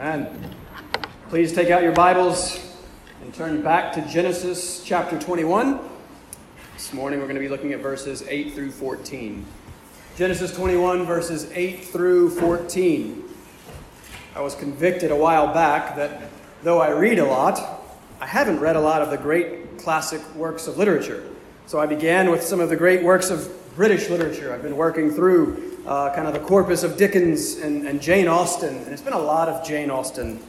Amen. 0.00 0.56
Please 1.28 1.52
take 1.52 1.68
out 1.68 1.82
your 1.82 1.92
Bibles 1.92 2.58
and 3.20 3.34
turn 3.34 3.60
back 3.60 3.92
to 3.92 4.00
Genesis 4.08 4.82
chapter 4.82 5.18
21. 5.18 5.78
This 6.72 6.94
morning 6.94 7.18
we're 7.18 7.26
going 7.26 7.36
to 7.36 7.40
be 7.40 7.50
looking 7.50 7.74
at 7.74 7.80
verses 7.80 8.24
8 8.26 8.54
through 8.54 8.70
14. 8.70 9.44
Genesis 10.16 10.56
21, 10.56 11.04
verses 11.04 11.52
8 11.52 11.84
through 11.84 12.30
14. 12.30 13.24
I 14.34 14.40
was 14.40 14.54
convicted 14.54 15.10
a 15.10 15.16
while 15.16 15.52
back 15.52 15.96
that 15.96 16.30
though 16.62 16.80
I 16.80 16.92
read 16.92 17.18
a 17.18 17.26
lot, 17.26 17.60
I 18.22 18.26
haven't 18.26 18.58
read 18.60 18.76
a 18.76 18.80
lot 18.80 19.02
of 19.02 19.10
the 19.10 19.18
great 19.18 19.76
classic 19.76 20.22
works 20.34 20.66
of 20.66 20.78
literature. 20.78 21.28
So 21.66 21.78
I 21.78 21.84
began 21.84 22.30
with 22.30 22.42
some 22.42 22.60
of 22.60 22.70
the 22.70 22.76
great 22.76 23.02
works 23.02 23.28
of 23.28 23.52
British 23.76 24.08
literature. 24.08 24.50
I've 24.50 24.62
been 24.62 24.78
working 24.78 25.10
through 25.10 25.79
uh, 25.90 26.14
kind 26.14 26.28
of 26.28 26.32
the 26.32 26.38
corpus 26.38 26.84
of 26.84 26.96
Dickens 26.96 27.56
and, 27.56 27.86
and, 27.86 28.00
Jane 28.00 28.28
Austen, 28.28 28.76
and 28.76 28.92
it's 28.92 29.02
been 29.02 29.12
a 29.12 29.18
lot 29.18 29.48
of 29.48 29.66
Jane 29.66 29.90
Austen 29.90 30.40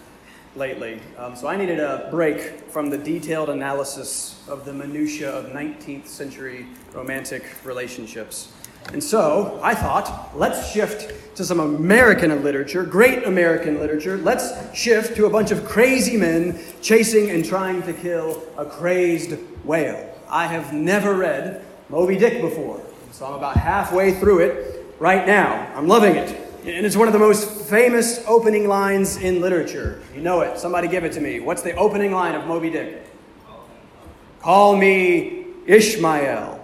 lately. 0.56 1.00
Um, 1.18 1.36
so 1.36 1.48
I 1.48 1.56
needed 1.56 1.80
a 1.80 2.08
break 2.12 2.70
from 2.70 2.92
the 2.92 2.98
detailed 2.98 3.50
analysis 3.50 4.40
of 4.48 4.66
the 4.66 4.74
minutiae 4.74 5.32
of 5.32 5.48
19th 5.48 6.06
century 6.06 6.68
romantic 6.94 7.44
relationships. 7.64 8.54
And 8.94 9.04
so 9.04 9.60
I 9.64 9.74
thought, 9.74 10.38
let's 10.38 10.72
shift 10.72 11.36
to 11.38 11.44
some 11.44 11.60
American 11.60 12.44
literature, 12.44 12.84
great 12.84 13.24
American 13.24 13.80
literature. 13.80 14.18
Let's 14.18 14.54
shift 14.78 15.16
to 15.16 15.26
a 15.26 15.30
bunch 15.30 15.50
of 15.50 15.66
crazy 15.66 16.18
men 16.18 16.60
chasing 16.84 17.32
and 17.32 17.44
trying 17.44 17.82
to 17.84 17.94
kill 17.94 18.44
a 18.58 18.66
crazed 18.66 19.40
whale. 19.64 20.08
I 20.30 20.46
have 20.46 20.72
never 20.72 21.16
read 21.16 21.66
Moby 21.90 22.16
Dick 22.18 22.42
before, 22.42 22.80
so 23.12 23.26
I'm 23.26 23.34
about 23.34 23.58
halfway 23.58 24.14
through 24.14 24.40
it 24.40 24.81
right 25.02 25.26
now. 25.26 25.68
I'm 25.76 25.88
loving 25.88 26.16
it. 26.16 26.30
And 26.64 26.86
it's 26.86 26.96
one 26.96 27.08
of 27.08 27.14
the 27.14 27.20
most 27.20 27.50
famous 27.68 28.24
opening 28.28 28.68
lines 28.68 29.18
in 29.18 29.42
literature. 29.42 30.00
You 30.14 30.22
know 30.22 30.42
it. 30.42 30.60
Somebody 30.60 30.88
give 30.88 31.04
it 31.04 31.12
to 31.14 31.20
me. 31.20 31.40
What's 31.40 31.64
the 31.64 31.74
opening 31.74 32.12
line 32.12 32.36
of 32.36 32.46
Moby 32.46 32.70
Dick? 32.70 33.04
Call 34.42 34.78
me 34.78 35.48
Ishmael. 35.66 36.64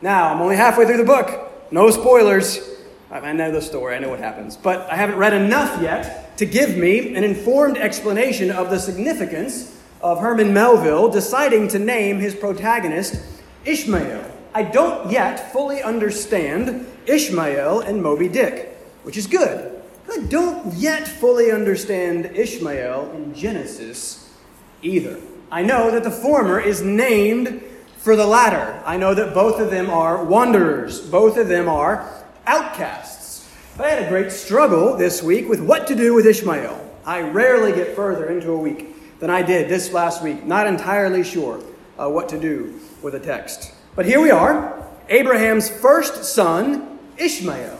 Now, 0.00 0.32
I'm 0.32 0.40
only 0.40 0.56
halfway 0.56 0.86
through 0.86 0.96
the 0.96 1.04
book. 1.04 1.70
No 1.70 1.90
spoilers. 1.90 2.70
I 3.10 3.32
know 3.32 3.52
the 3.52 3.60
story, 3.60 3.94
I 3.94 3.98
know 3.98 4.08
what 4.08 4.18
happens. 4.18 4.56
But 4.56 4.90
I 4.90 4.96
haven't 4.96 5.16
read 5.16 5.34
enough 5.34 5.80
yet 5.82 6.38
to 6.38 6.46
give 6.46 6.78
me 6.78 7.14
an 7.14 7.22
informed 7.22 7.76
explanation 7.76 8.50
of 8.50 8.70
the 8.70 8.78
significance 8.78 9.78
of 10.00 10.20
Herman 10.20 10.54
Melville 10.54 11.10
deciding 11.10 11.68
to 11.68 11.78
name 11.78 12.18
his 12.18 12.34
protagonist 12.34 13.22
Ishmael. 13.66 14.33
I 14.54 14.62
don't 14.62 15.10
yet 15.10 15.52
fully 15.52 15.82
understand 15.82 16.86
Ishmael 17.06 17.80
and 17.80 18.00
Moby 18.00 18.28
Dick, 18.28 18.78
which 19.02 19.16
is 19.16 19.26
good. 19.26 19.82
I 20.08 20.18
don't 20.28 20.72
yet 20.74 21.08
fully 21.08 21.50
understand 21.50 22.26
Ishmael 22.26 23.10
in 23.16 23.34
Genesis 23.34 24.32
either. 24.80 25.18
I 25.50 25.62
know 25.62 25.90
that 25.90 26.04
the 26.04 26.10
former 26.10 26.60
is 26.60 26.82
named 26.82 27.64
for 27.98 28.14
the 28.14 28.26
latter. 28.26 28.80
I 28.86 28.96
know 28.96 29.12
that 29.12 29.34
both 29.34 29.60
of 29.60 29.72
them 29.72 29.90
are 29.90 30.24
wanderers, 30.24 31.00
both 31.00 31.36
of 31.36 31.48
them 31.48 31.68
are 31.68 32.08
outcasts. 32.46 33.50
I 33.76 33.88
had 33.88 34.04
a 34.04 34.08
great 34.08 34.30
struggle 34.30 34.96
this 34.96 35.20
week 35.20 35.48
with 35.48 35.60
what 35.60 35.88
to 35.88 35.96
do 35.96 36.14
with 36.14 36.26
Ishmael. 36.26 36.80
I 37.04 37.22
rarely 37.22 37.72
get 37.72 37.96
further 37.96 38.26
into 38.26 38.52
a 38.52 38.58
week 38.58 39.18
than 39.18 39.30
I 39.30 39.42
did 39.42 39.68
this 39.68 39.92
last 39.92 40.22
week, 40.22 40.44
not 40.44 40.68
entirely 40.68 41.24
sure 41.24 41.60
uh, 41.98 42.08
what 42.08 42.28
to 42.28 42.38
do 42.38 42.78
with 43.02 43.16
a 43.16 43.20
text. 43.20 43.73
But 43.96 44.06
here 44.06 44.20
we 44.20 44.32
are, 44.32 44.84
Abraham's 45.08 45.70
first 45.70 46.24
son, 46.24 46.98
Ishmael. 47.16 47.78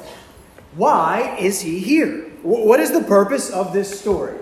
Why 0.77 1.37
is 1.41 1.61
he 1.61 1.81
here? 1.81 2.31
What 2.45 2.79
is 2.79 2.93
the 2.93 3.01
purpose 3.01 3.51
of 3.51 3.73
this 3.73 3.98
story? 3.98 4.39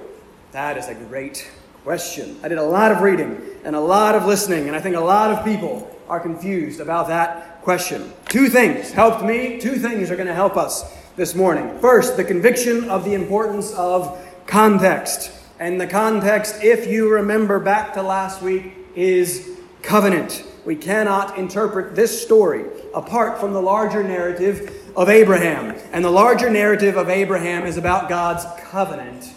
That 0.50 0.76
is 0.76 0.88
a 0.88 0.94
great 0.94 1.50
question. 1.82 2.38
I 2.42 2.48
did 2.48 2.58
a 2.58 2.62
lot 2.62 2.92
of 2.92 3.00
reading 3.00 3.40
and 3.64 3.74
a 3.74 3.80
lot 3.80 4.14
of 4.14 4.26
listening, 4.26 4.66
and 4.66 4.76
I 4.76 4.80
think 4.80 4.96
a 4.96 5.00
lot 5.00 5.30
of 5.30 5.46
people 5.46 5.98
are 6.10 6.20
confused 6.20 6.78
about 6.78 7.08
that 7.08 7.62
question. 7.62 8.12
Two 8.28 8.50
things 8.50 8.92
helped 8.92 9.24
me, 9.24 9.58
two 9.58 9.76
things 9.76 10.10
are 10.10 10.16
going 10.16 10.28
to 10.28 10.34
help 10.34 10.58
us 10.58 10.94
this 11.16 11.34
morning. 11.34 11.78
First, 11.78 12.18
the 12.18 12.24
conviction 12.24 12.90
of 12.90 13.02
the 13.02 13.14
importance 13.14 13.72
of 13.72 14.22
context. 14.46 15.30
And 15.58 15.80
the 15.80 15.86
context, 15.86 16.62
if 16.62 16.86
you 16.86 17.08
remember 17.08 17.58
back 17.58 17.94
to 17.94 18.02
last 18.02 18.42
week, 18.42 18.74
is 18.94 19.58
covenant. 19.80 20.44
We 20.64 20.76
cannot 20.76 21.38
interpret 21.38 21.96
this 21.96 22.22
story 22.22 22.64
apart 22.94 23.38
from 23.40 23.52
the 23.52 23.60
larger 23.60 24.02
narrative 24.04 24.92
of 24.96 25.08
Abraham. 25.08 25.76
And 25.92 26.04
the 26.04 26.10
larger 26.10 26.50
narrative 26.50 26.96
of 26.96 27.08
Abraham 27.08 27.66
is 27.66 27.76
about 27.76 28.08
God's 28.08 28.44
covenant 28.70 29.32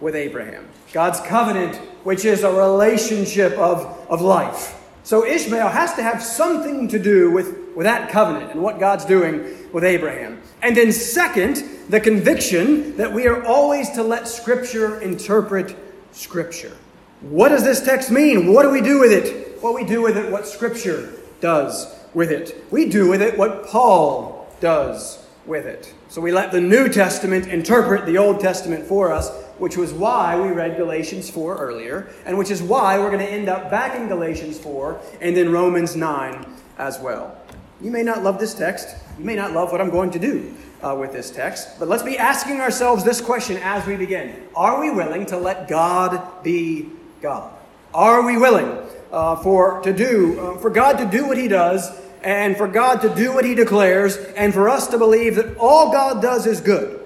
with 0.00 0.16
Abraham. 0.16 0.68
God's 0.92 1.20
covenant, 1.20 1.76
which 2.04 2.24
is 2.24 2.42
a 2.42 2.52
relationship 2.52 3.52
of, 3.58 3.84
of 4.08 4.20
life. 4.20 4.82
So 5.04 5.24
Ishmael 5.24 5.68
has 5.68 5.94
to 5.94 6.02
have 6.02 6.20
something 6.20 6.88
to 6.88 6.98
do 6.98 7.30
with, 7.30 7.56
with 7.76 7.84
that 7.84 8.10
covenant 8.10 8.50
and 8.50 8.60
what 8.60 8.80
God's 8.80 9.04
doing 9.04 9.70
with 9.72 9.84
Abraham. 9.84 10.40
And 10.62 10.76
then, 10.76 10.90
second, 10.90 11.62
the 11.88 12.00
conviction 12.00 12.96
that 12.96 13.12
we 13.12 13.28
are 13.28 13.44
always 13.44 13.90
to 13.90 14.02
let 14.02 14.26
Scripture 14.26 15.00
interpret 15.00 15.76
Scripture. 16.10 16.76
What 17.20 17.48
does 17.48 17.64
this 17.64 17.84
text 17.84 18.10
mean? 18.10 18.52
What 18.52 18.62
do 18.62 18.70
we 18.70 18.80
do 18.80 19.00
with 19.00 19.12
it? 19.12 19.46
what 19.66 19.74
we 19.74 19.84
do 19.84 20.02
with 20.02 20.16
it, 20.16 20.30
what 20.30 20.46
Scripture 20.46 21.12
does 21.40 21.92
with 22.14 22.30
it. 22.30 22.64
We 22.70 22.88
do 22.88 23.08
with 23.08 23.20
it 23.20 23.36
what 23.36 23.66
Paul 23.66 24.48
does 24.60 25.24
with 25.44 25.66
it. 25.66 25.92
So 26.08 26.20
we 26.20 26.32
let 26.32 26.52
the 26.52 26.60
New 26.60 26.88
Testament 26.88 27.48
interpret 27.48 28.06
the 28.06 28.18
Old 28.18 28.40
Testament 28.40 28.86
for 28.86 29.12
us, 29.12 29.28
which 29.58 29.76
was 29.76 29.92
why 29.92 30.38
we 30.38 30.48
read 30.50 30.76
Galatians 30.76 31.28
4 31.30 31.56
earlier, 31.56 32.08
and 32.24 32.38
which 32.38 32.50
is 32.50 32.62
why 32.62 32.98
we're 32.98 33.10
going 33.10 33.26
to 33.26 33.30
end 33.30 33.48
up 33.48 33.70
back 33.70 33.96
in 33.96 34.08
Galatians 34.08 34.58
4 34.58 35.00
and 35.20 35.36
then 35.36 35.50
Romans 35.50 35.96
9 35.96 36.46
as 36.78 36.98
well. 37.00 37.36
You 37.80 37.90
may 37.90 38.02
not 38.02 38.22
love 38.22 38.38
this 38.38 38.54
text. 38.54 38.96
You 39.18 39.24
may 39.24 39.34
not 39.34 39.52
love 39.52 39.72
what 39.72 39.80
I'm 39.80 39.90
going 39.90 40.10
to 40.12 40.18
do 40.18 40.54
uh, 40.80 40.96
with 40.98 41.12
this 41.12 41.30
text. 41.30 41.78
But 41.78 41.88
let's 41.88 42.02
be 42.02 42.16
asking 42.16 42.60
ourselves 42.60 43.04
this 43.04 43.20
question 43.20 43.58
as 43.58 43.86
we 43.86 43.96
begin 43.96 44.48
Are 44.54 44.80
we 44.80 44.90
willing 44.90 45.26
to 45.26 45.36
let 45.36 45.68
God 45.68 46.42
be 46.42 46.90
God? 47.26 47.52
Are 47.92 48.24
we 48.24 48.38
willing 48.38 48.70
uh, 49.10 49.34
for 49.42 49.80
to 49.82 49.92
do 49.92 50.38
uh, 50.38 50.58
for 50.58 50.70
God 50.70 50.98
to 50.98 51.06
do 51.06 51.26
what 51.26 51.36
He 51.36 51.48
does, 51.48 51.90
and 52.22 52.56
for 52.56 52.68
God 52.68 53.00
to 53.00 53.12
do 53.12 53.32
what 53.34 53.44
He 53.44 53.56
declares, 53.56 54.16
and 54.36 54.54
for 54.54 54.68
us 54.68 54.86
to 54.88 54.96
believe 54.96 55.34
that 55.34 55.56
all 55.56 55.90
God 55.90 56.22
does 56.22 56.46
is 56.46 56.60
good, 56.60 57.00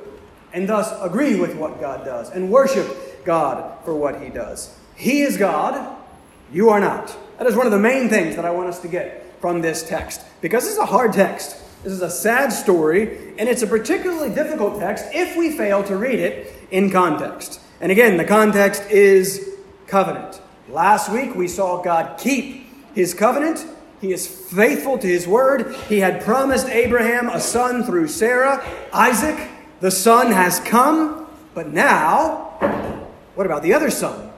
and 0.52 0.68
thus 0.68 0.92
agree 1.00 1.40
with 1.40 1.56
what 1.56 1.80
God 1.80 2.04
does 2.04 2.28
and 2.28 2.50
worship 2.50 3.24
God 3.24 3.82
for 3.82 3.94
what 3.94 4.20
He 4.20 4.28
does. 4.28 4.76
He 4.94 5.22
is 5.22 5.38
God. 5.38 5.96
You 6.52 6.68
are 6.68 6.80
not. 6.80 7.16
That 7.38 7.46
is 7.46 7.56
one 7.56 7.64
of 7.64 7.72
the 7.72 7.78
main 7.78 8.10
things 8.10 8.36
that 8.36 8.44
I 8.44 8.50
want 8.50 8.68
us 8.68 8.80
to 8.80 8.88
get 8.88 9.24
from 9.40 9.62
this 9.62 9.88
text 9.88 10.20
because 10.42 10.64
this 10.64 10.74
is 10.74 10.78
a 10.78 10.84
hard 10.84 11.14
text. 11.14 11.56
This 11.82 11.94
is 11.94 12.02
a 12.02 12.10
sad 12.10 12.52
story, 12.52 13.32
and 13.38 13.48
it's 13.48 13.62
a 13.62 13.66
particularly 13.66 14.34
difficult 14.34 14.80
text 14.80 15.06
if 15.14 15.34
we 15.34 15.56
fail 15.56 15.82
to 15.84 15.96
read 15.96 16.18
it 16.18 16.52
in 16.70 16.90
context. 16.90 17.58
And 17.80 17.90
again, 17.90 18.18
the 18.18 18.26
context 18.26 18.90
is 18.90 19.49
covenant. 19.90 20.40
Last 20.68 21.10
week 21.10 21.34
we 21.34 21.48
saw 21.48 21.82
God 21.82 22.18
keep 22.18 22.66
his 22.94 23.12
covenant. 23.12 23.66
He 24.00 24.12
is 24.12 24.26
faithful 24.26 24.96
to 24.98 25.06
his 25.06 25.26
word. 25.26 25.74
He 25.88 25.98
had 25.98 26.22
promised 26.22 26.68
Abraham 26.68 27.28
a 27.28 27.40
son 27.40 27.82
through 27.84 28.08
Sarah, 28.08 28.64
Isaac. 28.92 29.50
The 29.80 29.90
son 29.90 30.32
has 30.32 30.60
come, 30.60 31.26
but 31.54 31.68
now, 31.68 32.56
what 33.34 33.46
about 33.46 33.62
the 33.62 33.74
other 33.74 33.90
son? 33.90 34.30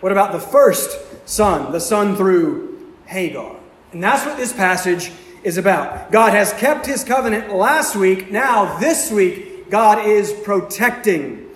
What 0.00 0.12
about 0.12 0.32
the 0.32 0.40
first 0.40 0.96
son, 1.26 1.72
the 1.72 1.80
son 1.80 2.14
through 2.14 2.94
Hagar? 3.06 3.56
And 3.92 4.04
that's 4.04 4.24
what 4.24 4.36
this 4.36 4.52
passage 4.52 5.10
is 5.42 5.56
about. 5.56 6.12
God 6.12 6.32
has 6.32 6.52
kept 6.52 6.86
his 6.86 7.02
covenant 7.02 7.52
last 7.52 7.96
week. 7.96 8.30
Now, 8.30 8.78
this 8.78 9.10
week, 9.10 9.70
God 9.70 10.06
is 10.06 10.32
protecting 10.32 11.48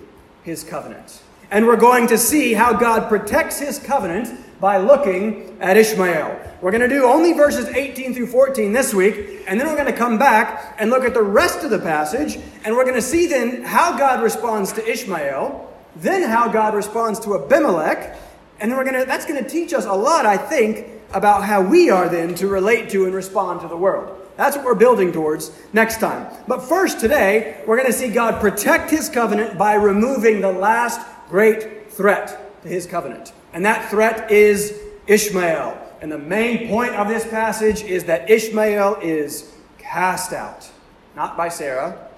his 0.43 0.63
covenant. 0.63 1.22
And 1.53 1.67
we're 1.67 1.77
going 1.77 2.07
to 2.07 2.17
see 2.17 2.53
how 2.55 2.73
God 2.73 3.07
protects 3.07 3.59
his 3.59 3.77
covenant 3.77 4.59
by 4.59 4.77
looking 4.77 5.55
at 5.61 5.77
Ishmael. 5.77 6.39
We're 6.61 6.71
going 6.71 6.81
to 6.81 6.89
do 6.89 7.05
only 7.05 7.33
verses 7.33 7.67
18 7.67 8.15
through 8.15 8.25
14 8.25 8.73
this 8.73 8.91
week, 8.91 9.43
and 9.47 9.59
then 9.59 9.67
we're 9.67 9.75
going 9.75 9.85
to 9.85 9.95
come 9.95 10.17
back 10.17 10.75
and 10.79 10.89
look 10.89 11.03
at 11.03 11.13
the 11.13 11.21
rest 11.21 11.63
of 11.63 11.69
the 11.69 11.77
passage, 11.77 12.39
and 12.65 12.75
we're 12.75 12.85
going 12.85 12.95
to 12.95 13.03
see 13.03 13.27
then 13.27 13.61
how 13.61 13.95
God 13.95 14.23
responds 14.23 14.73
to 14.73 14.91
Ishmael, 14.91 15.71
then 15.95 16.27
how 16.27 16.47
God 16.47 16.73
responds 16.73 17.19
to 17.19 17.35
Abimelech, 17.35 18.17
and 18.59 18.71
then 18.71 18.75
we're 18.75 18.85
going 18.85 18.99
to 18.99 19.05
that's 19.05 19.27
going 19.27 19.43
to 19.43 19.47
teach 19.47 19.75
us 19.75 19.85
a 19.85 19.93
lot, 19.93 20.25
I 20.25 20.37
think, 20.37 20.87
about 21.13 21.43
how 21.43 21.61
we 21.61 21.91
are 21.91 22.09
then 22.09 22.33
to 22.35 22.47
relate 22.47 22.89
to 22.89 23.05
and 23.05 23.13
respond 23.13 23.61
to 23.61 23.67
the 23.67 23.77
world. 23.77 24.19
That's 24.37 24.55
what 24.55 24.65
we're 24.65 24.73
building 24.73 25.11
towards 25.11 25.51
next 25.71 25.99
time. 25.99 26.33
But 26.47 26.63
first, 26.63 26.99
today, 26.99 27.61
we're 27.67 27.77
going 27.77 27.91
to 27.91 27.93
see 27.93 28.09
God 28.09 28.41
protect 28.41 28.89
his 28.89 29.07
covenant 29.07 29.55
by 29.59 29.75
removing 29.75 30.41
the 30.41 30.51
last 30.51 30.99
great 31.29 31.91
threat 31.91 32.61
to 32.63 32.67
his 32.67 32.85
covenant. 32.85 33.33
And 33.53 33.65
that 33.65 33.89
threat 33.89 34.31
is 34.31 34.79
Ishmael. 35.07 35.79
And 36.01 36.11
the 36.11 36.17
main 36.17 36.67
point 36.67 36.95
of 36.95 37.07
this 37.07 37.25
passage 37.25 37.83
is 37.83 38.05
that 38.05 38.29
Ishmael 38.29 38.99
is 39.01 39.53
cast 39.77 40.33
out, 40.33 40.69
not 41.15 41.37
by 41.37 41.49
Sarah, 41.49 42.09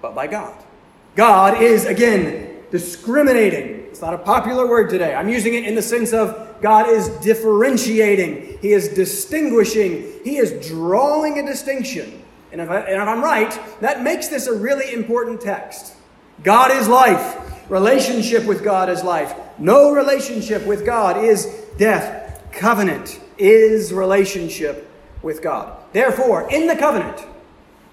but 0.00 0.14
by 0.14 0.26
God. 0.26 0.54
God 1.16 1.62
is, 1.62 1.84
again, 1.84 2.62
discriminating. 2.70 3.80
It's 3.90 4.00
not 4.00 4.14
a 4.14 4.18
popular 4.18 4.66
word 4.66 4.90
today. 4.90 5.14
I'm 5.14 5.28
using 5.28 5.54
it 5.54 5.64
in 5.64 5.74
the 5.74 5.82
sense 5.82 6.12
of 6.12 6.60
God 6.60 6.88
is 6.88 7.08
differentiating, 7.18 8.58
He 8.60 8.72
is 8.72 8.88
distinguishing, 8.88 10.20
He 10.24 10.38
is 10.38 10.66
drawing 10.68 11.38
a 11.38 11.46
distinction. 11.46 12.22
And 12.50 12.60
if, 12.60 12.70
I, 12.70 12.80
and 12.80 13.02
if 13.02 13.08
I'm 13.08 13.22
right, 13.22 13.58
that 13.80 14.02
makes 14.02 14.28
this 14.28 14.46
a 14.46 14.54
really 14.54 14.92
important 14.94 15.40
text. 15.40 15.94
God 16.42 16.70
is 16.70 16.88
life. 16.88 17.53
Relationship 17.68 18.44
with 18.44 18.62
God 18.62 18.88
is 18.90 19.02
life. 19.02 19.34
No 19.58 19.92
relationship 19.92 20.66
with 20.66 20.84
God 20.84 21.24
is 21.24 21.46
death. 21.78 22.42
Covenant 22.52 23.20
is 23.38 23.92
relationship 23.92 24.90
with 25.22 25.42
God. 25.42 25.76
Therefore, 25.92 26.50
in 26.50 26.66
the 26.66 26.76
covenant, 26.76 27.24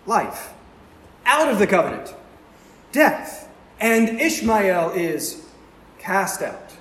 life. 0.05 0.53
Out 1.25 1.49
of 1.49 1.59
the 1.59 1.67
covenant, 1.67 2.13
death. 2.91 3.49
And 3.79 4.21
Ishmael 4.21 4.91
is 4.91 5.45
cast 5.97 6.41
out. 6.41 6.73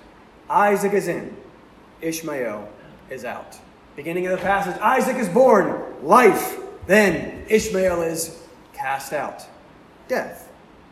Isaac 0.48 0.92
is 0.92 1.08
in. 1.08 1.37
Ishmael 2.02 2.69
is 3.08 3.25
out. 3.25 3.58
Beginning 3.96 4.26
of 4.26 4.32
the 4.32 4.44
passage 4.44 4.81
Isaac 4.81 5.16
is 5.16 5.28
born, 5.28 5.82
life. 6.02 6.58
Then 6.87 7.44
Ishmael 7.48 8.02
is 8.02 8.42
cast 8.72 9.12
out, 9.12 9.44
death. 10.08 10.50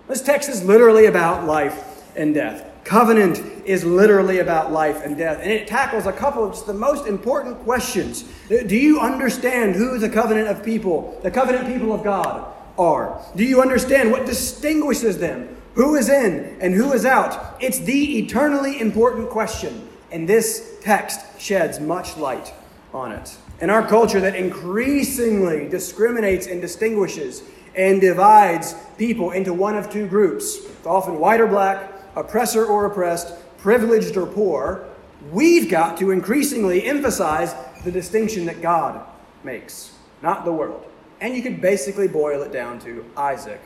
This 0.08 0.22
text 0.22 0.48
is 0.48 0.64
literally 0.64 1.04
about 1.04 1.44
life 1.44 2.02
and 2.16 2.32
death. 2.32 2.64
Covenant 2.82 3.42
is 3.66 3.84
literally 3.84 4.38
about 4.38 4.72
life 4.72 5.04
and 5.04 5.18
death, 5.18 5.40
and 5.42 5.52
it 5.52 5.68
tackles 5.68 6.06
a 6.06 6.12
couple 6.12 6.42
of 6.42 6.64
the 6.64 6.72
most 6.72 7.06
important 7.06 7.58
questions. 7.58 8.24
Do 8.48 8.74
you 8.74 9.00
understand 9.00 9.76
who 9.76 9.98
the 9.98 10.08
covenant 10.08 10.48
of 10.48 10.64
people, 10.64 11.20
the 11.22 11.30
covenant 11.30 11.66
people 11.66 11.92
of 11.92 12.02
God, 12.02 12.54
are? 12.78 13.20
Do 13.36 13.44
you 13.44 13.60
understand 13.60 14.10
what 14.10 14.24
distinguishes 14.24 15.18
them? 15.18 15.54
Who 15.74 15.94
is 15.96 16.08
in 16.08 16.56
and 16.60 16.72
who 16.72 16.94
is 16.94 17.04
out? 17.04 17.56
It's 17.60 17.78
the 17.78 18.18
eternally 18.18 18.80
important 18.80 19.28
question, 19.28 19.86
and 20.10 20.26
this 20.26 20.78
text 20.80 21.20
sheds 21.38 21.80
much 21.80 22.16
light 22.16 22.54
on 22.94 23.12
it. 23.12 23.36
In 23.60 23.68
our 23.68 23.86
culture 23.86 24.20
that 24.20 24.34
increasingly 24.34 25.68
discriminates 25.68 26.46
and 26.46 26.62
distinguishes 26.62 27.42
and 27.74 28.00
divides 28.00 28.74
people 28.96 29.30
into 29.30 29.52
one 29.52 29.76
of 29.76 29.90
two 29.90 30.06
groups, 30.06 30.58
often 30.84 31.18
white 31.18 31.40
or 31.40 31.46
black, 31.46 31.92
oppressor 32.16 32.64
or 32.66 32.86
oppressed, 32.86 33.34
privileged 33.58 34.16
or 34.16 34.26
poor, 34.26 34.86
we've 35.30 35.70
got 35.70 35.98
to 35.98 36.10
increasingly 36.10 36.84
emphasize 36.84 37.54
the 37.84 37.90
distinction 37.90 38.46
that 38.46 38.62
God 38.62 39.06
makes, 39.44 39.94
not 40.22 40.44
the 40.44 40.52
world. 40.52 40.84
And 41.20 41.34
you 41.34 41.42
could 41.42 41.60
basically 41.60 42.08
boil 42.08 42.42
it 42.42 42.52
down 42.52 42.78
to 42.80 43.04
Isaac 43.16 43.60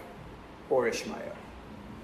or 0.70 0.88
Ishmael, 0.88 1.36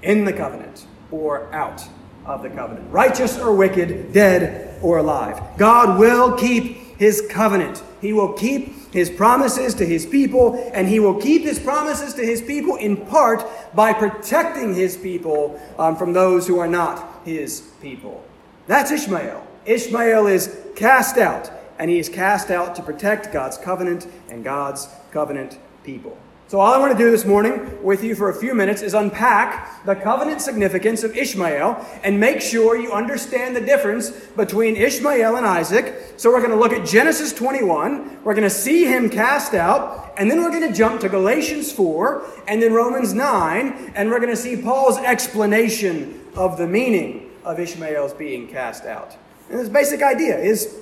in 0.03 0.25
the 0.25 0.33
covenant 0.33 0.87
or 1.11 1.53
out 1.55 1.83
of 2.27 2.43
the 2.43 2.50
covenant, 2.50 2.91
righteous 2.93 3.39
or 3.39 3.55
wicked, 3.55 4.12
dead 4.12 4.79
or 4.83 4.99
alive. 4.99 5.41
God 5.56 5.99
will 5.99 6.37
keep 6.37 6.99
his 6.99 7.27
covenant. 7.31 7.83
He 8.00 8.12
will 8.12 8.33
keep 8.33 8.93
his 8.93 9.11
promises 9.11 9.75
to 9.75 9.87
his 9.87 10.06
people, 10.06 10.71
and 10.73 10.89
he 10.89 11.00
will 11.00 11.21
keep 11.21 11.43
his 11.43 11.59
promises 11.59 12.15
to 12.15 12.25
his 12.25 12.41
people 12.41 12.77
in 12.77 12.97
part 12.97 13.45
by 13.75 13.93
protecting 13.93 14.75
his 14.75 14.97
people 14.97 15.61
um, 15.79 15.97
from 15.97 16.12
those 16.12 16.47
who 16.47 16.59
are 16.59 16.69
not 16.69 17.23
his 17.25 17.61
people. 17.81 18.25
That's 18.67 18.91
Ishmael. 18.91 19.47
Ishmael 19.67 20.27
is 20.27 20.56
cast 20.77 21.19
out, 21.19 21.50
and 21.79 21.91
he 21.91 21.99
is 21.99 22.09
cast 22.09 22.50
out 22.50 22.75
to 22.77 22.83
protect 22.83 23.33
God's 23.33 23.59
covenant 23.59 24.06
and 24.29 24.45
God's 24.45 24.89
covenant 25.11 25.59
people. 25.85 26.17
So, 26.49 26.61
all 26.61 26.73
I 26.73 26.79
want 26.79 26.93
to 26.93 26.99
do 26.99 27.11
this 27.11 27.27
morning 27.27 27.83
with 27.83 28.03
you 28.03 28.15
for 28.15 28.31
a 28.31 28.35
few 28.35 28.55
minutes 28.55 28.81
is 28.81 28.95
unpack 28.95 29.85
the 29.85 29.95
covenant 29.95 30.41
significance 30.41 31.03
of 31.03 31.15
Ishmael 31.15 31.87
and 32.03 32.19
make 32.19 32.41
sure 32.41 32.75
you 32.75 32.91
understand 32.91 33.55
the 33.55 33.61
difference 33.61 34.09
between 34.09 34.75
Ishmael 34.75 35.37
and 35.37 35.45
Isaac. 35.45 36.15
So, 36.17 36.31
we're 36.31 36.41
going 36.41 36.53
to 36.53 36.56
look 36.56 36.73
at 36.73 36.89
Genesis 36.89 37.35
21, 37.35 38.25
we're 38.25 38.33
going 38.33 38.49
to 38.49 38.50
see 38.50 38.87
him 38.87 39.11
cast 39.11 39.53
out, 39.53 40.15
and 40.17 40.31
then 40.31 40.43
we're 40.43 40.49
going 40.49 40.67
to 40.67 40.73
jump 40.73 41.03
to 41.03 41.11
Galatians 41.11 41.71
4 41.71 42.25
and 42.49 42.62
then 42.62 42.73
Romans 42.73 43.12
9, 43.12 43.93
and 43.95 44.09
we're 44.09 44.19
going 44.19 44.35
to 44.35 44.37
see 44.37 44.56
Paul's 44.56 44.97
explanation 44.97 46.25
of 46.35 46.56
the 46.56 46.67
meaning 46.67 47.31
of 47.45 47.61
Ishmael's 47.61 48.15
being 48.15 48.49
cast 48.49 48.87
out. 48.87 49.19
And 49.50 49.61
this 49.61 49.69
basic 49.69 50.03
idea 50.03 50.39
is 50.39 50.79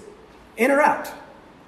in 0.57 0.71
or 0.71 0.81
out. 0.81 1.13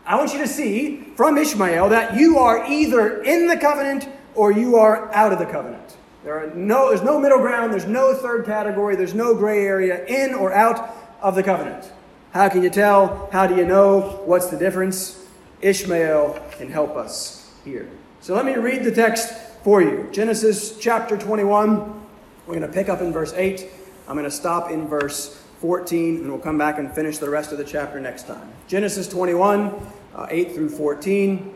I 0.09 0.17
want 0.17 0.33
you 0.33 0.39
to 0.39 0.49
see 0.49 1.03
from 1.17 1.37
Ishmael 1.37 1.91
that 1.91 2.17
you 2.17 2.39
are 2.39 2.67
either 2.67 3.23
in 3.23 3.47
the 3.47 3.59
covenant 3.59 4.09
or 4.35 4.51
you 4.51 4.77
are 4.77 5.13
out 5.13 5.35
of 5.35 5.39
the 5.39 5.45
covenant. 5.45 5.99
There 6.25 6.43
are 6.43 6.51
no, 6.55 6.89
there's 6.89 7.03
no 7.03 7.21
middle 7.21 7.41
ground, 7.41 7.75
there's 7.75 7.85
no 7.85 8.15
third 8.15 8.47
category, 8.47 8.97
there's 8.97 9.13
no 9.13 9.35
gray 9.35 9.67
area 9.67 10.07
in 10.07 10.35
or 10.35 10.51
out 10.51 10.97
of 11.21 11.35
the 11.35 11.43
covenant. 11.43 11.93
How 12.31 12.49
can 12.49 12.63
you 12.63 12.71
tell? 12.71 13.29
How 13.33 13.47
do 13.47 13.55
you 13.55 13.67
know? 13.67 14.23
What's 14.25 14.47
the 14.47 14.57
difference? 14.57 15.27
Ishmael 15.61 16.43
can 16.53 16.71
help 16.71 16.97
us 16.97 17.53
here. 17.63 17.91
So 18.23 18.35
let 18.35 18.47
me 18.47 18.55
read 18.55 18.85
the 18.85 18.93
text 18.93 19.35
for 19.63 19.83
you. 19.83 20.09
Genesis 20.11 20.79
chapter 20.79 21.19
21. 21.19 22.07
We're 22.47 22.55
going 22.55 22.67
to 22.67 22.73
pick 22.73 22.89
up 22.89 23.03
in 23.03 23.13
verse 23.13 23.35
8. 23.35 23.69
I'm 24.09 24.15
going 24.15 24.25
to 24.25 24.31
stop 24.31 24.71
in 24.71 24.89
verse 24.89 25.45
14, 25.61 26.17
and 26.17 26.29
we'll 26.29 26.39
come 26.39 26.59
back 26.59 26.79
and 26.79 26.93
finish 26.93 27.19
the 27.19 27.31
rest 27.31 27.53
of 27.53 27.59
the 27.59 27.65
chapter 27.65 28.01
next 28.01 28.27
time. 28.27 28.51
Genesis 28.69 29.09
21, 29.09 29.75
uh, 30.15 30.27
8 30.31 30.53
through 30.53 30.71
14. 30.71 31.55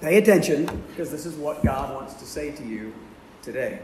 Pay 0.00 0.18
attention 0.18 0.66
because 0.90 1.10
this 1.10 1.26
is 1.26 1.34
what 1.34 1.64
God 1.64 1.94
wants 1.94 2.14
to 2.14 2.24
say 2.24 2.50
to 2.52 2.64
you 2.64 2.92
today. 3.42 3.80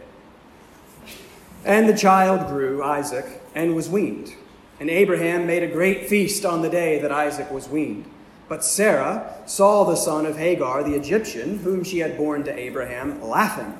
And 1.64 1.88
the 1.88 1.96
child 1.96 2.48
grew, 2.48 2.82
Isaac, 2.82 3.42
and 3.54 3.74
was 3.74 3.88
weaned. 3.88 4.34
And 4.80 4.90
Abraham 4.90 5.46
made 5.46 5.62
a 5.62 5.68
great 5.68 6.08
feast 6.08 6.44
on 6.44 6.62
the 6.62 6.68
day 6.68 7.00
that 7.00 7.10
Isaac 7.10 7.50
was 7.50 7.68
weaned. 7.68 8.04
But 8.48 8.64
Sarah 8.64 9.34
saw 9.46 9.84
the 9.84 9.96
son 9.96 10.26
of 10.26 10.36
Hagar, 10.36 10.82
the 10.82 10.94
Egyptian, 10.94 11.58
whom 11.58 11.82
she 11.82 12.00
had 12.00 12.16
borne 12.16 12.44
to 12.44 12.58
Abraham, 12.58 13.22
laughing. 13.22 13.78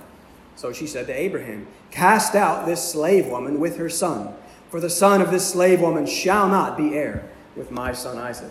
So 0.57 0.73
she 0.73 0.87
said 0.87 1.07
to 1.09 1.13
Abraham, 1.13 1.67
Cast 1.91 2.35
out 2.35 2.65
this 2.65 2.91
slave 2.91 3.27
woman 3.27 3.61
with 3.61 3.77
her 3.77 3.91
son, 3.91 4.35
for 4.75 4.81
the 4.81 4.91
son 4.91 5.23
of 5.23 5.31
this 5.31 5.53
slave 5.53 5.81
woman 5.81 6.05
shall 6.05 6.49
not 6.49 6.77
be 6.77 6.97
heir 6.97 7.31
with 7.55 7.71
my 7.71 7.93
son 7.93 8.19
Isaac. 8.19 8.51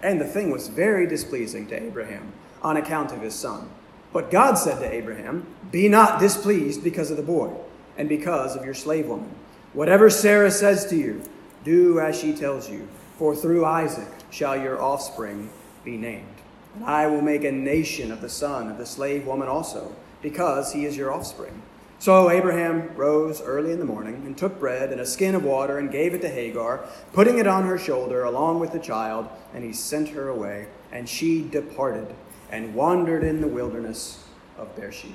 And 0.00 0.20
the 0.20 0.24
thing 0.24 0.52
was 0.52 0.68
very 0.68 1.08
displeasing 1.08 1.66
to 1.66 1.82
Abraham 1.82 2.32
on 2.62 2.76
account 2.76 3.10
of 3.10 3.20
his 3.20 3.34
son. 3.34 3.68
But 4.12 4.30
God 4.30 4.54
said 4.54 4.78
to 4.78 4.94
Abraham, 4.94 5.44
Be 5.72 5.88
not 5.88 6.20
displeased 6.20 6.84
because 6.84 7.10
of 7.10 7.16
the 7.16 7.24
boy, 7.24 7.52
and 7.98 8.08
because 8.08 8.54
of 8.54 8.64
your 8.64 8.74
slave 8.74 9.08
woman. 9.08 9.34
Whatever 9.72 10.08
Sarah 10.08 10.52
says 10.52 10.86
to 10.86 10.96
you, 10.96 11.20
do 11.64 11.98
as 11.98 12.16
she 12.16 12.32
tells 12.32 12.70
you, 12.70 12.86
for 13.18 13.34
through 13.34 13.64
Isaac 13.64 14.06
shall 14.30 14.56
your 14.56 14.80
offspring 14.80 15.50
be 15.82 15.96
named. 15.96 16.36
And 16.76 16.84
I 16.84 17.08
will 17.08 17.22
make 17.22 17.42
a 17.42 17.50
nation 17.50 18.12
of 18.12 18.20
the 18.20 18.28
son 18.28 18.70
of 18.70 18.78
the 18.78 18.86
slave 18.86 19.26
woman 19.26 19.48
also, 19.48 19.96
because 20.22 20.72
he 20.72 20.84
is 20.84 20.96
your 20.96 21.12
offspring. 21.12 21.60
So 21.98 22.30
Abraham 22.30 22.94
rose 22.94 23.40
early 23.40 23.72
in 23.72 23.78
the 23.78 23.84
morning 23.84 24.22
and 24.26 24.36
took 24.36 24.60
bread 24.60 24.92
and 24.92 25.00
a 25.00 25.06
skin 25.06 25.34
of 25.34 25.44
water 25.44 25.78
and 25.78 25.90
gave 25.90 26.14
it 26.14 26.20
to 26.22 26.28
Hagar, 26.28 26.86
putting 27.12 27.38
it 27.38 27.46
on 27.46 27.64
her 27.64 27.78
shoulder 27.78 28.24
along 28.24 28.60
with 28.60 28.72
the 28.72 28.78
child, 28.78 29.28
and 29.54 29.64
he 29.64 29.72
sent 29.72 30.10
her 30.10 30.28
away. 30.28 30.68
And 30.92 31.08
she 31.08 31.42
departed 31.42 32.14
and 32.50 32.74
wandered 32.74 33.24
in 33.24 33.40
the 33.40 33.48
wilderness 33.48 34.24
of 34.58 34.74
Beersheba. 34.76 35.14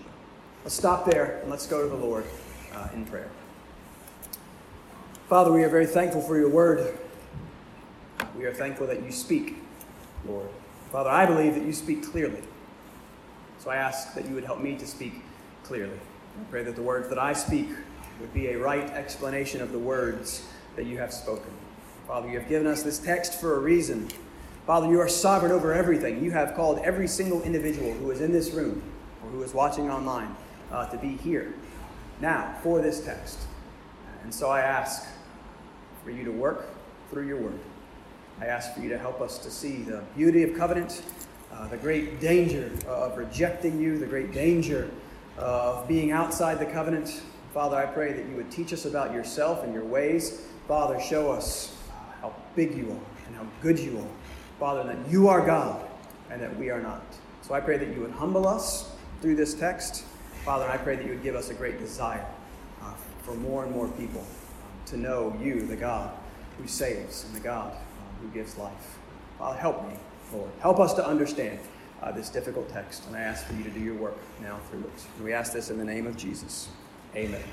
Let's 0.63 0.75
stop 0.75 1.05
there 1.05 1.39
and 1.41 1.49
let's 1.49 1.65
go 1.65 1.81
to 1.81 1.87
the 1.87 1.95
Lord 1.95 2.25
uh, 2.73 2.89
in 2.93 3.05
prayer. 3.05 3.29
Father, 5.29 5.51
we 5.51 5.63
are 5.63 5.69
very 5.69 5.85
thankful 5.85 6.21
for 6.21 6.37
your 6.37 6.49
word. 6.49 6.97
We 8.35 8.45
are 8.45 8.53
thankful 8.53 8.87
that 8.87 9.01
you 9.03 9.11
speak, 9.11 9.55
Lord. 10.27 10.49
Father, 10.91 11.09
I 11.09 11.25
believe 11.25 11.55
that 11.55 11.63
you 11.63 11.73
speak 11.73 12.03
clearly. 12.03 12.41
So 13.59 13.69
I 13.69 13.77
ask 13.77 14.13
that 14.15 14.27
you 14.27 14.35
would 14.35 14.43
help 14.43 14.59
me 14.59 14.75
to 14.77 14.85
speak 14.85 15.13
clearly. 15.63 15.97
I 16.39 16.43
pray 16.49 16.63
that 16.63 16.75
the 16.75 16.81
words 16.81 17.09
that 17.09 17.19
I 17.19 17.33
speak 17.33 17.69
would 18.19 18.33
be 18.33 18.47
a 18.49 18.57
right 18.57 18.89
explanation 18.91 19.61
of 19.61 19.71
the 19.71 19.79
words 19.79 20.47
that 20.75 20.85
you 20.85 20.97
have 20.97 21.13
spoken. 21.13 21.51
Father, 22.07 22.29
you 22.29 22.39
have 22.39 22.47
given 22.47 22.67
us 22.67 22.83
this 22.83 22.99
text 22.99 23.39
for 23.39 23.55
a 23.55 23.59
reason. 23.59 24.09
Father, 24.65 24.87
you 24.87 24.99
are 24.99 25.09
sovereign 25.09 25.51
over 25.51 25.73
everything. 25.73 26.23
You 26.23 26.31
have 26.31 26.55
called 26.55 26.79
every 26.79 27.07
single 27.07 27.41
individual 27.43 27.93
who 27.93 28.11
is 28.11 28.21
in 28.21 28.31
this 28.31 28.51
room 28.51 28.81
or 29.23 29.29
who 29.29 29.43
is 29.43 29.53
watching 29.53 29.89
online 29.89 30.35
uh, 30.71 30.87
to 30.87 30.97
be 30.97 31.17
here 31.17 31.53
now 32.21 32.55
for 32.63 32.79
this 32.81 33.03
text. 33.03 33.39
And 34.23 34.33
so 34.33 34.49
I 34.49 34.61
ask 34.61 35.07
for 36.03 36.11
you 36.11 36.23
to 36.23 36.31
work 36.31 36.69
through 37.09 37.27
your 37.27 37.37
word. 37.37 37.59
I 38.39 38.45
ask 38.45 38.73
for 38.73 38.81
you 38.81 38.89
to 38.89 38.97
help 38.97 39.19
us 39.19 39.37
to 39.39 39.51
see 39.51 39.83
the 39.83 40.03
beauty 40.15 40.43
of 40.43 40.55
covenant, 40.55 41.01
uh, 41.51 41.67
the 41.67 41.77
great 41.77 42.19
danger 42.19 42.71
of 42.87 43.17
rejecting 43.17 43.79
you, 43.79 43.97
the 43.97 44.05
great 44.05 44.31
danger 44.31 44.89
of 45.37 45.87
being 45.87 46.11
outside 46.11 46.59
the 46.59 46.65
covenant. 46.65 47.21
Father, 47.53 47.77
I 47.77 47.85
pray 47.85 48.13
that 48.13 48.25
you 48.27 48.35
would 48.35 48.51
teach 48.51 48.73
us 48.73 48.85
about 48.85 49.13
yourself 49.13 49.63
and 49.63 49.73
your 49.73 49.83
ways. 49.83 50.47
Father, 50.67 50.99
show 50.99 51.31
us 51.31 51.75
how 52.21 52.33
big 52.55 52.75
you 52.75 52.91
are 52.91 53.27
and 53.27 53.35
how 53.35 53.45
good 53.61 53.79
you 53.79 53.97
are. 53.99 54.07
Father, 54.59 54.83
that 54.83 55.09
you 55.09 55.27
are 55.27 55.45
God 55.45 55.85
and 56.29 56.41
that 56.41 56.55
we 56.57 56.69
are 56.69 56.81
not. 56.81 57.03
So 57.41 57.53
I 57.53 57.59
pray 57.59 57.77
that 57.77 57.89
you 57.93 58.01
would 58.01 58.11
humble 58.11 58.47
us 58.47 58.91
through 59.21 59.35
this 59.35 59.53
text. 59.53 60.03
Father, 60.45 60.65
I 60.65 60.77
pray 60.77 60.95
that 60.95 61.03
you 61.03 61.11
would 61.11 61.23
give 61.23 61.35
us 61.35 61.49
a 61.49 61.53
great 61.53 61.79
desire 61.79 62.25
uh, 62.81 62.93
for 63.23 63.33
more 63.35 63.65
and 63.65 63.73
more 63.73 63.87
people 63.89 64.25
to 64.87 64.97
know 64.97 65.35
you, 65.41 65.65
the 65.65 65.75
God 65.75 66.11
who 66.57 66.67
saves 66.67 67.25
and 67.25 67.35
the 67.35 67.39
God 67.39 67.73
uh, 67.73 68.21
who 68.21 68.27
gives 68.29 68.57
life. 68.57 68.99
Father, 69.37 69.57
help 69.57 69.87
me, 69.87 69.95
Lord. 70.33 70.49
Help 70.59 70.79
us 70.79 70.93
to 70.93 71.05
understand 71.05 71.59
uh, 72.01 72.11
this 72.11 72.29
difficult 72.29 72.69
text, 72.69 73.05
and 73.07 73.15
I 73.15 73.21
ask 73.21 73.45
for 73.45 73.53
you 73.53 73.63
to 73.63 73.69
do 73.69 73.79
your 73.79 73.95
work 73.95 74.17
now 74.41 74.59
through 74.69 74.81
it. 74.81 75.23
We 75.23 75.33
ask 75.33 75.53
this 75.53 75.69
in 75.69 75.77
the 75.77 75.85
name 75.85 76.07
of 76.07 76.17
Jesus. 76.17 76.69
Amen. 77.15 77.43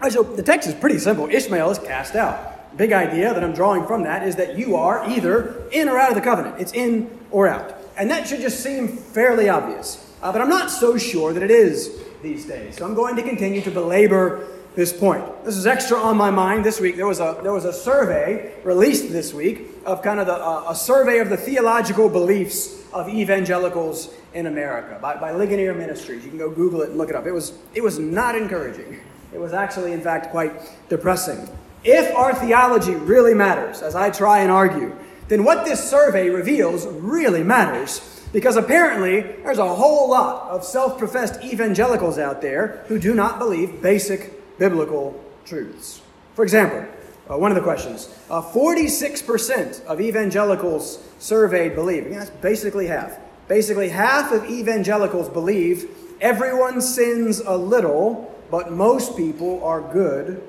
Right, 0.00 0.12
so 0.12 0.22
the 0.22 0.42
text 0.42 0.68
is 0.68 0.74
pretty 0.74 0.98
simple. 0.98 1.28
Ishmael 1.28 1.70
is 1.70 1.78
cast 1.78 2.14
out. 2.14 2.76
Big 2.76 2.92
idea 2.92 3.32
that 3.32 3.42
I'm 3.42 3.54
drawing 3.54 3.86
from 3.86 4.02
that 4.02 4.26
is 4.26 4.36
that 4.36 4.58
you 4.58 4.76
are 4.76 5.08
either 5.08 5.62
in 5.70 5.88
or 5.88 5.98
out 5.98 6.10
of 6.10 6.16
the 6.16 6.20
covenant. 6.20 6.60
It's 6.60 6.72
in 6.72 7.08
or 7.30 7.46
out. 7.46 7.74
And 7.96 8.10
that 8.10 8.26
should 8.26 8.40
just 8.40 8.60
seem 8.60 8.88
fairly 8.88 9.48
obvious. 9.48 10.12
Uh, 10.20 10.32
but 10.32 10.40
I'm 10.40 10.48
not 10.48 10.70
so 10.70 10.98
sure 10.98 11.32
that 11.32 11.42
it 11.42 11.50
is 11.50 12.02
these 12.22 12.44
days. 12.44 12.76
So 12.76 12.84
I'm 12.84 12.94
going 12.94 13.14
to 13.16 13.22
continue 13.22 13.60
to 13.62 13.70
belabor 13.70 14.48
this 14.74 14.92
point. 14.92 15.44
This 15.44 15.56
is 15.56 15.66
extra 15.66 15.96
on 15.96 16.16
my 16.16 16.30
mind 16.30 16.64
this 16.64 16.80
week. 16.80 16.96
There 16.96 17.06
was 17.06 17.20
a, 17.20 17.38
there 17.42 17.52
was 17.52 17.64
a 17.64 17.72
survey 17.72 18.54
released 18.64 19.12
this 19.12 19.32
week 19.32 19.68
of 19.86 20.02
kind 20.02 20.18
of 20.18 20.26
the, 20.26 20.34
uh, 20.34 20.66
a 20.68 20.74
survey 20.74 21.18
of 21.18 21.28
the 21.28 21.36
theological 21.36 22.08
beliefs 22.08 22.82
of 22.92 23.08
evangelicals 23.08 24.12
in 24.34 24.46
America 24.46 24.98
by, 25.00 25.16
by 25.16 25.30
Ligonier 25.30 25.74
Ministries. 25.74 26.24
You 26.24 26.30
can 26.30 26.38
go 26.38 26.50
Google 26.50 26.82
it 26.82 26.90
and 26.90 26.98
look 26.98 27.08
it 27.08 27.14
up. 27.14 27.26
It 27.26 27.32
was, 27.32 27.56
it 27.74 27.82
was 27.82 27.98
not 27.98 28.34
encouraging. 28.34 29.00
It 29.32 29.38
was 29.38 29.52
actually, 29.52 29.92
in 29.92 30.00
fact, 30.00 30.30
quite 30.30 30.52
depressing. 30.88 31.48
If 31.84 32.14
our 32.16 32.34
theology 32.34 32.94
really 32.94 33.34
matters, 33.34 33.82
as 33.82 33.94
I 33.94 34.10
try 34.10 34.40
and 34.40 34.50
argue, 34.50 34.96
then 35.28 35.44
what 35.44 35.64
this 35.64 35.88
survey 35.88 36.30
reveals 36.30 36.86
really 36.86 37.42
matters 37.44 38.10
because 38.32 38.56
apparently 38.56 39.20
there's 39.44 39.58
a 39.58 39.74
whole 39.74 40.10
lot 40.10 40.50
of 40.50 40.64
self 40.64 40.98
professed 40.98 41.42
evangelicals 41.44 42.18
out 42.18 42.42
there 42.42 42.84
who 42.88 42.98
do 42.98 43.14
not 43.14 43.38
believe 43.38 43.80
basic 43.80 44.32
biblical 44.58 45.22
truths. 45.44 46.00
For 46.34 46.42
example, 46.42 46.86
uh, 47.30 47.38
one 47.38 47.50
of 47.50 47.54
the 47.54 47.62
questions 47.62 48.14
uh, 48.30 48.42
46% 48.42 49.84
of 49.84 50.00
evangelicals 50.00 51.02
surveyed 51.18 51.74
believe, 51.74 52.10
that's 52.10 52.30
basically 52.30 52.86
half. 52.86 53.18
Basically, 53.48 53.88
half 53.88 54.32
of 54.32 54.48
evangelicals 54.50 55.28
believe 55.28 55.88
everyone 56.20 56.80
sins 56.80 57.40
a 57.40 57.56
little, 57.56 58.34
but 58.50 58.72
most 58.72 59.16
people 59.16 59.62
are 59.64 59.80
good 59.80 60.42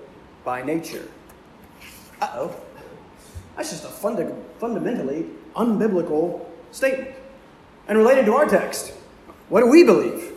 by 0.43 0.63
nature. 0.63 1.07
Uh 2.21 2.29
oh. 2.33 2.55
That's 3.55 3.71
just 3.71 3.85
a 3.85 3.89
funda- 3.89 4.35
fundamentally 4.59 5.25
unbiblical 5.55 6.45
statement. 6.71 7.11
And 7.87 7.97
related 7.97 8.25
to 8.25 8.33
our 8.33 8.45
text, 8.45 8.93
what 9.49 9.61
do 9.61 9.67
we 9.67 9.83
believe 9.83 10.31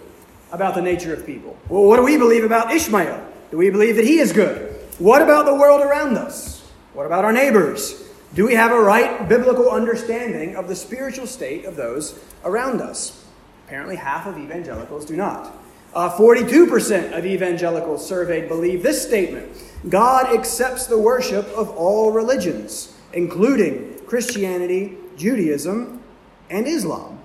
about 0.53 0.75
the 0.75 0.83
nature 0.83 1.13
of 1.15 1.27
people? 1.27 1.57
Well, 1.69 1.85
what 1.85 1.97
do 1.97 2.03
we 2.03 2.17
believe 2.17 2.45
about 2.45 2.73
Ishmael? 2.73 3.25
Do 3.51 3.57
we 3.57 3.71
believe 3.71 3.97
that 3.97 4.05
he 4.05 4.19
is 4.19 4.33
good? 4.33 4.75
What 4.99 5.23
about 5.23 5.47
the 5.47 5.55
world 5.55 5.81
around 5.81 6.17
us? 6.17 6.69
What 6.93 7.07
about 7.07 7.25
our 7.25 7.33
neighbors? 7.33 8.05
Do 8.35 8.47
we 8.47 8.55
have 8.55 8.73
a 8.73 8.81
right 8.81 9.29
biblical 9.29 9.71
understanding 9.71 10.57
of 10.57 10.69
the 10.69 10.77
spiritual 10.77 11.27
state 11.27 11.65
of 11.65 11.77
those 11.77 12.19
around 12.45 12.81
us? 12.81 13.25
Apparently, 13.67 13.97
half 13.97 14.27
of 14.27 14.39
evangelicals 14.39 15.05
do 15.05 15.17
not. 15.17 15.57
Uh, 15.95 16.15
42% 16.17 17.17
of 17.17 17.25
evangelicals 17.25 18.07
surveyed 18.07 18.49
believe 18.49 18.83
this 18.83 19.03
statement 19.03 19.51
God 19.89 20.35
accepts 20.37 20.87
the 20.87 20.99
worship 20.99 21.47
of 21.57 21.71
all 21.71 22.13
religions, 22.13 22.95
including 23.13 23.99
Christianity, 24.07 24.97
Judaism, 25.17 26.03
and 26.51 26.67
Islam. 26.67 27.19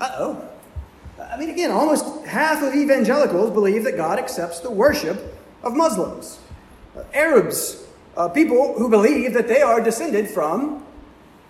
Uh 0.00 0.10
oh. 0.18 0.48
I 1.34 1.36
mean, 1.36 1.50
again, 1.50 1.72
almost 1.72 2.24
half 2.26 2.62
of 2.62 2.76
evangelicals 2.76 3.50
believe 3.50 3.82
that 3.84 3.96
God 3.96 4.20
accepts 4.20 4.60
the 4.60 4.70
worship 4.70 5.36
of 5.64 5.74
Muslims, 5.74 6.38
uh, 6.96 7.02
Arabs, 7.12 7.84
uh, 8.16 8.28
people 8.28 8.78
who 8.78 8.88
believe 8.88 9.34
that 9.34 9.48
they 9.48 9.60
are 9.60 9.80
descended 9.80 10.30
from 10.30 10.86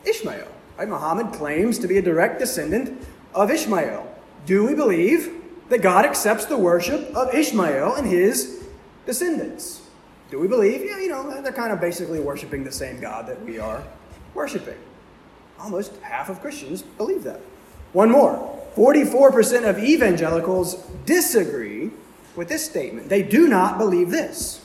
Ishmael. 0.07 0.49
Right? 0.79 0.89
Muhammad 0.89 1.35
claims 1.35 1.79
to 1.81 1.87
be 1.87 1.99
a 1.99 2.03
direct 2.03 2.39
descendant 2.39 3.07
of 3.35 3.51
Ishmael. 3.51 4.11
Do 4.47 4.67
we 4.67 4.75
believe 4.75 5.31
that 5.69 5.83
God 5.83 6.07
accepts 6.07 6.47
the 6.47 6.57
worship 6.57 7.15
of 7.15 7.35
Ishmael 7.35 7.97
and 7.97 8.07
his 8.07 8.65
descendants? 9.05 9.83
Do 10.31 10.41
we 10.41 10.49
believe? 10.49 10.83
Yeah, 10.83 10.99
you 10.99 11.09
know, 11.09 11.43
they're 11.43 11.53
kind 11.53 11.75
of 11.75 11.81
basically 11.83 12.21
worshiping 12.21 12.65
the 12.65 12.73
same 12.73 13.01
God 13.01 13.27
that 13.27 13.45
we 13.45 13.59
are 13.59 13.85
worshiping. 14.33 14.79
Almost 15.61 15.95
half 16.01 16.31
of 16.31 16.41
Christians 16.41 16.81
believe 16.81 17.23
that. 17.25 17.41
One 17.93 18.11
more 18.11 18.64
44% 18.77 19.69
of 19.69 19.79
evangelicals 19.79 20.75
disagree 21.07 21.91
with 22.35 22.49
this 22.49 22.65
statement. 22.65 23.09
They 23.09 23.23
do 23.23 23.49
not 23.49 23.79
believe 23.79 24.11
this 24.11 24.61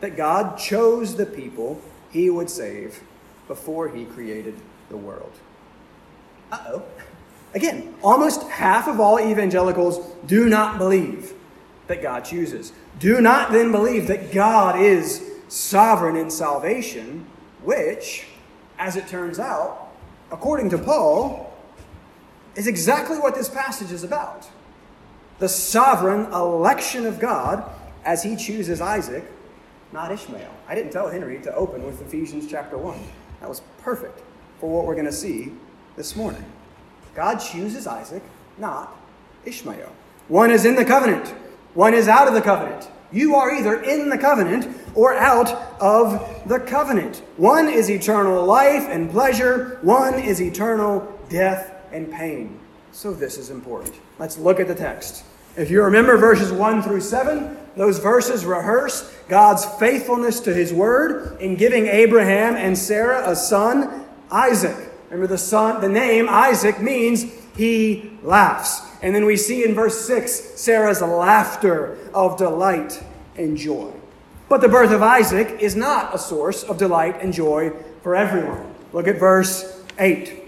that 0.00 0.16
God 0.16 0.56
chose 0.56 1.16
the 1.16 1.26
people 1.26 1.80
he 2.10 2.30
would 2.30 2.48
save 2.48 3.02
before 3.46 3.88
he 3.88 4.06
created 4.06 4.54
the 4.88 4.96
world. 4.96 5.32
Uh 6.50 6.58
oh. 6.68 6.82
Again, 7.54 7.94
almost 8.02 8.48
half 8.48 8.88
of 8.88 8.98
all 8.98 9.20
evangelicals 9.20 9.98
do 10.26 10.48
not 10.48 10.78
believe 10.78 11.34
that 11.86 12.00
God 12.00 12.24
chooses. 12.24 12.72
Do 12.98 13.20
not 13.20 13.52
then 13.52 13.72
believe 13.72 14.06
that 14.06 14.32
God 14.32 14.80
is 14.80 15.22
sovereign 15.48 16.16
in 16.16 16.30
salvation, 16.30 17.26
which, 17.62 18.26
as 18.78 18.96
it 18.96 19.08
turns 19.08 19.38
out, 19.38 19.88
according 20.30 20.70
to 20.70 20.78
Paul, 20.78 21.49
is 22.56 22.66
exactly 22.66 23.18
what 23.18 23.34
this 23.34 23.48
passage 23.48 23.92
is 23.92 24.04
about. 24.04 24.48
The 25.38 25.48
sovereign 25.48 26.32
election 26.32 27.06
of 27.06 27.18
God 27.18 27.64
as 28.04 28.22
he 28.22 28.36
chooses 28.36 28.80
Isaac, 28.80 29.24
not 29.92 30.12
Ishmael. 30.12 30.50
I 30.68 30.74
didn't 30.74 30.92
tell 30.92 31.08
Henry 31.08 31.40
to 31.42 31.54
open 31.54 31.84
with 31.84 32.00
Ephesians 32.00 32.46
chapter 32.48 32.78
1. 32.78 32.98
That 33.40 33.48
was 33.48 33.62
perfect 33.82 34.22
for 34.58 34.70
what 34.70 34.84
we're 34.84 34.94
going 34.94 35.06
to 35.06 35.12
see 35.12 35.52
this 35.96 36.14
morning. 36.14 36.44
God 37.14 37.38
chooses 37.38 37.86
Isaac, 37.86 38.22
not 38.58 38.96
Ishmael. 39.44 39.92
One 40.28 40.50
is 40.50 40.64
in 40.64 40.76
the 40.76 40.84
covenant, 40.84 41.28
one 41.74 41.94
is 41.94 42.08
out 42.08 42.28
of 42.28 42.34
the 42.34 42.42
covenant. 42.42 42.88
You 43.12 43.34
are 43.34 43.52
either 43.52 43.82
in 43.82 44.08
the 44.08 44.18
covenant 44.18 44.68
or 44.94 45.14
out 45.16 45.50
of 45.80 46.44
the 46.46 46.60
covenant. 46.60 47.22
One 47.36 47.68
is 47.68 47.90
eternal 47.90 48.44
life 48.44 48.86
and 48.88 49.10
pleasure, 49.10 49.78
one 49.82 50.14
is 50.14 50.40
eternal 50.40 51.18
death 51.28 51.74
and 51.92 52.10
pain. 52.10 52.58
So 52.92 53.12
this 53.12 53.38
is 53.38 53.50
important. 53.50 53.94
Let's 54.18 54.38
look 54.38 54.60
at 54.60 54.68
the 54.68 54.74
text. 54.74 55.24
If 55.56 55.70
you 55.70 55.82
remember 55.82 56.16
verses 56.16 56.52
1 56.52 56.82
through 56.82 57.00
7, 57.00 57.56
those 57.76 57.98
verses 57.98 58.44
rehearse 58.44 59.12
God's 59.28 59.64
faithfulness 59.78 60.40
to 60.40 60.54
his 60.54 60.72
word 60.72 61.40
in 61.40 61.56
giving 61.56 61.86
Abraham 61.86 62.56
and 62.56 62.76
Sarah 62.76 63.28
a 63.28 63.36
son, 63.36 64.06
Isaac. 64.30 64.76
Remember 65.08 65.26
the 65.26 65.38
son, 65.38 65.80
the 65.80 65.88
name 65.88 66.28
Isaac 66.28 66.80
means 66.80 67.24
he 67.56 68.12
laughs. 68.22 68.80
And 69.02 69.14
then 69.14 69.24
we 69.24 69.36
see 69.36 69.64
in 69.64 69.74
verse 69.74 70.00
6 70.06 70.32
Sarah's 70.60 71.00
laughter 71.00 71.98
of 72.14 72.36
delight 72.36 73.02
and 73.36 73.56
joy. 73.56 73.92
But 74.48 74.60
the 74.60 74.68
birth 74.68 74.90
of 74.90 75.02
Isaac 75.02 75.60
is 75.60 75.76
not 75.76 76.14
a 76.14 76.18
source 76.18 76.64
of 76.64 76.76
delight 76.76 77.20
and 77.20 77.32
joy 77.32 77.72
for 78.02 78.14
everyone. 78.16 78.74
Look 78.92 79.08
at 79.08 79.18
verse 79.18 79.82
8. 79.98 80.39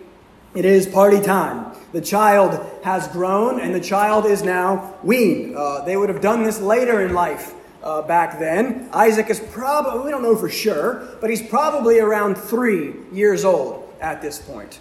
It 0.54 0.64
is 0.64 0.86
party 0.86 1.20
time. 1.20 1.74
The 1.92 2.00
child 2.00 2.60
has 2.84 3.08
grown 3.08 3.60
and 3.60 3.74
the 3.74 3.80
child 3.80 4.26
is 4.26 4.42
now 4.42 4.94
weaned. 5.02 5.56
Uh, 5.56 5.84
they 5.84 5.96
would 5.96 6.08
have 6.08 6.20
done 6.20 6.42
this 6.42 6.60
later 6.60 7.04
in 7.04 7.14
life 7.14 7.54
uh, 7.82 8.02
back 8.02 8.38
then. 8.38 8.88
Isaac 8.92 9.30
is 9.30 9.40
probably, 9.40 10.04
we 10.04 10.10
don't 10.10 10.22
know 10.22 10.36
for 10.36 10.48
sure, 10.48 11.16
but 11.20 11.30
he's 11.30 11.42
probably 11.42 12.00
around 12.00 12.36
three 12.36 12.94
years 13.12 13.44
old 13.44 13.90
at 14.00 14.20
this 14.20 14.38
point. 14.38 14.80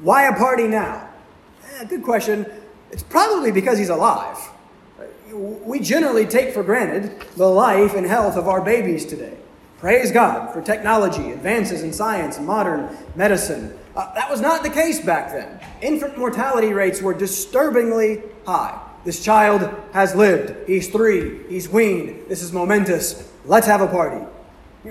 Why 0.00 0.26
a 0.26 0.36
party 0.36 0.66
now? 0.66 1.08
Eh, 1.74 1.84
good 1.84 2.02
question. 2.02 2.46
It's 2.90 3.02
probably 3.02 3.52
because 3.52 3.78
he's 3.78 3.88
alive. 3.88 4.38
We 5.32 5.80
generally 5.80 6.26
take 6.26 6.52
for 6.52 6.62
granted 6.62 7.24
the 7.36 7.46
life 7.46 7.94
and 7.94 8.06
health 8.06 8.36
of 8.36 8.48
our 8.48 8.60
babies 8.60 9.06
today. 9.06 9.36
Praise 9.78 10.12
God 10.12 10.52
for 10.52 10.60
technology, 10.60 11.30
advances 11.30 11.82
in 11.82 11.92
science, 11.92 12.36
and 12.36 12.46
modern 12.46 12.96
medicine. 13.16 13.78
Uh, 13.94 14.12
that 14.14 14.30
was 14.30 14.40
not 14.40 14.62
the 14.62 14.70
case 14.70 15.00
back 15.00 15.30
then. 15.32 15.60
Infant 15.82 16.16
mortality 16.16 16.72
rates 16.72 17.02
were 17.02 17.12
disturbingly 17.12 18.22
high. 18.46 18.80
This 19.04 19.22
child 19.22 19.68
has 19.92 20.14
lived. 20.14 20.68
He's 20.68 20.88
three. 20.88 21.44
He's 21.48 21.68
weaned. 21.68 22.28
This 22.28 22.42
is 22.42 22.52
momentous. 22.52 23.30
Let's 23.44 23.66
have 23.66 23.80
a 23.80 23.88
party. 23.88 24.24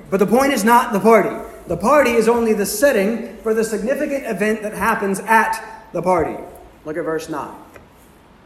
But 0.09 0.17
the 0.17 0.27
point 0.27 0.53
is 0.53 0.63
not 0.63 0.93
the 0.93 0.99
party. 0.99 1.35
The 1.67 1.77
party 1.77 2.11
is 2.11 2.27
only 2.27 2.53
the 2.53 2.65
setting 2.65 3.37
for 3.37 3.53
the 3.53 3.63
significant 3.63 4.25
event 4.25 4.61
that 4.63 4.73
happens 4.73 5.19
at 5.21 5.87
the 5.93 6.01
party. 6.01 6.41
Look 6.85 6.97
at 6.97 7.03
verse 7.03 7.29
9. 7.29 7.55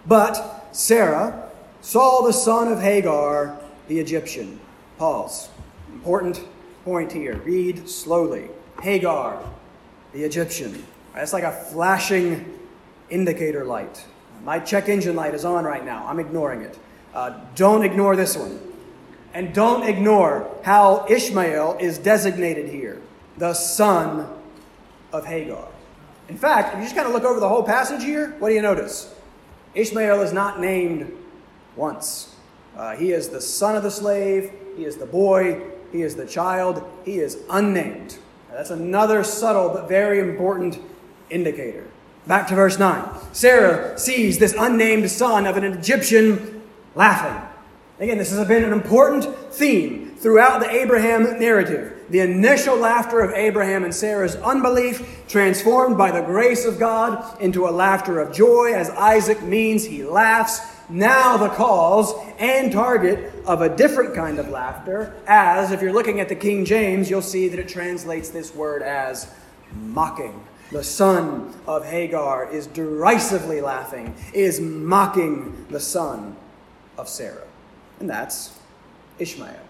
But 0.05 0.67
Sarah 0.71 1.50
saw 1.81 2.21
the 2.21 2.33
son 2.33 2.71
of 2.71 2.79
Hagar, 2.79 3.59
the 3.88 4.00
Egyptian. 4.00 4.59
Pause. 4.97 5.50
Important 5.93 6.43
point 6.83 7.12
here. 7.12 7.38
Read 7.38 7.89
slowly. 7.89 8.50
Hagar, 8.81 9.41
the 10.15 10.24
Egyptian. 10.24 10.81
That's 11.13 11.34
like 11.34 11.43
a 11.43 11.51
flashing 11.51 12.57
indicator 13.10 13.65
light. 13.65 14.05
My 14.45 14.60
check 14.60 14.88
engine 14.88 15.15
light 15.15 15.34
is 15.34 15.43
on 15.43 15.65
right 15.65 15.84
now. 15.84 16.07
I'm 16.07 16.19
ignoring 16.19 16.62
it. 16.62 16.79
Uh, 17.13 17.38
don't 17.55 17.84
ignore 17.84 18.15
this 18.15 18.38
one. 18.38 18.60
And 19.34 19.53
don't 19.53 19.84
ignore 19.84 20.50
how 20.63 21.05
Ishmael 21.10 21.77
is 21.81 21.98
designated 21.98 22.69
here 22.69 23.01
the 23.38 23.53
son 23.53 24.29
of 25.12 25.25
Hagar. 25.25 25.67
In 26.29 26.38
fact, 26.38 26.74
if 26.74 26.79
you 26.79 26.86
just 26.86 26.95
kind 26.95 27.07
of 27.07 27.13
look 27.13 27.25
over 27.25 27.41
the 27.41 27.50
whole 27.50 27.63
passage 27.63 28.01
here, 28.01 28.36
what 28.39 28.48
do 28.48 28.55
you 28.55 28.62
notice? 28.62 29.13
Ishmael 29.74 30.22
is 30.22 30.31
not 30.31 30.62
named 30.62 31.12
once. 31.75 32.34
Uh, 32.77 32.95
he 32.95 33.12
is 33.12 33.27
the 33.27 33.41
son 33.41 33.75
of 33.75 33.84
the 33.84 33.91
slave, 33.91 34.50
he 34.77 34.86
is 34.86 34.95
the 34.95 35.05
boy, 35.05 35.62
he 35.91 36.01
is 36.01 36.15
the 36.15 36.25
child, 36.25 36.89
he 37.03 37.19
is 37.19 37.39
unnamed. 37.50 38.17
That's 38.55 38.69
another 38.69 39.25
subtle 39.25 39.67
but 39.67 39.89
very 39.89 40.17
important 40.17 40.79
indicator. 41.29 41.83
Back 42.25 42.47
to 42.47 42.55
verse 42.55 42.79
9. 42.79 43.03
Sarah 43.33 44.00
sees 44.00 44.39
this 44.39 44.55
unnamed 44.57 45.12
son 45.12 45.45
of 45.45 45.57
an 45.57 45.65
Egyptian 45.65 46.62
laughing. 46.95 47.38
Again, 48.00 48.17
this 48.17 48.31
has 48.31 48.47
been 48.47 48.63
an 48.63 48.71
important 48.71 49.25
theme 49.51 50.15
throughout 50.15 50.62
the 50.62 50.69
Abraham 50.69 51.38
narrative. 51.38 52.05
The 52.09 52.21
initial 52.21 52.77
laughter 52.77 53.19
of 53.19 53.33
Abraham 53.33 53.83
and 53.83 53.93
Sarah's 53.93 54.38
unbelief, 54.38 55.25
transformed 55.27 55.97
by 55.97 56.12
the 56.12 56.21
grace 56.21 56.63
of 56.63 56.79
God 56.79 57.41
into 57.41 57.67
a 57.67 57.71
laughter 57.71 58.21
of 58.21 58.33
joy, 58.33 58.74
as 58.74 58.89
Isaac 58.91 59.41
means 59.41 59.83
he 59.83 60.05
laughs. 60.05 60.62
Now, 60.89 61.38
the 61.38 61.50
cause 61.50 62.13
and 62.38 62.72
target 62.72 63.34
of 63.46 63.62
a 63.62 63.75
different 63.75 64.13
kind 64.13 64.39
of 64.39 64.50
laughter, 64.50 65.15
as 65.27 65.72
if 65.72 65.82
you're 65.82 65.94
looking 65.94 66.20
at 66.20 66.30
the 66.30 66.36
King 66.36 66.65
James, 66.65 67.10
you'll 67.10 67.22
see 67.22 67.48
that 67.48 67.60
it 67.60 67.68
translates 67.68 68.30
this 68.30 68.54
word 68.54 68.84
as 68.84 69.32
mocking. 69.74 70.44
The 70.72 70.84
son 70.84 71.54
of 71.68 71.86
Hagar 71.86 72.51
is 72.51 72.68
derisively 72.68 73.62
laughing, 73.62 74.15
is 74.34 74.60
mocking 74.60 75.65
the 75.70 75.80
son 75.80 76.36
of 76.98 77.10
Sarah 77.10 77.46
and 78.00 78.10
that's 78.10 78.58
Ishmael. 79.20 79.64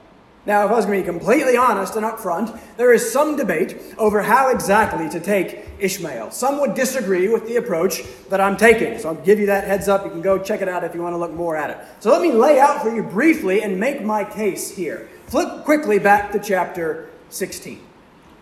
Now, 0.45 0.63
if 0.65 0.71
I 0.71 0.75
was 0.75 0.85
going 0.85 1.03
to 1.03 1.11
be 1.11 1.17
completely 1.17 1.57
honest 1.57 1.95
and 1.95 2.05
upfront, 2.05 2.59
there 2.77 2.93
is 2.93 3.11
some 3.11 3.35
debate 3.35 3.81
over 3.97 4.21
how 4.21 4.49
exactly 4.49 5.09
to 5.09 5.19
take 5.19 5.65
Ishmael. 5.79 6.29
Some 6.29 6.59
would 6.59 6.75
disagree 6.75 7.27
with 7.27 7.47
the 7.47 7.55
approach 7.55 8.03
that 8.29 8.39
I'm 8.39 8.55
taking. 8.55 8.99
So 8.99 9.09
I'll 9.09 9.15
give 9.15 9.39
you 9.39 9.47
that 9.47 9.63
heads 9.63 9.87
up. 9.87 10.05
You 10.05 10.11
can 10.11 10.21
go 10.21 10.37
check 10.37 10.61
it 10.61 10.67
out 10.67 10.83
if 10.83 10.93
you 10.93 11.01
want 11.01 11.13
to 11.13 11.17
look 11.17 11.33
more 11.33 11.55
at 11.55 11.71
it. 11.71 11.77
So 11.99 12.11
let 12.11 12.21
me 12.21 12.31
lay 12.31 12.59
out 12.59 12.83
for 12.83 12.95
you 12.95 13.01
briefly 13.01 13.63
and 13.63 13.79
make 13.79 14.03
my 14.03 14.23
case 14.23 14.75
here. 14.75 15.09
Flip 15.27 15.63
quickly 15.63 15.97
back 15.97 16.31
to 16.33 16.39
chapter 16.39 17.09
16. 17.29 17.81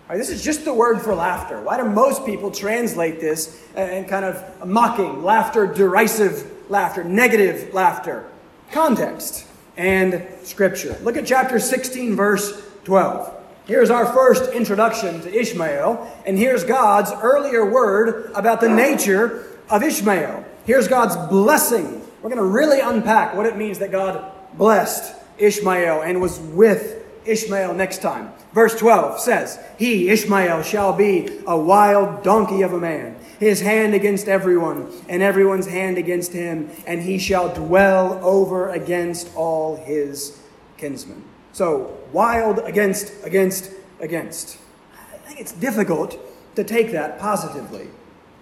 Right, 0.09 0.17
this 0.17 0.29
is 0.29 0.43
just 0.43 0.65
the 0.65 0.73
word 0.73 1.01
for 1.01 1.15
laughter. 1.15 1.61
Why 1.61 1.77
do 1.77 1.85
most 1.85 2.25
people 2.25 2.51
translate 2.51 3.21
this 3.21 3.65
and 3.75 4.05
kind 4.09 4.25
of 4.25 4.67
mocking, 4.67 5.23
laughter, 5.23 5.65
derisive 5.65 6.69
laughter, 6.69 7.05
negative 7.05 7.73
laughter? 7.73 8.29
Context 8.71 9.47
and 9.77 10.25
Scripture. 10.43 10.97
Look 11.01 11.17
at 11.17 11.25
chapter 11.25 11.59
16, 11.59 12.15
verse 12.15 12.61
12. 12.83 13.33
Here's 13.65 13.89
our 13.89 14.05
first 14.05 14.51
introduction 14.51 15.21
to 15.21 15.33
Ishmael, 15.33 16.21
and 16.25 16.37
here's 16.37 16.63
God's 16.63 17.11
earlier 17.21 17.65
word 17.65 18.31
about 18.35 18.59
the 18.59 18.69
nature 18.69 19.45
of 19.69 19.83
Ishmael. 19.83 20.45
Here's 20.65 20.87
God's 20.87 21.15
blessing. 21.29 22.01
We're 22.21 22.29
going 22.29 22.37
to 22.37 22.43
really 22.43 22.81
unpack 22.81 23.35
what 23.35 23.45
it 23.45 23.57
means 23.57 23.79
that 23.79 23.91
God 23.91 24.31
blessed 24.57 25.15
Ishmael 25.37 26.01
and 26.01 26.21
was 26.21 26.39
with 26.39 27.03
Ishmael 27.25 27.73
next 27.73 28.01
time. 28.01 28.31
Verse 28.53 28.77
12 28.77 29.19
says, 29.19 29.59
He, 29.79 30.09
Ishmael, 30.09 30.61
shall 30.63 30.93
be 30.93 31.39
a 31.47 31.57
wild 31.57 32.23
donkey 32.23 32.61
of 32.61 32.73
a 32.73 32.79
man 32.79 33.15
his 33.43 33.61
hand 33.61 33.93
against 33.93 34.27
everyone, 34.27 34.91
and 35.07 35.21
everyone's 35.21 35.67
hand 35.67 35.97
against 35.97 36.33
him, 36.33 36.69
and 36.87 37.01
he 37.01 37.17
shall 37.17 37.53
dwell 37.53 38.19
over 38.23 38.69
against 38.69 39.33
all 39.35 39.75
his 39.75 40.39
kinsmen. 40.77 41.23
So, 41.51 41.97
wild 42.11 42.59
against, 42.59 43.13
against, 43.23 43.71
against. 43.99 44.57
I 44.93 45.17
think 45.17 45.39
it's 45.39 45.51
difficult 45.51 46.17
to 46.55 46.63
take 46.63 46.91
that 46.91 47.19
positively. 47.19 47.87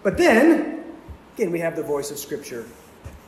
But 0.03 0.17
then, 0.17 0.83
again, 1.35 1.51
we 1.51 1.59
have 1.59 1.75
the 1.75 1.83
voice 1.83 2.11
of 2.11 2.17
Scripture 2.17 2.65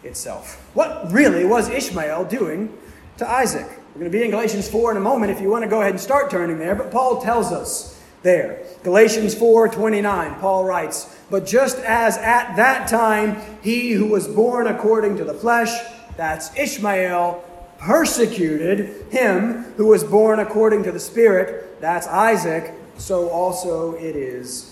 itself. 0.03 0.69
What 0.73 1.11
really 1.11 1.45
was 1.45 1.69
Ishmael 1.69 2.25
doing 2.25 2.75
to 3.17 3.29
Isaac? 3.29 3.67
We're 3.67 3.99
going 3.99 4.11
to 4.11 4.17
be 4.17 4.23
in 4.23 4.31
Galatians 4.31 4.69
4 4.69 4.91
in 4.91 4.97
a 4.97 5.01
moment 5.01 5.31
if 5.31 5.39
you 5.39 5.49
want 5.49 5.63
to 5.63 5.69
go 5.69 5.81
ahead 5.81 5.91
and 5.91 6.01
start 6.01 6.31
turning 6.31 6.57
there, 6.57 6.75
but 6.75 6.91
Paul 6.91 7.21
tells 7.21 7.51
us 7.51 8.01
there. 8.23 8.59
Galatians 8.83 9.35
4:29, 9.35 10.35
Paul 10.39 10.65
writes, 10.65 11.07
"But 11.29 11.45
just 11.45 11.77
as 11.79 12.17
at 12.17 12.55
that 12.55 12.87
time 12.87 13.37
he 13.61 13.91
who 13.91 14.07
was 14.07 14.27
born 14.27 14.67
according 14.67 15.17
to 15.17 15.23
the 15.23 15.33
flesh, 15.33 15.71
that's 16.17 16.49
Ishmael, 16.57 17.43
persecuted 17.77 19.05
him 19.09 19.65
who 19.77 19.87
was 19.87 20.03
born 20.03 20.39
according 20.39 20.83
to 20.83 20.91
the 20.91 20.99
spirit, 20.99 21.81
that's 21.81 22.07
Isaac, 22.07 22.73
so 22.97 23.29
also 23.29 23.93
it 23.95 24.15
is 24.15 24.71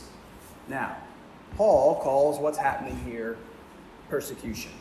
now." 0.68 0.96
Paul 1.58 2.00
calls 2.02 2.40
what's 2.40 2.58
happening 2.58 2.98
here 3.06 3.38
persecution. 4.10 4.72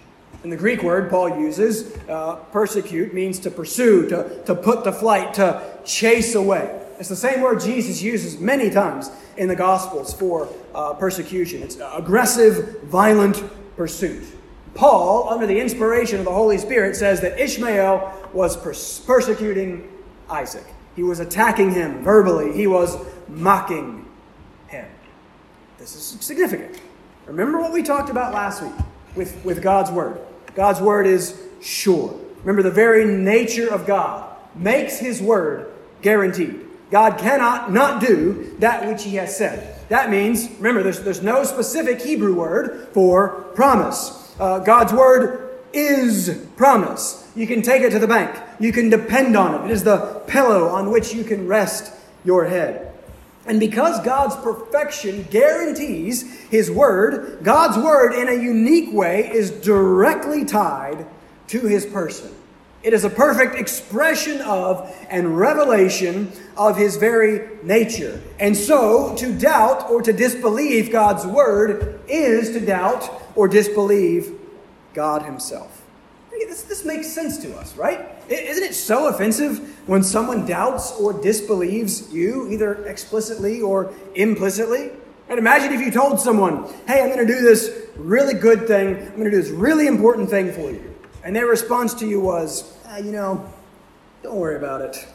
And 0.42 0.50
the 0.50 0.56
Greek 0.56 0.83
word 0.83 1.11
Paul 1.11 1.40
uses, 1.40 1.96
uh, 2.09 2.37
persecute, 2.52 3.12
means 3.12 3.38
to 3.40 3.50
pursue, 3.50 4.09
to, 4.09 4.42
to 4.44 4.54
put 4.54 4.85
to 4.85 4.92
flight, 4.92 5.35
to 5.35 5.62
chase 5.85 6.35
away. 6.35 6.80
It's 7.00 7.08
the 7.08 7.16
same 7.16 7.40
word 7.40 7.60
Jesus 7.60 8.02
uses 8.02 8.38
many 8.38 8.68
times 8.68 9.10
in 9.38 9.48
the 9.48 9.56
Gospels 9.56 10.12
for 10.12 10.50
uh, 10.74 10.92
persecution. 10.92 11.62
It's 11.62 11.78
aggressive, 11.94 12.82
violent 12.82 13.42
pursuit. 13.74 14.22
Paul, 14.74 15.30
under 15.30 15.46
the 15.46 15.58
inspiration 15.58 16.18
of 16.18 16.26
the 16.26 16.32
Holy 16.32 16.58
Spirit, 16.58 16.94
says 16.94 17.22
that 17.22 17.40
Ishmael 17.40 18.28
was 18.34 18.54
pers- 18.54 19.00
persecuting 19.00 19.90
Isaac. 20.28 20.66
He 20.94 21.02
was 21.02 21.20
attacking 21.20 21.72
him 21.72 22.04
verbally, 22.04 22.52
he 22.52 22.66
was 22.66 22.98
mocking 23.28 24.06
him. 24.68 24.86
This 25.78 25.96
is 25.96 26.02
significant. 26.22 26.82
Remember 27.24 27.58
what 27.58 27.72
we 27.72 27.82
talked 27.82 28.10
about 28.10 28.34
last 28.34 28.62
week 28.62 28.74
with, 29.16 29.42
with 29.42 29.62
God's 29.62 29.90
Word. 29.90 30.20
God's 30.54 30.82
Word 30.82 31.06
is 31.06 31.40
sure. 31.62 32.14
Remember, 32.40 32.62
the 32.62 32.70
very 32.70 33.06
nature 33.06 33.72
of 33.72 33.86
God 33.86 34.36
makes 34.54 34.98
His 34.98 35.22
Word 35.22 35.72
guaranteed. 36.02 36.66
God 36.90 37.18
cannot 37.18 37.72
not 37.72 38.00
do 38.00 38.57
that 38.59 38.87
which 38.87 39.05
he 39.05 39.16
has 39.16 39.37
said. 39.37 39.76
That 39.88 40.11
means, 40.11 40.48
remember, 40.59 40.83
there's, 40.83 41.00
there's 41.00 41.22
no 41.22 41.44
specific 41.44 42.00
Hebrew 42.00 42.35
word 42.35 42.88
for 42.92 43.29
promise. 43.55 44.35
Uh, 44.38 44.59
God's 44.61 44.92
word 44.92 45.50
is 45.72 46.46
promise. 46.57 47.31
You 47.37 47.46
can 47.46 47.62
take 47.62 47.83
it 47.83 47.90
to 47.90 47.98
the 47.98 48.09
bank, 48.09 48.37
you 48.59 48.72
can 48.72 48.90
depend 48.90 49.37
on 49.37 49.55
it. 49.55 49.64
It 49.66 49.72
is 49.72 49.85
the 49.85 50.22
pillow 50.26 50.68
on 50.68 50.90
which 50.90 51.14
you 51.14 51.24
can 51.24 51.46
rest 51.46 51.92
your 52.24 52.46
head. 52.46 52.92
And 53.46 53.59
because 53.59 54.05
God's 54.05 54.37
perfection 54.37 55.26
guarantees 55.31 56.40
His 56.50 56.70
Word, 56.70 57.42
God's 57.42 57.79
Word 57.79 58.12
in 58.12 58.29
a 58.29 58.40
unique 58.40 58.92
way 58.92 59.31
is 59.33 59.50
directly 59.50 60.44
tied 60.44 61.07
to 61.48 61.61
His 61.61 61.87
person. 61.87 62.35
It 62.83 62.95
is 62.95 63.05
a 63.05 63.11
perfect 63.11 63.57
expression 63.57 64.40
of 64.40 64.97
and 65.11 65.37
revelation 65.37 66.33
of 66.57 66.79
his 66.79 66.97
very 66.97 67.59
nature. 67.62 68.23
And 68.38 68.57
so, 68.57 69.14
to 69.16 69.38
doubt 69.38 69.90
or 69.90 70.01
to 70.01 70.12
disbelieve 70.12 70.90
God's 70.90 71.27
word 71.27 72.01
is 72.09 72.53
to 72.53 72.61
doubt 72.61 73.11
or 73.35 73.49
disbelieve 73.49 74.38
God 74.95 75.23
himself. 75.23 75.83
This, 76.31 76.62
this 76.62 76.85
makes 76.87 77.07
sense 77.07 77.37
to 77.38 77.55
us, 77.59 77.77
right? 77.77 78.01
Isn't 78.29 78.64
it 78.64 78.75
so 78.75 79.09
offensive 79.09 79.59
when 79.87 80.03
someone 80.03 80.47
doubts 80.47 80.90
or 80.93 81.12
disbelieves 81.12 82.12
you, 82.12 82.51
either 82.51 82.87
explicitly 82.87 83.61
or 83.61 83.93
implicitly? 84.14 84.90
And 85.29 85.38
imagine 85.38 85.73
if 85.73 85.81
you 85.81 85.93
told 85.93 86.19
someone, 86.19 86.64
hey, 86.87 87.03
I'm 87.03 87.09
going 87.09 87.25
to 87.25 87.33
do 87.33 87.40
this 87.40 87.71
really 87.97 88.35
good 88.35 88.66
thing, 88.66 88.97
I'm 88.97 89.16
going 89.16 89.25
to 89.25 89.31
do 89.31 89.43
this 89.43 89.51
really 89.51 89.87
important 89.87 90.31
thing 90.31 90.51
for 90.53 90.71
you. 90.71 90.89
And 91.22 91.37
their 91.37 91.46
response 91.46 91.94
to 91.94 92.06
you 92.06 92.20
was, 92.20 92.78
ah, 92.87 92.98
you 92.98 93.12
know, 93.12 93.52
don't 94.22 94.37
worry 94.37 94.56
about 94.56 94.80
it. 94.80 95.06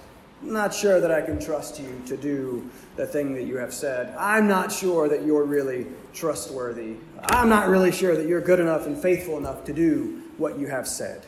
I'm 0.41 0.53
not 0.53 0.73
sure 0.73 0.99
that 0.99 1.11
I 1.11 1.21
can 1.21 1.39
trust 1.39 1.79
you 1.79 2.01
to 2.05 2.17
do 2.17 2.69
the 2.95 3.07
thing 3.07 3.33
that 3.33 3.43
you 3.43 3.57
have 3.57 3.73
said. 3.73 4.15
I'm 4.17 4.47
not 4.47 4.71
sure 4.71 5.09
that 5.09 5.25
you're 5.25 5.45
really 5.45 5.87
trustworthy. 6.13 6.97
I'm 7.23 7.49
not 7.49 7.67
really 7.67 7.91
sure 7.91 8.15
that 8.15 8.27
you're 8.27 8.41
good 8.41 8.59
enough 8.59 8.85
and 8.85 8.97
faithful 8.97 9.37
enough 9.37 9.63
to 9.65 9.73
do 9.73 10.21
what 10.37 10.59
you 10.59 10.67
have 10.67 10.87
said. 10.87 11.25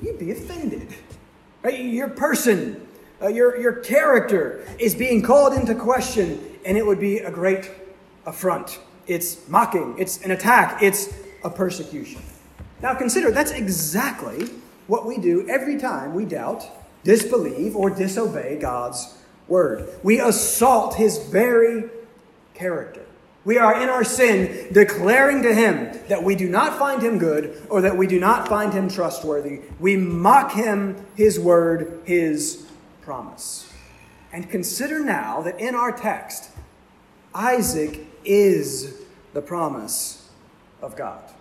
You'd 0.00 0.18
be 0.18 0.32
offended. 0.32 0.94
Right? 1.62 1.78
Your 1.78 2.08
person, 2.08 2.86
uh, 3.22 3.28
your, 3.28 3.60
your 3.60 3.74
character 3.74 4.66
is 4.78 4.94
being 4.94 5.22
called 5.22 5.52
into 5.54 5.74
question, 5.74 6.40
and 6.66 6.76
it 6.76 6.84
would 6.84 6.98
be 6.98 7.18
a 7.18 7.30
great 7.30 7.70
affront. 8.26 8.80
It's 9.06 9.48
mocking, 9.48 9.94
it's 9.98 10.22
an 10.22 10.32
attack, 10.32 10.82
it's 10.82 11.14
a 11.44 11.50
persecution. 11.50 12.22
Now 12.82 12.94
consider 12.94 13.30
that's 13.30 13.52
exactly 13.52 14.50
what 14.88 15.06
we 15.06 15.16
do 15.16 15.48
every 15.48 15.78
time 15.78 16.14
we 16.14 16.24
doubt, 16.24 16.68
disbelieve, 17.04 17.76
or 17.76 17.90
disobey 17.90 18.58
God's 18.60 19.16
word. 19.46 19.88
We 20.02 20.20
assault 20.20 20.96
his 20.96 21.18
very 21.18 21.88
character. 22.54 23.04
We 23.44 23.58
are 23.58 23.80
in 23.80 23.88
our 23.88 24.04
sin 24.04 24.72
declaring 24.72 25.42
to 25.42 25.54
him 25.54 25.98
that 26.08 26.22
we 26.22 26.36
do 26.36 26.48
not 26.48 26.78
find 26.78 27.02
him 27.02 27.18
good 27.18 27.60
or 27.68 27.80
that 27.80 27.96
we 27.96 28.06
do 28.06 28.20
not 28.20 28.48
find 28.48 28.72
him 28.72 28.88
trustworthy. 28.88 29.60
We 29.80 29.96
mock 29.96 30.52
him, 30.52 31.06
his 31.16 31.40
word, 31.40 32.00
his 32.04 32.66
promise. 33.00 33.72
And 34.32 34.48
consider 34.48 35.00
now 35.00 35.42
that 35.42 35.60
in 35.60 35.74
our 35.74 35.92
text, 35.92 36.50
Isaac 37.34 38.06
is 38.24 38.94
the 39.32 39.42
promise 39.42 40.30
of 40.80 40.96
God. 40.96 41.31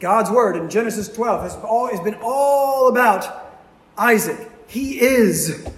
God's 0.00 0.30
word 0.30 0.56
in 0.56 0.70
Genesis 0.70 1.08
12 1.08 1.42
has, 1.42 1.56
all, 1.56 1.88
has 1.88 2.00
been 2.00 2.16
all 2.22 2.88
about 2.88 3.52
Isaac. 3.98 4.50
He 4.66 5.00
is 5.00 5.68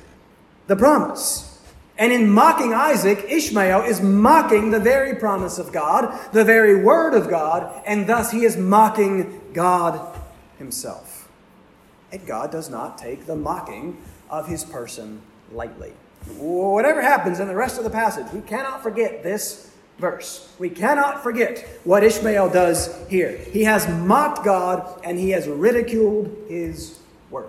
the 0.67 0.77
promise. 0.77 1.61
And 1.99 2.13
in 2.13 2.29
mocking 2.29 2.75
Isaac, 2.75 3.25
Ishmael 3.29 3.83
is 3.83 4.03
mocking 4.03 4.71
the 4.71 4.81
very 4.81 5.15
promise 5.15 5.59
of 5.59 5.73
God, 5.73 6.33
the 6.33 6.45
very 6.45 6.83
word 6.83 7.15
of 7.15 7.31
God, 7.31 7.83
and 7.87 8.07
thus 8.07 8.31
he 8.31 8.45
is 8.45 8.57
mocking 8.57 9.41
God 9.53 10.17
himself. 10.59 11.29
And 12.13 12.25
God 12.27 12.53
does 12.53 12.69
not 12.69 12.99
take 12.99 13.27
the 13.27 13.37
mocking 13.37 13.97
of 14.29 14.47
his 14.47 14.63
person 14.63 15.23
lightly. 15.53 15.93
Whatever 16.39 17.01
happens 17.01 17.41
in 17.41 17.49
the 17.49 17.55
rest 17.55 17.79
of 17.79 17.85
the 17.85 17.91
passage, 17.91 18.27
we 18.33 18.41
cannot 18.43 18.83
forget 18.83 19.23
this 19.23 19.73
verse. 19.99 20.53
We 20.59 20.71
cannot 20.71 21.23
forget 21.23 21.67
what 21.85 22.05
Ishmael 22.05 22.51
does 22.51 22.95
here. 23.09 23.37
He 23.37 23.65
has 23.65 23.89
mocked 23.89 24.45
God 24.45 25.01
and 25.05 25.19
he 25.19 25.31
has 25.31 25.47
ridiculed 25.49 26.35
his 26.49 26.99
word. 27.31 27.49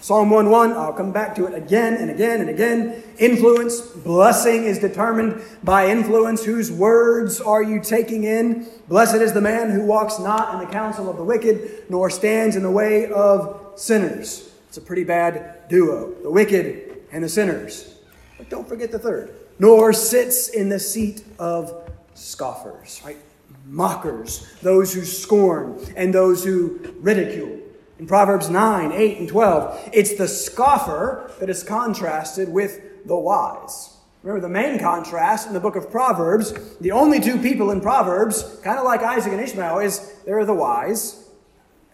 Psalm 0.00 0.30
1:1, 0.30 0.72
I'll 0.72 0.92
come 0.92 1.12
back 1.12 1.36
to 1.36 1.46
it 1.46 1.54
again 1.54 1.94
and 1.94 2.10
again 2.10 2.40
and 2.40 2.50
again. 2.50 3.02
Influence, 3.18 3.80
blessing 3.80 4.64
is 4.64 4.80
determined 4.80 5.40
by 5.62 5.86
influence. 5.86 6.44
Whose 6.44 6.72
words 6.72 7.40
are 7.40 7.62
you 7.62 7.80
taking 7.80 8.24
in? 8.24 8.66
Blessed 8.88 9.16
is 9.16 9.32
the 9.32 9.40
man 9.40 9.70
who 9.70 9.86
walks 9.86 10.18
not 10.18 10.54
in 10.54 10.60
the 10.60 10.72
counsel 10.72 11.08
of 11.08 11.16
the 11.16 11.24
wicked, 11.24 11.84
nor 11.88 12.10
stands 12.10 12.56
in 12.56 12.64
the 12.64 12.70
way 12.70 13.06
of 13.12 13.60
sinners. 13.76 14.50
It's 14.68 14.76
a 14.76 14.80
pretty 14.80 15.04
bad 15.04 15.68
duo, 15.68 16.12
the 16.22 16.30
wicked 16.30 16.96
and 17.12 17.22
the 17.22 17.28
sinners. 17.28 17.94
But 18.38 18.48
don't 18.48 18.68
forget 18.68 18.90
the 18.90 18.98
third. 18.98 19.30
Nor 19.62 19.92
sits 19.92 20.48
in 20.48 20.70
the 20.70 20.80
seat 20.80 21.22
of 21.38 21.88
scoffers, 22.14 23.00
right? 23.04 23.16
Mockers, 23.64 24.44
those 24.60 24.92
who 24.92 25.04
scorn 25.04 25.78
and 25.96 26.12
those 26.12 26.44
who 26.44 26.80
ridicule. 26.98 27.60
In 28.00 28.08
Proverbs 28.08 28.50
9, 28.50 28.90
8, 28.90 29.18
and 29.18 29.28
12, 29.28 29.90
it's 29.92 30.18
the 30.18 30.26
scoffer 30.26 31.30
that 31.38 31.48
is 31.48 31.62
contrasted 31.62 32.48
with 32.48 33.06
the 33.06 33.14
wise. 33.14 33.98
Remember, 34.24 34.40
the 34.40 34.52
main 34.52 34.80
contrast 34.80 35.46
in 35.46 35.52
the 35.52 35.60
book 35.60 35.76
of 35.76 35.92
Proverbs, 35.92 36.76
the 36.80 36.90
only 36.90 37.20
two 37.20 37.38
people 37.38 37.70
in 37.70 37.80
Proverbs, 37.80 38.42
kind 38.64 38.80
of 38.80 38.84
like 38.84 39.02
Isaac 39.02 39.32
and 39.32 39.40
Ishmael, 39.40 39.78
is 39.78 40.12
there 40.26 40.40
are 40.40 40.44
the 40.44 40.52
wise 40.52 41.28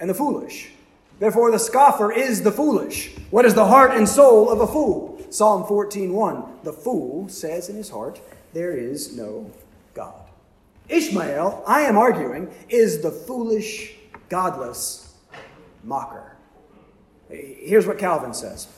and 0.00 0.09
the 0.09 0.14
foolish. 0.14 0.70
Therefore, 1.18 1.50
the 1.50 1.59
scoffer 1.59 2.11
is 2.11 2.42
the 2.42 2.52
foolish. 2.52 3.14
What 3.28 3.44
is 3.44 3.52
the 3.52 3.66
heart 3.66 3.90
and 3.90 4.09
soul 4.09 4.48
of 4.48 4.61
a 4.61 4.66
fool? 4.66 5.17
Psalm 5.30 5.64
14:1. 5.64 6.62
The 6.62 6.72
fool 6.72 7.28
says 7.28 7.68
in 7.68 7.76
his 7.76 7.90
heart, 7.90 8.20
There 8.52 8.72
is 8.72 9.16
no 9.16 9.50
God. 9.94 10.28
Ishmael, 10.88 11.62
I 11.66 11.82
am 11.82 11.98
arguing, 11.98 12.50
is 12.68 13.02
the 13.02 13.10
foolish, 13.10 13.94
godless 14.28 15.14
mocker. 15.84 16.36
Here's 17.28 17.86
what 17.86 17.98
Calvin 17.98 18.34
says 18.34 18.68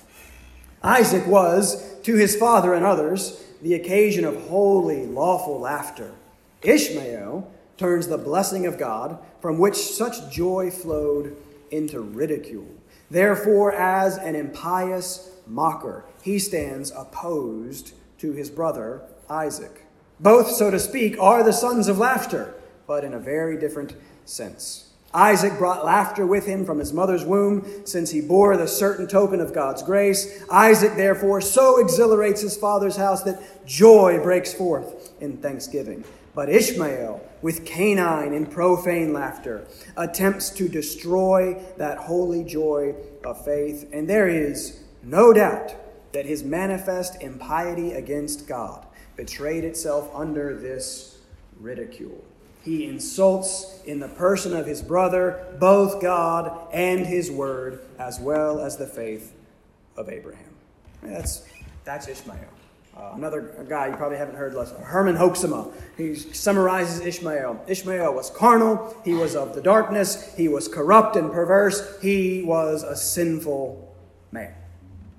Isaac 0.82 1.26
was, 1.26 1.94
to 2.02 2.16
his 2.16 2.36
father 2.36 2.74
and 2.74 2.84
others, 2.84 3.44
the 3.62 3.74
occasion 3.74 4.24
of 4.24 4.48
holy, 4.48 5.06
lawful 5.06 5.60
laughter. 5.60 6.12
Ishmael 6.62 7.50
turns 7.76 8.08
the 8.08 8.18
blessing 8.18 8.66
of 8.66 8.78
God, 8.78 9.18
from 9.40 9.58
which 9.58 9.76
such 9.76 10.30
joy 10.32 10.70
flowed, 10.70 11.36
into 11.70 12.00
ridicule. 12.00 12.68
Therefore, 13.10 13.72
as 13.72 14.18
an 14.18 14.34
impious 14.34 15.30
mocker, 15.46 16.04
he 16.22 16.38
stands 16.38 16.90
opposed 16.90 17.92
to 18.18 18.32
his 18.32 18.50
brother 18.50 19.02
Isaac. 19.28 19.86
Both, 20.18 20.50
so 20.50 20.70
to 20.70 20.78
speak, 20.78 21.18
are 21.18 21.42
the 21.42 21.52
sons 21.52 21.88
of 21.88 21.98
laughter, 21.98 22.54
but 22.86 23.04
in 23.04 23.14
a 23.14 23.18
very 23.18 23.58
different 23.58 23.94
sense. 24.24 24.90
Isaac 25.12 25.58
brought 25.58 25.84
laughter 25.84 26.24
with 26.24 26.46
him 26.46 26.64
from 26.64 26.78
his 26.78 26.92
mother's 26.92 27.24
womb, 27.24 27.66
since 27.84 28.10
he 28.10 28.20
bore 28.20 28.56
the 28.56 28.68
certain 28.68 29.08
token 29.08 29.40
of 29.40 29.52
God's 29.52 29.82
grace. 29.82 30.44
Isaac, 30.50 30.94
therefore, 30.94 31.40
so 31.40 31.80
exhilarates 31.80 32.42
his 32.42 32.56
father's 32.56 32.96
house 32.96 33.22
that 33.24 33.66
joy 33.66 34.20
breaks 34.22 34.54
forth 34.54 35.12
in 35.20 35.38
thanksgiving. 35.38 36.04
But 36.32 36.48
Ishmael, 36.48 37.20
with 37.42 37.64
canine 37.64 38.34
and 38.34 38.48
profane 38.48 39.12
laughter, 39.12 39.66
attempts 39.96 40.50
to 40.50 40.68
destroy 40.68 41.60
that 41.76 41.98
holy 41.98 42.44
joy 42.44 42.94
of 43.24 43.44
faith. 43.44 43.88
And 43.92 44.08
there 44.08 44.28
is 44.28 44.80
no 45.02 45.32
doubt 45.32 45.74
that 46.12 46.26
his 46.26 46.42
manifest 46.42 47.22
impiety 47.22 47.92
against 47.92 48.46
God 48.46 48.86
betrayed 49.16 49.64
itself 49.64 50.10
under 50.14 50.56
this 50.56 51.18
ridicule. 51.58 52.24
He 52.62 52.86
insults 52.86 53.80
in 53.86 54.00
the 54.00 54.08
person 54.08 54.54
of 54.54 54.66
his 54.66 54.82
brother 54.82 55.46
both 55.58 56.00
God 56.00 56.68
and 56.72 57.06
his 57.06 57.30
word, 57.30 57.80
as 57.98 58.20
well 58.20 58.60
as 58.60 58.76
the 58.76 58.86
faith 58.86 59.32
of 59.96 60.08
Abraham. 60.08 60.54
That's, 61.02 61.46
that's 61.84 62.06
Ishmael. 62.08 62.36
Uh, 62.96 63.12
another 63.14 63.64
guy 63.68 63.86
you 63.86 63.96
probably 63.96 64.18
haven't 64.18 64.34
heard 64.34 64.52
less 64.52 64.72
Herman 64.72 65.16
Hoeksema. 65.16 65.72
He 65.96 66.14
summarizes 66.14 67.00
Ishmael. 67.00 67.64
Ishmael 67.66 68.12
was 68.12 68.28
carnal, 68.30 68.94
he 69.04 69.14
was 69.14 69.36
of 69.36 69.54
the 69.54 69.62
darkness, 69.62 70.34
he 70.34 70.48
was 70.48 70.68
corrupt 70.68 71.16
and 71.16 71.32
perverse, 71.32 71.98
he 72.02 72.42
was 72.42 72.82
a 72.82 72.96
sinful 72.96 73.94
man. 74.32 74.54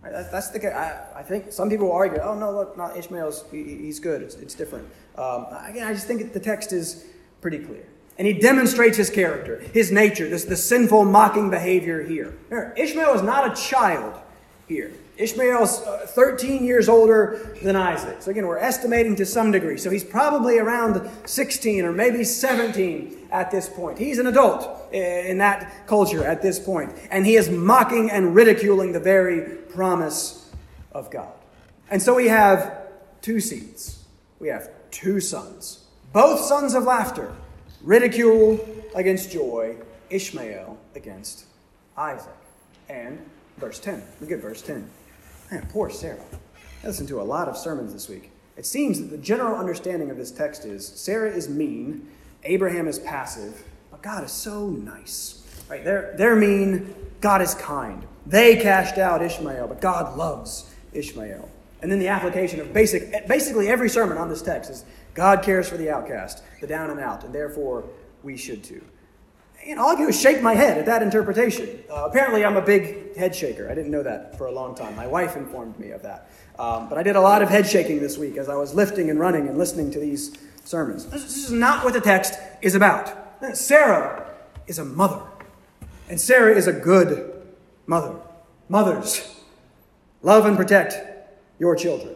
That's 0.04 0.50
the 0.50 0.76
I, 0.76 1.20
I 1.20 1.24
think 1.24 1.52
some 1.52 1.70
people 1.70 1.92
argue, 1.92 2.20
oh 2.20 2.38
no, 2.38 2.52
look, 2.52 2.76
not 2.76 2.98
Ishmael's, 2.98 3.46
he, 3.52 3.64
he's 3.64 4.00
good, 4.00 4.22
it's, 4.22 4.36
it's 4.36 4.56
different. 4.56 4.88
Um, 5.16 5.46
again, 5.68 5.88
I 5.88 5.94
just 5.94 6.08
think 6.08 6.34
the 6.34 6.40
text 6.40 6.74
is 6.74 7.06
pretty 7.40 7.60
clear. 7.60 7.86
And 8.18 8.28
he 8.28 8.34
demonstrates 8.34 8.98
his 8.98 9.10
character, 9.10 9.60
his 9.74 9.92
nature, 9.92 10.28
this 10.28 10.46
the 10.46 10.58
sinful 10.58 11.06
mocking 11.06 11.50
behavior 11.50 12.04
here. 12.04 12.36
Ishmael 12.76 13.14
is 13.16 13.22
not 13.22 13.52
a 13.52 13.62
child 13.62 14.20
here. 14.68 14.92
Ishmael's 15.18 15.82
uh, 15.82 16.06
13 16.08 16.64
years 16.64 16.90
older 16.90 17.56
than 17.62 17.76
Isaac. 17.76 18.22
So 18.22 18.32
again, 18.32 18.48
we're 18.48 18.58
estimating 18.58 19.16
to 19.18 19.26
some 19.26 19.52
degree. 19.52 19.78
So 19.78 19.90
he's 19.90 20.04
probably 20.04 20.58
around 20.58 21.10
16 21.26 21.86
or 21.86 21.92
maybe 21.92 22.24
17 22.24 23.28
at 23.32 23.52
this 23.52 23.70
point. 23.70 23.98
He's 23.98 24.20
an 24.20 24.28
adult 24.28 24.92
in 24.94 25.38
that 25.40 25.88
culture 25.88 26.26
at 26.26 26.42
this 26.42 26.60
point. 26.60 26.94
And 27.12 27.26
he 27.26 27.36
is 27.36 27.50
mocking 27.50 28.10
and 28.10 28.36
ridiculing 28.36 28.94
the 28.94 29.00
very 29.00 29.58
promise 29.58 30.52
of 30.92 31.12
God. 31.12 31.34
And 31.90 32.02
so 32.02 32.16
we 32.16 32.28
have 32.28 32.88
two 33.22 33.40
seeds. 33.40 34.06
We 34.40 34.48
have 34.48 34.70
two 34.92 35.20
sons 35.20 35.82
both 36.14 36.42
sons 36.42 36.74
of 36.74 36.84
laughter, 36.84 37.34
ridicule 37.82 38.60
against 38.96 39.32
joy, 39.32 39.78
Ishmael 40.10 40.78
against 40.96 41.46
Isaac. 41.98 42.36
And 42.90 43.20
verse 43.58 43.80
10. 43.80 44.04
Look 44.20 44.32
at 44.32 44.40
verse 44.40 44.62
10. 44.62 44.90
Man, 45.52 45.68
poor 45.70 45.90
Sarah. 45.90 46.24
I 46.82 46.88
listened 46.88 47.10
to 47.10 47.20
a 47.20 47.24
lot 47.24 47.50
of 47.50 47.58
sermons 47.58 47.92
this 47.92 48.08
week. 48.08 48.32
It 48.56 48.66
seems 48.66 49.00
that 49.00 49.12
the 49.12 49.18
general 49.18 49.58
understanding 49.58 50.10
of 50.10 50.16
this 50.16 50.32
text 50.32 50.64
is 50.64 50.88
Sarah 50.88 51.30
is 51.30 51.50
mean, 51.50 52.08
Abraham 52.46 52.88
is 52.88 52.98
passive, 53.00 53.62
but 53.92 54.02
God 54.02 54.24
is 54.24 54.32
so 54.32 54.68
nice. 54.68 55.46
Right? 55.70 55.84
They're, 55.84 56.16
they're 56.18 56.38
mean, 56.38 56.96
God 57.20 57.42
is 57.42 57.54
kind. 57.54 58.08
They 58.26 58.62
cashed 58.62 58.98
out 58.98 59.22
Ishmael, 59.22 59.68
but 59.68 59.82
God 59.82 60.18
loves 60.18 60.74
Ishmael. 60.94 61.50
And 61.82 61.92
then 61.92 62.00
the 62.00 62.08
application 62.08 62.62
of 62.62 62.72
basic, 62.72 63.28
basically 63.28 63.68
every 63.68 63.90
sermon 63.90 64.18
on 64.18 64.30
this 64.30 64.42
text 64.42 64.72
is 64.72 64.86
God 65.14 65.44
cares 65.44 65.68
for 65.68 65.76
the 65.76 65.90
outcast, 65.90 66.44
the 66.62 66.68
down 66.68 66.92
and 66.92 67.00
out, 67.00 67.26
and 67.26 67.36
therefore 67.36 67.84
we 68.24 68.38
should 68.38 68.64
too. 68.64 68.82
And 69.66 69.80
all 69.80 69.90
I 69.90 69.96
do 69.96 70.08
is 70.08 70.20
shake 70.20 70.42
my 70.42 70.56
head 70.56 70.78
at 70.78 70.86
that 70.88 71.04
interpretation. 71.04 71.84
Uh, 71.90 72.06
apparently, 72.10 72.44
I'm 72.44 72.58
a 72.58 72.62
big 72.62 73.16
head 73.16 73.36
shaker. 73.36 73.70
I 73.70 73.76
didn't 73.76 73.92
know 73.92 74.04
that 74.04 74.38
for 74.38 74.48
a 74.48 74.52
long 74.52 74.76
time. 74.76 74.96
My 74.96 75.08
wife 75.08 75.36
informed 75.36 75.78
me 75.80 75.92
of 75.92 76.02
that. 76.02 76.30
Um, 76.58 76.90
but 76.90 76.98
I 76.98 77.04
did 77.04 77.16
a 77.16 77.22
lot 77.22 77.42
of 77.42 77.50
head 77.50 77.68
shaking 77.68 78.00
this 78.00 78.18
week 78.18 78.38
as 78.38 78.50
I 78.50 78.56
was 78.56 78.74
lifting 78.74 79.10
and 79.10 79.20
running 79.20 79.48
and 79.48 79.58
listening 79.58 79.92
to 79.92 80.00
these 80.00 80.38
sermons. 80.64 81.06
This 81.06 81.38
is 81.38 81.52
not 81.52 81.84
what 81.84 81.94
the 81.94 82.02
text 82.02 82.34
is 82.62 82.76
about. 82.76 83.14
Sarah 83.54 84.34
is 84.68 84.80
a 84.80 84.86
mother, 84.86 85.22
and 86.10 86.20
Sarah 86.20 86.56
is 86.56 86.68
a 86.68 86.74
good 86.74 87.46
mother. 87.88 88.16
Mothers, 88.70 89.42
love 90.22 90.46
and 90.46 90.56
protect 90.56 90.96
your 91.60 91.76
children, 91.76 92.16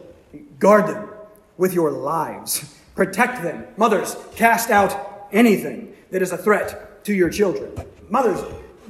guard 0.58 0.86
them 0.86 1.08
with 1.56 1.74
your 1.74 1.90
lives. 1.90 2.74
Protect 2.94 3.42
them. 3.42 3.66
Mothers, 3.76 4.16
cast 4.36 4.70
out 4.70 5.28
anything 5.32 5.94
that 6.10 6.22
is 6.22 6.32
a 6.32 6.38
threat 6.38 6.95
to 7.06 7.14
your 7.14 7.30
children. 7.30 7.72
Mothers, 8.08 8.42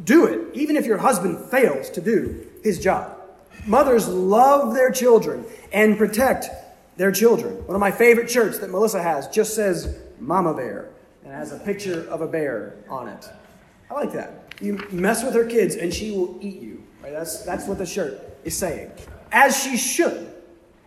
do 0.05 0.27
it, 0.27 0.55
even 0.55 0.77
if 0.77 0.85
your 0.87 0.99
husband 0.99 1.51
fails 1.51 1.91
to 1.91 2.01
do 2.01 2.47
his 2.63 2.81
job. 2.81 3.17
Mothers 3.67 4.09
love 4.09 4.75
their 4.75 4.91
children 4.91 5.45
and 5.73 5.97
protect 5.99 6.47
their 6.97 7.13
children. 7.13 7.55
One 7.67 7.75
of 7.75 7.81
my 7.81 7.91
favorite 7.91 8.31
shirts 8.31 8.59
that 8.59 8.71
Melissa 8.71 9.03
has 9.03 9.29
just 9.29 9.55
says 9.55 9.99
Mama 10.19 10.55
Bear 10.55 10.89
and 11.25 11.33
has 11.33 11.53
a 11.53 11.59
picture 11.59 12.09
of 12.09 12.21
a 12.23 12.27
bear 12.27 12.77
on 12.89 13.09
it. 13.09 13.29
I 13.91 13.95
like 13.95 14.13
that. 14.13 14.55
You 14.61 14.79
mess 14.91 15.23
with 15.23 15.35
her 15.35 15.45
kids 15.45 15.77
and 15.77 15.93
she 15.93 16.11
will 16.13 16.39
eat 16.41 16.61
you. 16.61 16.83
Right? 17.03 17.13
That's, 17.13 17.43
that's 17.43 17.67
what 17.67 17.79
the 17.79 17.87
shirt 17.87 18.39
is 18.45 18.57
saying. 18.57 18.91
as 19.33 19.63
she 19.63 19.77
should. 19.77 20.33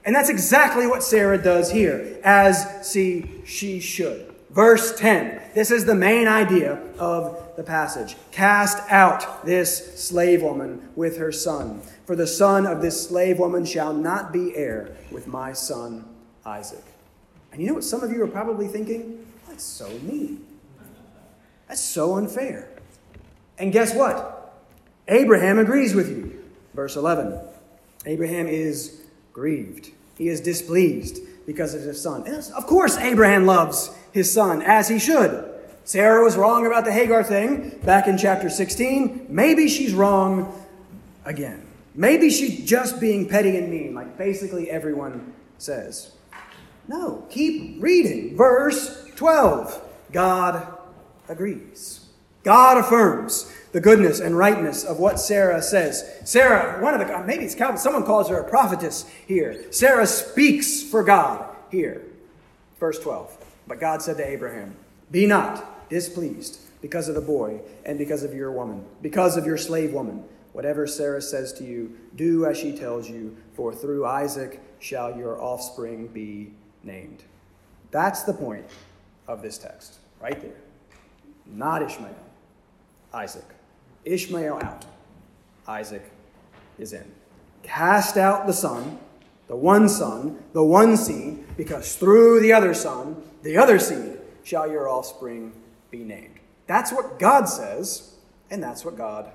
And 0.06 0.16
that's 0.16 0.30
exactly 0.30 0.88
what 0.88 1.04
Sarah 1.04 1.38
does 1.38 1.70
here, 1.70 2.20
as 2.24 2.90
see 2.90 3.42
she 3.46 3.80
should. 3.80 4.29
Verse 4.50 4.98
10. 4.98 5.42
This 5.54 5.72
is 5.72 5.86
the 5.86 5.96
main 5.96 6.28
idea 6.28 6.82
of 6.98 7.56
the 7.56 7.64
passage. 7.64 8.16
Cast 8.32 8.78
out 8.90 9.46
this 9.46 10.00
slave 10.02 10.42
woman 10.42 10.90
with 10.96 11.18
her 11.18 11.32
son, 11.32 11.82
for 12.06 12.16
the 12.16 12.26
son 12.28 12.66
of 12.66 12.82
this 12.82 13.08
slave 13.08 13.38
woman 13.38 13.66
shall 13.66 13.94
not 13.94 14.34
be 14.34 14.56
heir 14.56 14.96
with 15.12 15.28
my 15.28 15.54
son 15.54 16.06
Isaac. 16.46 16.84
And 17.52 17.62
you 17.62 17.68
know 17.68 17.76
what 17.76 17.84
some 17.84 18.04
of 18.04 18.12
you 18.12 18.24
are 18.24 18.28
probably 18.28 18.68
thinking? 18.68 19.26
That's 19.48 19.64
so 19.64 19.90
mean. 20.00 20.46
That's 21.68 21.82
so 21.82 22.16
unfair. 22.16 22.70
And 23.60 23.72
guess 23.72 23.94
what? 23.94 24.56
Abraham 25.08 25.60
agrees 25.60 25.94
with 25.94 26.10
you. 26.10 26.44
Verse 26.74 26.96
11 26.96 27.40
Abraham 28.06 28.48
is 28.48 29.02
grieved, 29.34 29.92
he 30.18 30.30
is 30.30 30.42
displeased 30.42 31.20
because 31.46 31.74
of 31.74 31.82
his 31.82 32.02
son. 32.02 32.26
And 32.26 32.36
of 32.56 32.66
course, 32.66 32.98
Abraham 32.98 33.46
loves 33.46 33.92
his 34.12 34.32
son, 34.32 34.62
as 34.62 34.88
he 34.90 35.00
should. 35.00 35.46
Sarah 35.84 36.24
was 36.24 36.38
wrong 36.38 36.66
about 36.66 36.86
the 36.86 36.92
Hagar 36.92 37.24
thing 37.24 37.80
back 37.84 38.08
in 38.08 38.18
chapter 38.18 38.50
16. 38.50 39.26
Maybe 39.30 39.68
she's 39.68 39.94
wrong 39.94 40.54
again. 41.26 41.66
Maybe 41.96 42.30
she's 42.30 42.64
just 42.64 43.00
being 43.00 43.28
petty 43.28 43.58
and 43.58 43.72
mean, 43.72 43.96
like 43.96 44.18
basically 44.18 44.70
everyone 44.70 45.34
says. 45.58 46.12
No, 46.88 47.26
keep 47.30 47.82
reading. 47.82 48.38
Verse 48.38 49.06
12 49.16 49.82
God 50.12 50.68
agrees. 51.28 52.06
God 52.44 52.78
affirms 52.78 53.52
the 53.72 53.82
goodness 53.82 54.20
and 54.20 54.38
rightness 54.38 54.84
of 54.84 55.00
what 55.00 55.20
Sarah 55.20 55.62
says. 55.62 56.10
Sarah, 56.24 56.82
one 56.82 57.00
of 57.00 57.06
the, 57.06 57.24
maybe 57.26 57.46
it's 57.46 57.54
Calvin, 57.54 57.78
someone 57.78 58.04
calls 58.04 58.30
her 58.30 58.40
a 58.40 58.50
prophetess 58.50 59.06
here. 59.28 59.72
Sarah 59.72 60.08
speaks 60.08 60.82
for 60.82 61.04
God 61.04 61.46
here. 61.70 62.04
Verse 62.80 63.00
12. 63.00 63.38
But 63.70 63.80
God 63.80 64.02
said 64.02 64.18
to 64.18 64.28
Abraham, 64.28 64.76
Be 65.12 65.28
not 65.28 65.90
displeased 65.90 66.60
because 66.82 67.08
of 67.08 67.14
the 67.14 67.22
boy 67.22 67.62
and 67.86 68.00
because 68.00 68.24
of 68.24 68.34
your 68.34 68.52
woman, 68.52 68.84
because 69.02 69.38
of 69.38 69.46
your 69.46 69.58
slave 69.58 69.94
woman. 69.94 70.26
Whatever 70.54 70.88
Sarah 70.88 71.22
says 71.22 71.54
to 71.54 71.64
you, 71.64 71.96
do 72.16 72.48
as 72.48 72.58
she 72.58 72.76
tells 72.76 73.08
you, 73.08 73.38
for 73.54 73.72
through 73.72 74.08
Isaac 74.08 74.60
shall 74.80 75.16
your 75.16 75.40
offspring 75.40 76.08
be 76.08 76.52
named. 76.84 77.24
That's 77.92 78.24
the 78.24 78.34
point 78.34 78.66
of 79.28 79.44
this 79.44 79.60
text, 79.60 80.00
right 80.20 80.42
there. 80.42 80.58
Not 81.46 81.84
Ishmael, 81.84 82.16
Isaac. 83.14 83.46
Ishmael 84.04 84.56
out, 84.64 84.86
Isaac 85.68 86.12
is 86.80 86.94
in. 86.94 87.06
Cast 87.62 88.18
out 88.18 88.48
the 88.48 88.54
son, 88.54 88.98
the 89.50 89.56
one 89.56 89.90
son, 89.90 90.42
the 90.54 90.64
one 90.64 90.96
seed, 90.96 91.44
because 91.58 91.96
through 91.96 92.40
the 92.40 92.54
other 92.54 92.74
son, 92.74 93.22
the 93.42 93.58
other 93.58 93.80
seed, 93.80 94.20
shall 94.44 94.70
your 94.70 94.88
offspring 94.88 95.52
be 95.92 96.04
named. 96.04 96.40
That's 96.68 96.94
what 96.94 97.18
God 97.18 97.50
says, 97.50 98.14
and 98.52 98.62
that's 98.62 98.86
what 98.86 98.96
God 98.96 99.32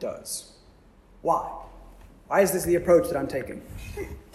does. 0.00 0.52
Why? 1.22 1.48
Why 2.26 2.40
is 2.40 2.52
this 2.52 2.64
the 2.64 2.74
approach 2.74 3.08
that 3.08 3.16
I'm 3.16 3.28
taking? 3.28 3.62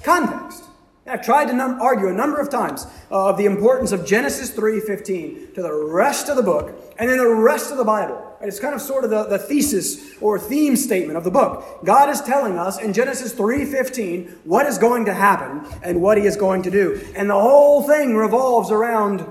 Context. 0.02 0.64
I've 1.08 1.24
tried 1.24 1.46
to 1.50 1.54
num- 1.54 1.80
argue 1.82 2.08
a 2.08 2.14
number 2.14 2.40
of 2.40 2.50
times 2.50 2.88
uh, 3.12 3.30
of 3.30 3.38
the 3.38 3.46
importance 3.46 3.92
of 3.92 4.06
Genesis 4.06 4.50
3:15 4.52 5.54
to 5.54 5.62
the 5.62 5.74
rest 5.74 6.30
of 6.30 6.36
the 6.36 6.42
book 6.42 6.74
and 6.98 7.10
then 7.10 7.18
the 7.18 7.28
rest 7.28 7.70
of 7.70 7.78
the 7.78 7.84
Bible. 7.84 8.35
It's 8.48 8.60
kind 8.60 8.76
of 8.76 8.82
sort 8.82 9.04
of 9.04 9.10
the, 9.10 9.24
the 9.24 9.40
thesis 9.40 10.16
or 10.22 10.38
theme 10.38 10.76
statement 10.76 11.18
of 11.18 11.24
the 11.24 11.32
book. 11.32 11.84
God 11.84 12.10
is 12.10 12.22
telling 12.22 12.58
us 12.58 12.80
in 12.80 12.94
Genesis 12.94 13.34
3:15 13.34 14.30
what 14.44 14.66
is 14.66 14.78
going 14.78 15.06
to 15.06 15.14
happen 15.14 15.66
and 15.84 16.02
what 16.02 16.18
he 16.18 16.26
is 16.26 16.36
going 16.36 16.62
to 16.64 16.72
do. 16.72 17.02
And 17.16 17.30
the 17.30 17.40
whole 17.40 17.84
thing 17.84 18.16
revolves 18.16 18.72
around 18.72 19.26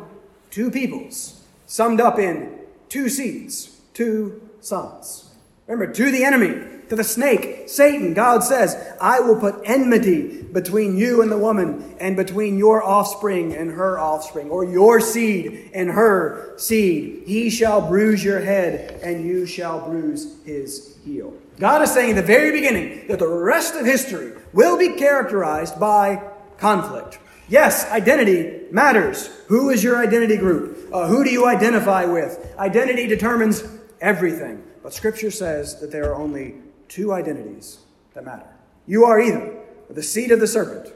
two 0.50 0.70
peoples, 0.70 1.42
summed 1.66 2.00
up 2.00 2.18
in 2.18 2.58
two 2.88 3.08
seeds, 3.08 3.80
two 3.92 4.42
sons. 4.60 5.30
Remember, 5.66 5.92
to 5.92 6.10
the 6.10 6.24
enemy, 6.24 6.73
to 6.88 6.96
the 6.96 7.04
snake, 7.04 7.68
Satan, 7.68 8.14
God 8.14 8.44
says, 8.44 8.76
I 9.00 9.20
will 9.20 9.38
put 9.38 9.60
enmity 9.64 10.42
between 10.42 10.96
you 10.96 11.20
and 11.20 11.30
the 11.30 11.38
woman, 11.38 11.96
and 11.98 12.16
between 12.16 12.58
your 12.58 12.82
offspring 12.82 13.54
and 13.54 13.72
her 13.72 13.98
offspring, 13.98 14.50
or 14.50 14.64
your 14.64 15.00
seed 15.00 15.70
and 15.74 15.90
her 15.90 16.54
seed. 16.56 17.24
He 17.26 17.50
shall 17.50 17.88
bruise 17.88 18.22
your 18.22 18.40
head, 18.40 19.00
and 19.02 19.24
you 19.24 19.46
shall 19.46 19.88
bruise 19.88 20.36
his 20.44 20.96
heel. 21.04 21.34
God 21.58 21.82
is 21.82 21.92
saying 21.92 22.10
at 22.10 22.16
the 22.16 22.22
very 22.22 22.52
beginning 22.52 23.08
that 23.08 23.18
the 23.18 23.28
rest 23.28 23.74
of 23.74 23.84
history 23.84 24.32
will 24.52 24.78
be 24.78 24.90
characterized 24.90 25.78
by 25.80 26.22
conflict. 26.58 27.18
Yes, 27.48 27.90
identity 27.90 28.62
matters. 28.70 29.28
Who 29.48 29.70
is 29.70 29.84
your 29.84 29.98
identity 29.98 30.36
group? 30.36 30.88
Uh, 30.92 31.06
who 31.06 31.24
do 31.24 31.30
you 31.30 31.46
identify 31.46 32.04
with? 32.04 32.54
Identity 32.58 33.06
determines 33.06 33.62
everything. 34.00 34.62
But 34.82 34.94
Scripture 34.94 35.30
says 35.30 35.80
that 35.80 35.90
there 35.90 36.10
are 36.12 36.14
only 36.14 36.54
two 36.88 37.12
identities 37.12 37.80
that 38.14 38.24
matter. 38.24 38.46
You 38.86 39.04
are 39.04 39.20
either 39.20 39.60
the 39.90 40.02
seed 40.02 40.30
of 40.30 40.40
the 40.40 40.46
serpent 40.46 40.92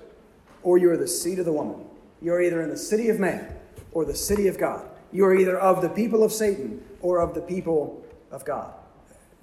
or 0.62 0.78
you 0.78 0.90
are 0.90 0.96
the 0.96 1.08
seed 1.08 1.38
of 1.38 1.44
the 1.44 1.52
woman. 1.52 1.84
You 2.20 2.32
are 2.32 2.42
either 2.42 2.62
in 2.62 2.70
the 2.70 2.76
city 2.76 3.08
of 3.08 3.18
man 3.18 3.54
or 3.92 4.04
the 4.04 4.14
city 4.14 4.48
of 4.48 4.58
God. 4.58 4.88
You 5.12 5.24
are 5.24 5.34
either 5.34 5.58
of 5.58 5.80
the 5.82 5.88
people 5.88 6.22
of 6.22 6.32
Satan 6.32 6.84
or 7.00 7.20
of 7.20 7.34
the 7.34 7.40
people 7.40 8.04
of 8.30 8.44
God. 8.44 8.72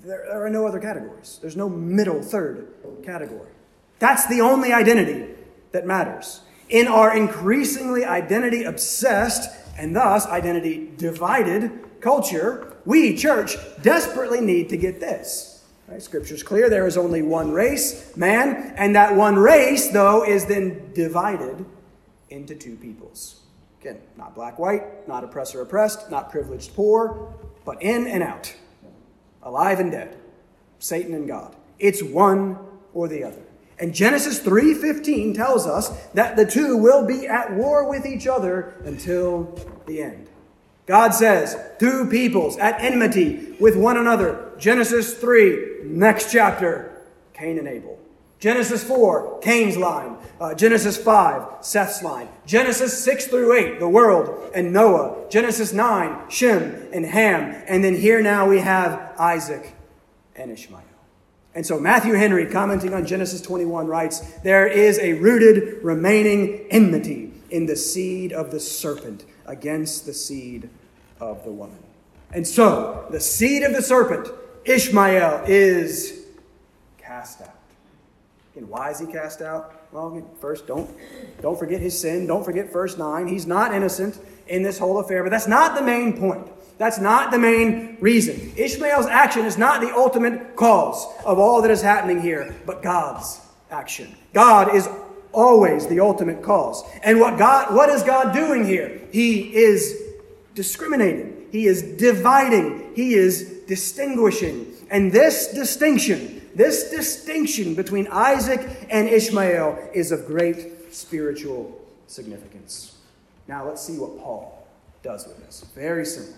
There, 0.02 0.26
there 0.28 0.46
are 0.46 0.50
no 0.50 0.68
other 0.68 0.80
categories. 0.80 1.40
There's 1.42 1.56
no 1.56 1.70
middle 1.70 2.22
third 2.22 2.68
category. 3.04 3.50
That's 4.00 4.28
the 4.28 4.42
only 4.42 4.72
identity 4.74 5.34
that 5.72 5.86
matters. 5.86 6.42
In 6.70 6.88
our 6.88 7.16
increasingly 7.16 8.06
identity 8.06 8.64
obsessed 8.64 9.50
and 9.78 9.96
thus 9.96 10.26
identity 10.28 10.92
divided 10.98 12.02
culture, 12.02 12.76
we, 12.86 13.16
church, 13.18 13.56
desperately 13.82 14.42
need 14.42 14.70
to 14.70 14.78
get 14.78 15.00
this. 15.00 15.55
Right? 15.88 16.02
Scripture's 16.02 16.42
clear 16.42 16.70
there 16.70 16.88
is 16.88 16.98
only 16.98 17.22
one 17.22 17.52
race, 17.52 18.16
man, 18.18 18.74
and 18.76 18.96
that 18.96 19.16
one 19.16 19.36
race, 19.36 19.90
though, 19.90 20.24
is 20.26 20.46
then 20.46 20.92
divided 20.94 21.64
into 22.30 22.56
two 22.56 22.76
peoples. 22.76 23.42
Again, 23.82 24.00
not 24.18 24.34
black, 24.34 24.58
white, 24.58 25.08
not 25.08 25.24
oppressor, 25.24 25.62
oppressed, 25.62 26.10
not 26.10 26.32
privileged, 26.32 26.74
poor, 26.74 27.36
but 27.66 27.82
in 27.84 28.08
and 28.08 28.24
out, 28.24 28.56
alive 29.44 29.80
and 29.80 29.92
dead, 29.92 30.18
Satan 30.80 31.14
and 31.14 31.28
God. 31.28 31.56
It's 31.78 32.02
one 32.02 32.58
or 32.94 33.08
the 33.08 33.24
other. 33.24 33.42
And 33.78 33.94
Genesis 33.94 34.40
3:15 34.40 35.36
tells 35.36 35.68
us 35.68 35.92
that 36.14 36.36
the 36.36 36.46
two 36.46 36.78
will 36.78 37.06
be 37.06 37.28
at 37.28 37.54
war 37.54 37.88
with 37.88 38.06
each 38.06 38.26
other 38.26 38.74
until 38.86 39.54
the 39.86 40.02
end. 40.02 40.25
God 40.86 41.12
says, 41.12 41.58
two 41.80 42.08
peoples 42.10 42.58
at 42.58 42.80
enmity 42.80 43.56
with 43.60 43.76
one 43.76 43.98
another. 43.98 44.52
Genesis 44.60 45.16
3, 45.16 45.82
next 45.84 46.32
chapter, 46.32 47.02
Cain 47.34 47.58
and 47.58 47.68
Abel. 47.68 48.00
Genesis 48.40 48.84
4, 48.84 49.40
Cain's 49.40 49.78
line. 49.78 50.18
Uh, 50.40 50.54
Genesis 50.54 50.98
5, 50.98 51.66
Seth's 51.66 52.04
line. 52.04 52.28
Genesis 52.46 53.04
6 53.04 53.28
through 53.28 53.54
8, 53.54 53.80
the 53.80 53.90
world 53.90 54.52
and 54.54 54.72
Noah. 54.72 55.30
Genesis 55.30 55.74
9, 55.74 56.30
Shem 56.30 56.90
and 56.94 57.06
Ham. 57.06 57.64
And 57.68 57.84
then 57.84 57.96
here 57.96 58.22
now 58.22 58.48
we 58.48 58.60
have 58.60 59.16
Isaac 59.18 59.74
and 60.36 60.52
Ishmael. 60.52 60.84
And 61.56 61.66
so 61.66 61.80
Matthew 61.80 62.16
Henry, 62.16 62.46
commenting 62.46 62.94
on 62.94 63.06
Genesis 63.06 63.42
21, 63.42 63.88
writes, 63.88 64.20
There 64.44 64.68
is 64.68 65.00
a 65.00 65.14
rooted 65.14 65.82
remaining 65.84 66.68
enmity 66.70 67.32
in 67.50 67.66
the 67.66 67.78
seed 67.78 68.34
of 68.34 68.52
the 68.52 68.60
serpent 68.60 69.24
against 69.46 70.06
the 70.06 70.14
seed 70.14 70.70
of 71.20 71.44
the 71.44 71.52
woman. 71.52 71.80
And 72.32 72.46
so, 72.46 73.08
the 73.12 73.20
seed 73.20 73.64
of 73.64 73.74
the 73.74 73.82
serpent, 73.82 74.28
Ishmael, 74.66 75.44
is 75.48 76.26
cast 76.98 77.42
out. 77.42 77.56
And 78.56 78.70
why 78.70 78.92
is 78.92 79.00
he 79.00 79.06
cast 79.06 79.42
out? 79.42 79.74
Well, 79.92 80.26
first, 80.40 80.68
don't, 80.68 80.90
don't 81.42 81.58
forget 81.58 81.82
his 81.82 82.00
sin. 82.00 82.28
Don't 82.28 82.44
forget 82.44 82.72
verse 82.72 82.98
9. 82.98 83.28
He's 83.28 83.46
not 83.46 83.74
innocent 83.74 84.20
in 84.48 84.64
this 84.64 84.78
whole 84.78 85.00
affair, 85.00 85.24
but 85.24 85.30
that's 85.30 85.48
not 85.48 85.76
the 85.76 85.82
main 85.82 86.18
point. 86.18 86.48
That's 86.78 87.00
not 87.00 87.32
the 87.32 87.40
main 87.40 87.98
reason. 88.02 88.52
Ishmael's 88.58 89.06
action 89.06 89.46
is 89.46 89.58
not 89.58 89.82
the 89.82 89.94
ultimate 89.94 90.56
cause 90.56 91.06
of 91.26 91.40
all 91.40 91.62
that 91.62 91.72
is 91.72 91.82
happening 91.82 92.20
here, 92.22 92.54
but 92.66 92.82
God's 92.82 93.40
action. 93.72 94.14
God 94.34 94.76
is 94.76 94.90
always 95.36 95.88
the 95.88 96.00
ultimate 96.00 96.42
cause. 96.42 96.84
And 97.04 97.20
what 97.20 97.38
God 97.38 97.76
what 97.76 97.90
is 97.90 98.04
God 98.04 98.34
doing 98.34 98.66
here? 98.66 99.02
He 99.12 99.54
is 99.56 100.02
discriminating. 100.54 101.48
He 101.52 101.68
is 101.68 101.82
dividing. 101.82 102.94
He 102.96 103.14
is 103.14 103.62
distinguishing. 103.68 104.74
And 104.90 105.12
this 105.12 105.48
distinction, 105.54 106.50
this 106.56 106.90
distinction 106.90 107.76
between 107.76 108.08
Isaac 108.08 108.88
and 108.90 109.08
Ishmael 109.08 109.90
is 109.94 110.12
of 110.12 110.26
great 110.26 110.94
spiritual 110.94 111.80
significance. 112.08 112.96
Now 113.48 113.68
let's 113.68 113.82
see 113.82 113.98
what 113.98 114.18
Paul 114.20 114.68
does 115.04 115.28
with 115.28 115.38
this. 115.46 115.66
Very 115.76 116.06
simple. 116.06 116.36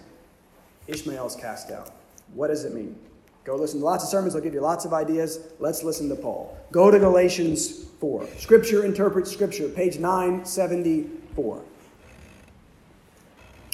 Ishmael 0.88 1.28
is 1.28 1.36
cast 1.36 1.72
out. 1.72 1.92
What 2.34 2.48
does 2.48 2.66
it 2.66 2.74
mean? 2.74 2.98
Go 3.48 3.56
listen 3.56 3.80
to 3.80 3.86
lots 3.86 4.04
of 4.04 4.10
sermons, 4.10 4.34
they'll 4.34 4.44
give 4.44 4.54
you 4.54 4.60
lots 4.60 4.84
of 4.84 4.92
ideas. 4.92 5.40
Let's 5.58 5.82
listen 5.82 6.10
to 6.10 6.18
Paul. 6.18 6.58
Go 6.74 6.92
to 6.92 7.00
Galatians 7.00 7.86
4. 8.02 8.28
Scripture 8.38 8.84
interprets 8.84 9.32
Scripture, 9.32 9.70
page 9.70 10.00
974. 10.00 11.62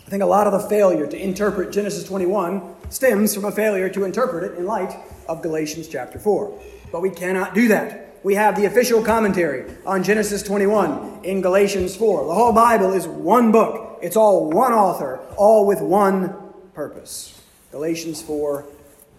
I 0.05 0.09
think 0.12 0.21
a 0.21 0.27
lot 0.27 0.45
of 0.45 0.53
the 0.53 0.69
failure 0.69 1.07
to 1.07 1.17
interpret 1.19 1.71
Genesis 1.71 2.03
21 2.03 2.62
stems 2.91 3.33
from 3.33 3.45
a 3.45 3.51
failure 3.51 3.89
to 3.89 4.03
interpret 4.03 4.43
it 4.43 4.59
in 4.59 4.67
light 4.67 4.95
of 5.27 5.41
Galatians 5.41 5.88
chapter 5.88 6.19
4. 6.19 6.62
But 6.91 7.01
we 7.01 7.09
cannot 7.09 7.55
do 7.55 7.69
that. 7.69 8.19
We 8.23 8.36
have 8.36 8.55
the 8.55 8.65
official 8.65 9.03
commentary 9.03 9.75
on 9.88 10.03
Genesis 10.03 10.43
21 10.43 11.21
in 11.23 11.41
Galatians 11.41 11.95
4. 11.95 12.27
The 12.27 12.33
whole 12.36 12.53
Bible 12.53 12.93
is 12.93 13.07
one 13.07 13.51
book, 13.51 13.97
it's 14.03 14.17
all 14.17 14.51
one 14.51 14.71
author, 14.71 15.19
all 15.36 15.65
with 15.65 15.81
one 15.81 16.36
purpose. 16.75 17.41
Galatians 17.71 18.21
4 18.21 18.65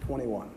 21. 0.05 0.49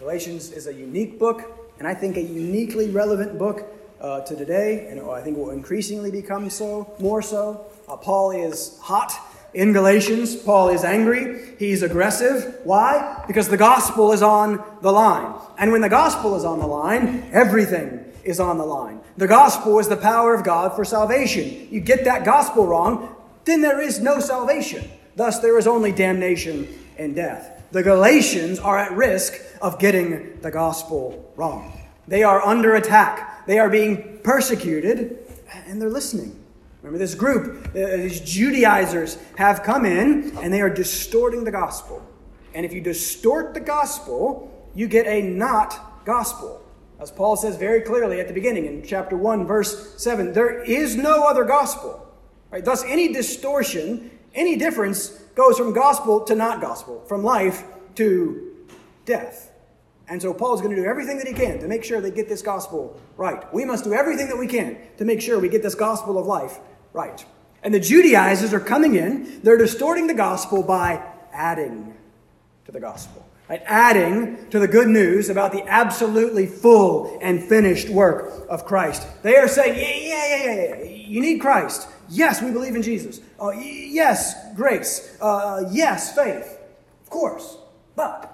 Galatians 0.00 0.52
is 0.52 0.66
a 0.66 0.74
unique 0.74 1.18
book, 1.18 1.42
and 1.78 1.86
I 1.86 1.94
think 1.94 2.16
a 2.16 2.22
uniquely 2.22 2.90
relevant 2.90 3.38
book 3.38 3.72
uh, 4.00 4.20
to 4.20 4.36
today, 4.36 4.88
and 4.90 5.00
I 5.00 5.22
think 5.22 5.36
will 5.36 5.50
increasingly 5.50 6.10
become 6.10 6.50
so, 6.50 6.94
more 6.98 7.22
so. 7.22 7.66
Uh, 7.88 7.96
Paul 7.96 8.30
is 8.32 8.78
hot 8.82 9.12
in 9.54 9.72
Galatians. 9.72 10.36
Paul 10.36 10.68
is 10.68 10.84
angry. 10.84 11.54
He's 11.58 11.82
aggressive. 11.82 12.60
Why? 12.64 13.24
Because 13.26 13.48
the 13.48 13.56
gospel 13.56 14.12
is 14.12 14.22
on 14.22 14.62
the 14.82 14.92
line. 14.92 15.34
And 15.58 15.72
when 15.72 15.80
the 15.80 15.88
gospel 15.88 16.36
is 16.36 16.44
on 16.44 16.58
the 16.58 16.66
line, 16.66 17.28
everything 17.32 18.04
is 18.22 18.38
on 18.40 18.58
the 18.58 18.66
line. 18.66 19.00
The 19.16 19.26
gospel 19.26 19.78
is 19.78 19.88
the 19.88 19.96
power 19.96 20.34
of 20.34 20.44
God 20.44 20.76
for 20.76 20.84
salvation. 20.84 21.68
You 21.70 21.80
get 21.80 22.04
that 22.04 22.24
gospel 22.24 22.66
wrong, 22.66 23.14
then 23.44 23.62
there 23.62 23.80
is 23.80 24.00
no 24.00 24.20
salvation. 24.20 24.90
Thus, 25.14 25.38
there 25.38 25.56
is 25.56 25.66
only 25.66 25.92
damnation 25.92 26.68
and 26.98 27.14
death. 27.14 27.55
The 27.76 27.82
Galatians 27.82 28.58
are 28.58 28.78
at 28.78 28.92
risk 28.92 29.34
of 29.60 29.78
getting 29.78 30.40
the 30.40 30.50
gospel 30.50 31.30
wrong. 31.36 31.78
They 32.08 32.22
are 32.22 32.40
under 32.40 32.74
attack. 32.74 33.46
They 33.46 33.58
are 33.58 33.68
being 33.68 34.20
persecuted, 34.24 35.18
and 35.66 35.78
they're 35.78 35.90
listening. 35.90 36.42
Remember, 36.80 36.96
this 36.96 37.14
group, 37.14 37.68
uh, 37.76 37.96
these 37.98 38.20
Judaizers, 38.20 39.18
have 39.36 39.62
come 39.62 39.84
in 39.84 40.38
and 40.38 40.50
they 40.50 40.62
are 40.62 40.70
distorting 40.70 41.44
the 41.44 41.50
gospel. 41.50 42.02
And 42.54 42.64
if 42.64 42.72
you 42.72 42.80
distort 42.80 43.52
the 43.52 43.60
gospel, 43.60 44.50
you 44.74 44.88
get 44.88 45.06
a 45.06 45.20
not 45.20 46.02
gospel. 46.06 46.64
As 46.98 47.10
Paul 47.10 47.36
says 47.36 47.56
very 47.58 47.82
clearly 47.82 48.20
at 48.20 48.26
the 48.26 48.32
beginning 48.32 48.64
in 48.64 48.84
chapter 48.86 49.18
1, 49.18 49.46
verse 49.46 50.02
7, 50.02 50.32
there 50.32 50.62
is 50.62 50.96
no 50.96 51.24
other 51.24 51.44
gospel. 51.44 52.10
Right? 52.50 52.64
Thus, 52.64 52.82
any 52.84 53.12
distortion, 53.12 54.12
any 54.34 54.56
difference 54.56 55.25
goes 55.36 55.56
from 55.56 55.72
gospel 55.72 56.22
to 56.22 56.34
not 56.34 56.60
gospel, 56.60 57.04
from 57.06 57.22
life 57.22 57.62
to 57.94 58.56
death. 59.04 59.52
And 60.08 60.20
so 60.20 60.32
Paul's 60.34 60.60
going 60.60 60.74
to 60.74 60.80
do 60.80 60.88
everything 60.88 61.18
that 61.18 61.28
he 61.28 61.34
can 61.34 61.60
to 61.60 61.68
make 61.68 61.84
sure 61.84 62.00
they 62.00 62.10
get 62.10 62.28
this 62.28 62.42
gospel 62.42 63.00
right. 63.16 63.52
We 63.54 63.64
must 63.64 63.84
do 63.84 63.92
everything 63.92 64.28
that 64.28 64.38
we 64.38 64.46
can 64.46 64.78
to 64.98 65.04
make 65.04 65.20
sure 65.20 65.38
we 65.38 65.48
get 65.48 65.62
this 65.62 65.74
gospel 65.74 66.18
of 66.18 66.26
life 66.26 66.58
right. 66.92 67.24
And 67.62 67.74
the 67.74 67.80
Judaizers 67.80 68.52
are 68.52 68.60
coming 68.60 68.94
in, 68.94 69.40
they're 69.42 69.56
distorting 69.56 70.06
the 70.06 70.14
gospel 70.14 70.62
by 70.62 71.04
adding 71.32 71.94
to 72.64 72.72
the 72.72 72.80
gospel. 72.80 73.24
Right? 73.48 73.62
Adding 73.64 74.48
to 74.50 74.58
the 74.58 74.66
good 74.66 74.88
news 74.88 75.28
about 75.28 75.52
the 75.52 75.64
absolutely 75.68 76.46
full 76.46 77.16
and 77.22 77.42
finished 77.42 77.88
work 77.88 78.46
of 78.48 78.64
Christ. 78.64 79.06
They 79.22 79.36
are 79.36 79.46
saying, 79.46 79.78
yeah, 79.78 80.28
yeah, 80.28 80.44
yeah, 80.44 80.76
yeah, 80.76 80.84
you 80.84 81.20
need 81.20 81.40
Christ. 81.40 81.88
Yes, 82.08 82.42
we 82.42 82.50
believe 82.50 82.74
in 82.74 82.82
Jesus. 82.82 83.20
Uh, 83.40 83.50
yes, 83.50 84.54
grace. 84.54 85.16
Uh, 85.20 85.68
yes, 85.70 86.14
faith. 86.14 86.58
Of 87.02 87.10
course. 87.10 87.58
But 87.94 88.32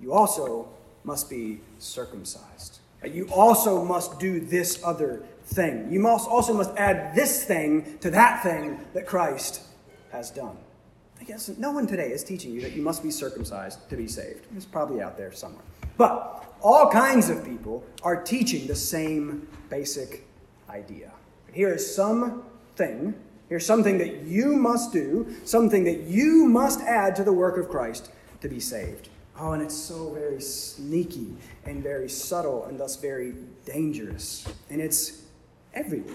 you 0.00 0.12
also 0.12 0.68
must 1.04 1.30
be 1.30 1.60
circumcised. 1.78 2.78
You 3.04 3.28
also 3.32 3.84
must 3.84 4.18
do 4.18 4.40
this 4.40 4.82
other 4.84 5.22
thing. 5.44 5.90
You 5.90 6.00
must 6.00 6.28
also 6.28 6.52
must 6.52 6.76
add 6.76 7.14
this 7.14 7.44
thing 7.44 7.98
to 8.00 8.10
that 8.10 8.42
thing 8.42 8.80
that 8.92 9.06
Christ 9.06 9.62
has 10.10 10.30
done. 10.30 10.56
I 11.20 11.24
guess 11.24 11.48
no 11.58 11.72
one 11.72 11.86
today 11.86 12.10
is 12.10 12.22
teaching 12.22 12.52
you 12.52 12.60
that 12.62 12.72
you 12.72 12.82
must 12.82 13.02
be 13.02 13.10
circumcised 13.10 13.88
to 13.90 13.96
be 13.96 14.06
saved. 14.08 14.46
It's 14.56 14.64
probably 14.64 15.00
out 15.00 15.16
there 15.16 15.32
somewhere. 15.32 15.62
But 15.96 16.54
all 16.60 16.90
kinds 16.90 17.28
of 17.28 17.44
people 17.44 17.84
are 18.02 18.22
teaching 18.22 18.66
the 18.66 18.74
same 18.74 19.48
basic 19.68 20.26
idea. 20.68 21.12
Here 21.52 21.72
is 21.72 21.94
something, 22.78 23.14
here's 23.48 23.66
something 23.66 23.98
that 23.98 24.22
you 24.22 24.54
must 24.54 24.92
do, 24.92 25.26
something 25.44 25.84
that 25.84 26.02
you 26.02 26.46
must 26.46 26.80
add 26.82 27.16
to 27.16 27.24
the 27.24 27.32
work 27.32 27.58
of 27.58 27.68
Christ 27.68 28.10
to 28.40 28.48
be 28.48 28.60
saved. 28.60 29.08
Oh, 29.40 29.52
and 29.52 29.62
it's 29.62 29.74
so 29.76 30.12
very 30.14 30.40
sneaky 30.40 31.34
and 31.64 31.82
very 31.82 32.08
subtle 32.08 32.64
and 32.66 32.78
thus 32.78 32.96
very 32.96 33.34
dangerous. 33.64 34.46
And 34.70 34.80
it's 34.80 35.22
everywhere. 35.74 36.14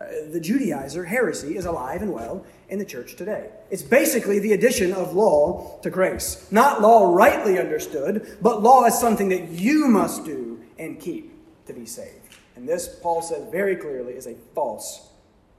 Uh, 0.00 0.04
the 0.30 0.40
Judaizer 0.40 1.08
heresy 1.08 1.56
is 1.56 1.66
alive 1.66 2.02
and 2.02 2.12
well 2.12 2.46
in 2.68 2.78
the 2.78 2.84
church 2.84 3.16
today. 3.16 3.50
It's 3.70 3.82
basically 3.82 4.38
the 4.38 4.52
addition 4.52 4.92
of 4.92 5.14
law 5.14 5.80
to 5.82 5.90
grace. 5.90 6.46
Not 6.52 6.80
law 6.80 7.12
rightly 7.12 7.58
understood, 7.58 8.36
but 8.40 8.62
law 8.62 8.84
is 8.84 8.96
something 8.96 9.30
that 9.30 9.48
you 9.48 9.88
must 9.88 10.24
do 10.24 10.60
and 10.78 11.00
keep 11.00 11.32
to 11.66 11.72
be 11.72 11.86
saved. 11.86 12.36
And 12.54 12.68
this, 12.68 12.88
Paul 13.02 13.22
says 13.22 13.50
very 13.50 13.74
clearly, 13.74 14.12
is 14.12 14.28
a 14.28 14.34
false 14.54 15.07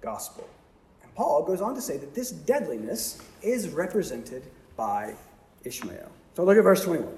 gospel. 0.02 0.48
And 1.04 1.14
Paul 1.16 1.44
goes 1.44 1.62
on 1.62 1.76
to 1.76 1.82
say 1.82 1.98
that 1.98 2.16
this 2.16 2.32
deadliness 2.32 3.22
is 3.42 3.70
represented 3.70 4.44
by 4.76 5.16
Ishmael. 5.64 6.12
So 6.36 6.44
look 6.44 6.58
at 6.58 6.64
verse 6.64 6.84
21. 6.84 7.10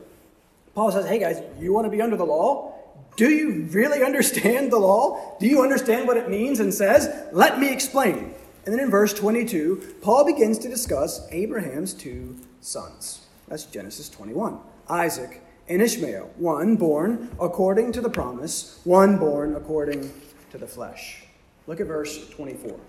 Paul 0.73 0.91
says, 0.91 1.05
Hey 1.05 1.19
guys, 1.19 1.41
you 1.59 1.73
want 1.73 1.85
to 1.85 1.91
be 1.91 2.01
under 2.01 2.15
the 2.15 2.25
law? 2.25 2.73
Do 3.17 3.29
you 3.29 3.67
really 3.71 4.03
understand 4.03 4.71
the 4.71 4.79
law? 4.79 5.37
Do 5.39 5.47
you 5.47 5.61
understand 5.61 6.07
what 6.07 6.17
it 6.17 6.29
means 6.29 6.59
and 6.59 6.73
says? 6.73 7.09
Let 7.33 7.59
me 7.59 7.71
explain. 7.71 8.33
And 8.65 8.73
then 8.73 8.79
in 8.79 8.89
verse 8.89 9.13
22, 9.13 9.95
Paul 10.01 10.25
begins 10.25 10.59
to 10.59 10.69
discuss 10.69 11.27
Abraham's 11.31 11.93
two 11.93 12.37
sons. 12.61 13.25
That's 13.47 13.65
Genesis 13.65 14.07
21 14.09 14.59
Isaac 14.89 15.41
and 15.67 15.81
Ishmael, 15.81 16.31
one 16.37 16.75
born 16.75 17.29
according 17.39 17.91
to 17.93 18.01
the 18.01 18.09
promise, 18.09 18.79
one 18.83 19.17
born 19.17 19.55
according 19.55 20.11
to 20.51 20.57
the 20.57 20.67
flesh. 20.67 21.23
Look 21.67 21.79
at 21.79 21.87
verse 21.87 22.29
24. 22.29 22.79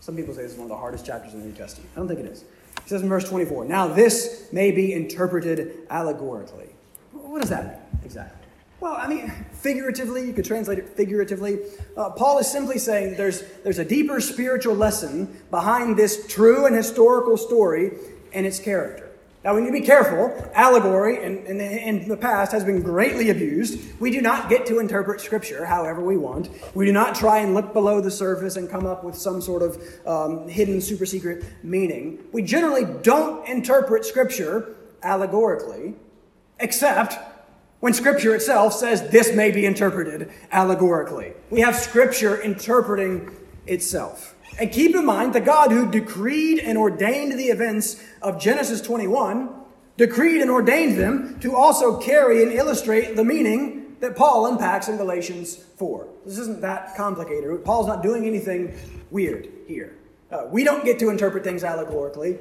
Some 0.00 0.16
people 0.16 0.34
say 0.34 0.42
this 0.42 0.52
is 0.52 0.58
one 0.58 0.64
of 0.64 0.70
the 0.70 0.76
hardest 0.76 1.04
chapters 1.04 1.34
in 1.34 1.40
the 1.40 1.46
New 1.46 1.54
Testament. 1.54 1.90
I 1.94 1.98
don't 1.98 2.08
think 2.08 2.20
it 2.20 2.26
is. 2.26 2.42
It 2.42 2.88
says 2.88 3.02
in 3.02 3.08
verse 3.08 3.28
24, 3.28 3.66
Now 3.66 3.88
this 3.88 4.48
may 4.52 4.70
be 4.70 4.92
interpreted 4.92 5.86
allegorically. 5.90 6.70
What 7.12 7.40
does 7.40 7.50
that 7.50 7.64
mean 7.66 8.00
exactly? 8.04 8.40
Well, 8.80 8.94
I 8.94 9.08
mean, 9.08 9.30
figuratively, 9.52 10.26
you 10.26 10.32
could 10.32 10.46
translate 10.46 10.78
it 10.78 10.88
figuratively. 10.88 11.58
Uh, 11.96 12.10
Paul 12.10 12.38
is 12.38 12.50
simply 12.50 12.78
saying 12.78 13.16
there's, 13.16 13.42
there's 13.62 13.78
a 13.78 13.84
deeper 13.84 14.20
spiritual 14.20 14.74
lesson 14.74 15.38
behind 15.50 15.98
this 15.98 16.26
true 16.28 16.64
and 16.64 16.74
historical 16.74 17.36
story 17.36 17.92
and 18.32 18.46
its 18.46 18.58
character. 18.58 19.09
Now, 19.42 19.54
we 19.54 19.62
need 19.62 19.68
to 19.68 19.72
be 19.72 19.80
careful. 19.80 20.50
Allegory 20.54 21.24
in, 21.24 21.46
in, 21.46 21.60
in, 21.60 22.08
the 22.08 22.16
past 22.16 22.52
has 22.52 22.62
been 22.62 22.82
greatly 22.82 23.30
abused. 23.30 23.80
We 23.98 24.10
do 24.10 24.20
not 24.20 24.50
get 24.50 24.66
to 24.66 24.80
interpret 24.80 25.22
Scripture 25.22 25.64
however 25.64 26.02
we 26.02 26.18
want. 26.18 26.50
We 26.74 26.84
do 26.84 26.92
not 26.92 27.14
try 27.14 27.38
and 27.38 27.54
look 27.54 27.72
below 27.72 28.02
the 28.02 28.10
surface 28.10 28.56
and 28.56 28.68
come 28.68 28.84
up 28.84 29.02
with 29.02 29.16
some 29.16 29.40
sort 29.40 29.62
of 29.62 29.82
um, 30.06 30.46
hidden, 30.46 30.78
super 30.82 31.06
secret 31.06 31.42
meaning. 31.62 32.18
We 32.32 32.42
generally 32.42 32.84
don't 33.02 33.48
interpret 33.48 34.04
Scripture 34.04 34.76
allegorically, 35.02 35.94
except 36.58 37.16
when 37.80 37.94
Scripture 37.94 38.34
itself 38.34 38.74
says 38.74 39.08
this 39.08 39.34
may 39.34 39.50
be 39.50 39.64
interpreted 39.64 40.30
allegorically. 40.52 41.32
We 41.48 41.60
have 41.60 41.76
Scripture 41.76 42.38
interpreting 42.42 43.34
itself. 43.66 44.36
And 44.58 44.72
keep 44.72 44.94
in 44.94 45.04
mind, 45.04 45.32
the 45.32 45.40
God 45.40 45.70
who 45.70 45.90
decreed 45.90 46.58
and 46.58 46.76
ordained 46.76 47.38
the 47.38 47.46
events 47.46 48.02
of 48.20 48.40
Genesis 48.40 48.80
21 48.80 49.48
decreed 49.96 50.40
and 50.40 50.50
ordained 50.50 50.98
them 50.98 51.38
to 51.40 51.54
also 51.54 51.98
carry 51.98 52.42
and 52.42 52.52
illustrate 52.52 53.16
the 53.16 53.24
meaning 53.24 53.96
that 54.00 54.16
Paul 54.16 54.46
unpacks 54.46 54.88
in 54.88 54.96
Galatians 54.96 55.56
4. 55.56 56.08
This 56.24 56.38
isn't 56.38 56.60
that 56.62 56.96
complicated. 56.96 57.64
Paul's 57.64 57.86
not 57.86 58.02
doing 58.02 58.26
anything 58.26 58.74
weird 59.10 59.48
here. 59.66 59.96
Uh, 60.30 60.46
we 60.50 60.64
don't 60.64 60.84
get 60.84 60.98
to 61.00 61.10
interpret 61.10 61.44
things 61.44 61.64
allegorically. 61.64 62.38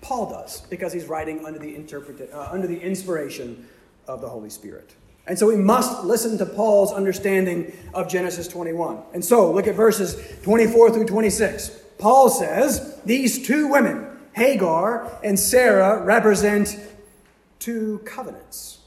Paul 0.00 0.30
does 0.30 0.62
because 0.62 0.92
he's 0.92 1.06
writing 1.06 1.44
under 1.44 1.58
the, 1.58 1.74
interpret- 1.74 2.30
uh, 2.32 2.48
under 2.50 2.66
the 2.66 2.78
inspiration 2.78 3.68
of 4.06 4.20
the 4.20 4.28
Holy 4.28 4.50
Spirit. 4.50 4.94
And 5.26 5.38
so 5.38 5.46
we 5.46 5.56
must 5.56 6.04
listen 6.04 6.36
to 6.38 6.46
Paul's 6.46 6.92
understanding 6.92 7.72
of 7.94 8.08
Genesis 8.08 8.46
21. 8.48 9.02
And 9.14 9.24
so 9.24 9.50
look 9.50 9.66
at 9.66 9.74
verses 9.74 10.16
24 10.42 10.90
through 10.90 11.06
26. 11.06 11.70
Paul 11.98 12.28
says 12.28 13.00
these 13.04 13.46
two 13.46 13.68
women, 13.68 14.06
Hagar 14.32 15.10
and 15.22 15.38
Sarah, 15.38 16.02
represent 16.02 16.78
two 17.58 18.00
covenants. 18.04 18.80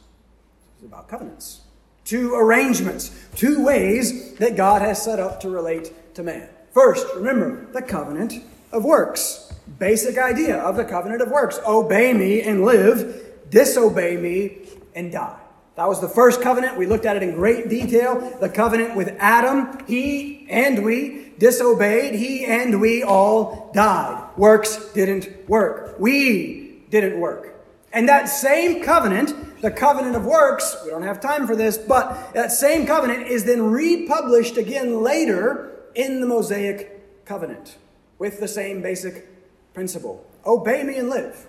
It's 0.76 0.86
about 0.86 1.08
covenants, 1.08 1.62
two 2.06 2.36
arrangements, 2.36 3.10
two 3.36 3.64
ways 3.66 4.36
that 4.36 4.56
God 4.56 4.82
has 4.84 5.02
set 5.02 5.20
up 5.20 5.40
to 5.42 5.50
relate 5.50 5.92
to 6.16 6.24
man. 6.24 6.48
First, 6.72 7.08
remember 7.16 7.66
the 7.72 7.82
covenant 7.82 8.34
of 8.72 8.86
works. 8.86 9.52
Basic 9.80 10.18
idea 10.18 10.58
of 10.58 10.76
the 10.76 10.86
covenant 10.86 11.22
of 11.22 11.32
works 11.32 11.60
obey 11.66 12.14
me 12.14 12.42
and 12.42 12.64
live 12.64 13.28
disobey 13.50 14.18
me, 14.18 14.58
and 14.96 15.12
die. 15.12 15.40
That 15.78 15.88
was 15.88 16.02
the 16.02 16.10
first 16.10 16.42
covenant. 16.42 16.76
We 16.76 16.88
looked 16.88 17.06
at 17.06 17.16
it 17.16 17.24
in 17.24 17.36
great 17.36 17.70
detail. 17.70 18.36
The 18.42 18.50
covenant 18.50 18.96
with 18.96 19.16
Adam. 19.20 19.86
He 19.86 20.48
and 20.50 20.84
we 20.84 21.34
disobeyed. 21.38 22.16
He 22.16 22.46
and 22.46 22.82
we 22.82 23.04
all 23.04 23.72
died. 23.76 24.32
Works 24.38 24.92
didn't 24.94 25.48
work. 25.48 26.00
We 26.00 26.82
didn't 26.90 27.20
work. 27.20 27.54
And 27.94 28.10
that 28.10 28.26
same 28.26 28.84
covenant, 28.84 29.62
the 29.62 29.70
covenant 29.70 30.16
of 30.16 30.26
works, 30.26 30.76
we 30.84 30.90
don't 30.90 31.04
have 31.04 31.22
time 31.22 31.46
for 31.46 31.56
this, 31.56 31.78
but 31.78 32.34
that 32.34 32.52
same 32.52 32.88
covenant 32.88 33.28
is 33.28 33.46
then 33.46 33.64
republished 33.64 34.58
again 34.58 35.04
later 35.04 35.72
in 35.94 36.22
the 36.22 36.28
Mosaic 36.28 37.26
covenant 37.26 37.78
with 38.18 38.40
the 38.40 38.48
same 38.48 38.82
basic 38.82 39.28
principle 39.74 40.26
Obey 40.46 40.82
me 40.84 40.98
and 40.98 41.10
live. 41.10 41.46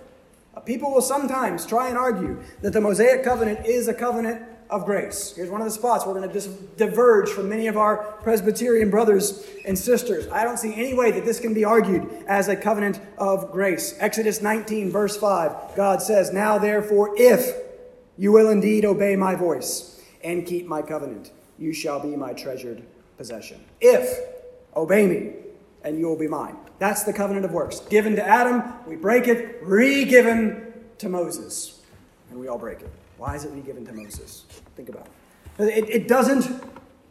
People 0.65 0.91
will 0.91 1.01
sometimes 1.01 1.65
try 1.65 1.89
and 1.89 1.97
argue 1.97 2.41
that 2.61 2.73
the 2.73 2.81
Mosaic 2.81 3.23
covenant 3.23 3.65
is 3.65 3.87
a 3.87 3.93
covenant 3.93 4.43
of 4.69 4.85
grace. 4.85 5.33
Here's 5.35 5.49
one 5.49 5.61
of 5.61 5.65
the 5.65 5.71
spots 5.71 6.05
we're 6.05 6.13
going 6.13 6.27
to 6.27 6.33
dis- 6.33 6.45
diverge 6.45 7.29
from 7.29 7.49
many 7.49 7.67
of 7.67 7.75
our 7.75 7.97
Presbyterian 8.21 8.89
brothers 8.89 9.45
and 9.65 9.77
sisters. 9.77 10.27
I 10.27 10.43
don't 10.43 10.57
see 10.57 10.73
any 10.75 10.93
way 10.93 11.11
that 11.11 11.25
this 11.25 11.39
can 11.39 11.53
be 11.53 11.65
argued 11.65 12.07
as 12.27 12.47
a 12.47 12.55
covenant 12.55 13.01
of 13.17 13.51
grace. 13.51 13.95
Exodus 13.99 14.41
19, 14.41 14.91
verse 14.91 15.17
5, 15.17 15.75
God 15.75 16.01
says, 16.01 16.31
Now 16.31 16.59
therefore, 16.59 17.15
if 17.17 17.55
you 18.17 18.31
will 18.31 18.49
indeed 18.49 18.85
obey 18.85 19.15
my 19.15 19.33
voice 19.33 20.01
and 20.23 20.45
keep 20.45 20.67
my 20.67 20.81
covenant, 20.83 21.31
you 21.57 21.73
shall 21.73 21.99
be 21.99 22.15
my 22.15 22.33
treasured 22.33 22.83
possession. 23.17 23.63
If, 23.81 24.19
obey 24.75 25.07
me, 25.07 25.33
and 25.83 25.97
you 25.97 26.07
will 26.07 26.17
be 26.17 26.27
mine. 26.27 26.57
That's 26.79 27.03
the 27.03 27.13
covenant 27.13 27.45
of 27.45 27.51
works. 27.51 27.81
Given 27.81 28.15
to 28.15 28.25
Adam, 28.25 28.63
we 28.87 28.95
break 28.95 29.27
it, 29.27 29.59
re 29.61 30.05
given 30.05 30.73
to 30.97 31.09
Moses, 31.09 31.81
and 32.31 32.39
we 32.39 32.47
all 32.47 32.57
break 32.57 32.79
it. 32.81 32.89
Why 33.17 33.35
is 33.35 33.43
it 33.43 33.51
re 33.51 33.59
given 33.59 33.85
to 33.85 33.93
Moses? 33.93 34.45
Think 34.75 34.89
about 34.89 35.07
it. 35.59 35.63
it. 35.63 35.89
It 35.89 36.07
doesn't 36.07 36.63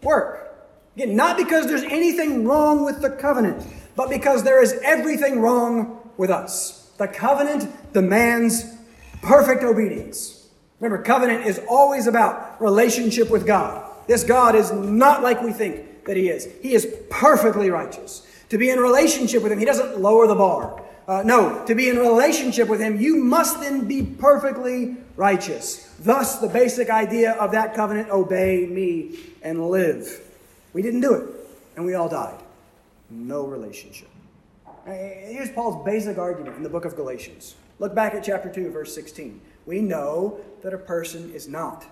work. 0.03 0.47
Again, 0.97 1.14
not 1.14 1.37
because 1.37 1.66
there's 1.66 1.85
anything 1.85 2.45
wrong 2.45 2.85
with 2.85 3.03
the 3.03 3.11
covenant, 3.11 3.64
but 3.95 4.09
because 4.09 4.43
there 4.43 4.62
is 4.62 4.73
everything 4.83 5.41
wrong 5.41 6.11
with 6.16 6.31
us. 6.31 6.91
The 6.97 7.07
covenant 7.07 7.93
demands 7.93 8.64
perfect 9.23 9.62
obedience. 9.62 10.49
Remember, 10.81 11.03
covenant 11.03 11.47
is 11.47 11.61
always 11.69 12.07
about 12.07 12.61
relationship 12.61 13.31
with 13.31 13.47
God. 13.47 13.85
This 14.07 14.25
God 14.25 14.55
is 14.55 14.73
not 14.73 15.23
like 15.23 15.43
we 15.43 15.53
think 15.53 16.05
that 16.07 16.16
He 16.16 16.29
is. 16.31 16.49
He 16.62 16.75
is 16.75 16.97
perfectly 17.11 17.71
righteous. 17.71 18.27
To 18.51 18.59
be 18.59 18.71
in 18.71 18.79
relationship 18.79 19.43
with 19.43 19.53
Him, 19.53 19.59
He 19.59 19.65
doesn't 19.65 20.01
lower 20.01 20.27
the 20.27 20.35
bar. 20.35 20.83
Uh, 21.07 21.23
no, 21.25 21.65
to 21.67 21.75
be 21.75 21.89
in 21.89 21.99
relationship 21.99 22.69
with 22.69 22.81
Him, 22.81 23.01
you 23.01 23.17
must 23.17 23.61
then 23.61 23.87
be 23.87 24.03
perfectly 24.03 24.97
righteous. 25.17 25.95
Thus, 26.01 26.39
the 26.39 26.49
basic 26.49 26.91
idea 26.91 27.33
of 27.33 27.53
that 27.53 27.75
covenant 27.75 28.11
obey 28.11 28.67
me 28.67 29.19
and 29.43 29.69
live. 29.71 30.21
We 30.73 30.83
didn't 30.83 31.01
do 31.01 31.15
it, 31.15 31.29
and 31.77 31.85
we 31.85 31.95
all 31.95 32.09
died. 32.09 32.39
No 33.11 33.47
relationship. 33.47 34.09
Here's 34.85 35.51
Paul's 35.51 35.85
basic 35.85 36.19
argument 36.19 36.57
in 36.57 36.63
the 36.63 36.69
book 36.69 36.85
of 36.85 36.97
Galatians. 36.97 37.57
Look 37.79 37.95
back 37.95 38.15
at 38.15 38.25
chapter 38.25 38.51
2, 38.51 38.71
verse 38.71 38.95
16. 38.95 39.41
We 39.67 39.81
know 39.81 40.41
that 40.63 40.73
a 40.73 40.79
person 40.79 41.33
is 41.33 41.49
not 41.49 41.87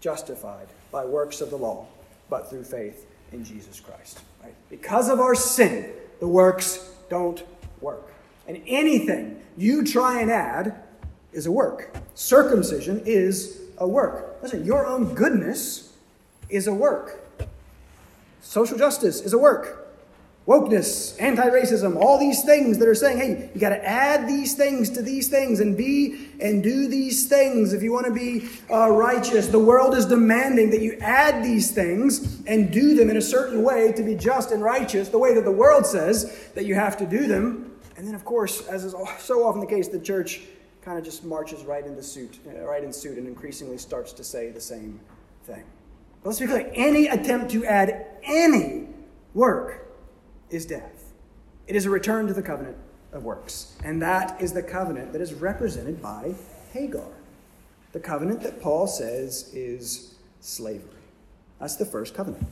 justified 0.00 0.68
by 0.90 1.04
works 1.04 1.40
of 1.40 1.50
the 1.50 1.56
law, 1.56 1.86
but 2.28 2.48
through 2.50 2.64
faith 2.64 3.06
in 3.32 3.44
Jesus 3.44 3.80
Christ. 3.80 4.20
Right? 4.42 4.54
Because 4.68 5.08
of 5.08 5.20
our 5.20 5.34
sin, 5.34 5.92
the 6.22 6.28
works 6.28 6.88
don't 7.08 7.42
work. 7.80 8.14
And 8.46 8.62
anything 8.68 9.42
you 9.56 9.82
try 9.82 10.20
and 10.20 10.30
add 10.30 10.80
is 11.32 11.46
a 11.46 11.50
work. 11.50 11.96
Circumcision 12.14 13.02
is 13.04 13.60
a 13.78 13.88
work. 13.88 14.38
Listen, 14.40 14.64
your 14.64 14.86
own 14.86 15.16
goodness 15.16 15.92
is 16.48 16.68
a 16.68 16.72
work. 16.72 17.20
Social 18.40 18.78
justice 18.78 19.20
is 19.20 19.32
a 19.32 19.38
work 19.38 19.81
wokeness, 20.46 21.20
anti 21.20 21.48
racism, 21.48 21.96
all 21.96 22.18
these 22.18 22.42
things 22.42 22.78
that 22.78 22.88
are 22.88 22.94
saying, 22.94 23.18
hey, 23.18 23.50
you 23.54 23.60
got 23.60 23.68
to 23.70 23.84
add 23.88 24.26
these 24.26 24.54
things 24.54 24.90
to 24.90 25.02
these 25.02 25.28
things 25.28 25.60
and 25.60 25.76
be 25.76 26.30
and 26.40 26.62
do 26.62 26.88
these 26.88 27.28
things 27.28 27.72
if 27.72 27.82
you 27.82 27.92
want 27.92 28.06
to 28.06 28.12
be 28.12 28.48
uh, 28.70 28.90
righteous. 28.90 29.46
The 29.46 29.58
world 29.58 29.94
is 29.94 30.06
demanding 30.06 30.70
that 30.70 30.80
you 30.80 30.98
add 31.00 31.44
these 31.44 31.70
things 31.70 32.42
and 32.46 32.72
do 32.72 32.94
them 32.94 33.08
in 33.08 33.16
a 33.16 33.22
certain 33.22 33.62
way 33.62 33.92
to 33.92 34.02
be 34.02 34.14
just 34.14 34.50
and 34.50 34.62
righteous, 34.62 35.08
the 35.08 35.18
way 35.18 35.34
that 35.34 35.44
the 35.44 35.52
world 35.52 35.86
says 35.86 36.50
that 36.54 36.64
you 36.64 36.74
have 36.74 36.96
to 36.98 37.06
do 37.06 37.26
them. 37.26 37.70
And 37.96 38.06
then, 38.06 38.14
of 38.14 38.24
course, 38.24 38.66
as 38.66 38.84
is 38.84 38.94
so 39.18 39.46
often 39.46 39.60
the 39.60 39.66
case, 39.66 39.88
the 39.88 40.00
church 40.00 40.40
kind 40.82 40.98
of 40.98 41.04
just 41.04 41.24
marches 41.24 41.64
right 41.64 41.86
into 41.86 42.02
suit, 42.02 42.40
uh, 42.48 42.64
right 42.64 42.82
in 42.82 42.92
suit, 42.92 43.16
and 43.16 43.28
increasingly 43.28 43.78
starts 43.78 44.12
to 44.14 44.24
say 44.24 44.50
the 44.50 44.60
same 44.60 44.98
thing. 45.44 45.62
But 46.22 46.30
let's 46.30 46.40
be 46.40 46.46
clear: 46.46 46.68
any 46.74 47.06
attempt 47.06 47.52
to 47.52 47.64
add 47.64 48.06
any 48.24 48.88
work 49.34 49.81
is 50.52 50.66
death. 50.66 51.12
It 51.66 51.76
is 51.76 51.86
a 51.86 51.90
return 51.90 52.26
to 52.26 52.34
the 52.34 52.42
covenant 52.42 52.76
of 53.12 53.24
works. 53.24 53.76
And 53.84 54.00
that 54.02 54.40
is 54.40 54.52
the 54.52 54.62
covenant 54.62 55.12
that 55.12 55.20
is 55.20 55.34
represented 55.34 56.02
by 56.02 56.34
Hagar. 56.72 57.08
The 57.92 58.00
covenant 58.00 58.42
that 58.42 58.60
Paul 58.60 58.86
says 58.86 59.50
is 59.52 60.14
slavery. 60.40 60.88
That's 61.60 61.76
the 61.76 61.86
first 61.86 62.14
covenant. 62.14 62.46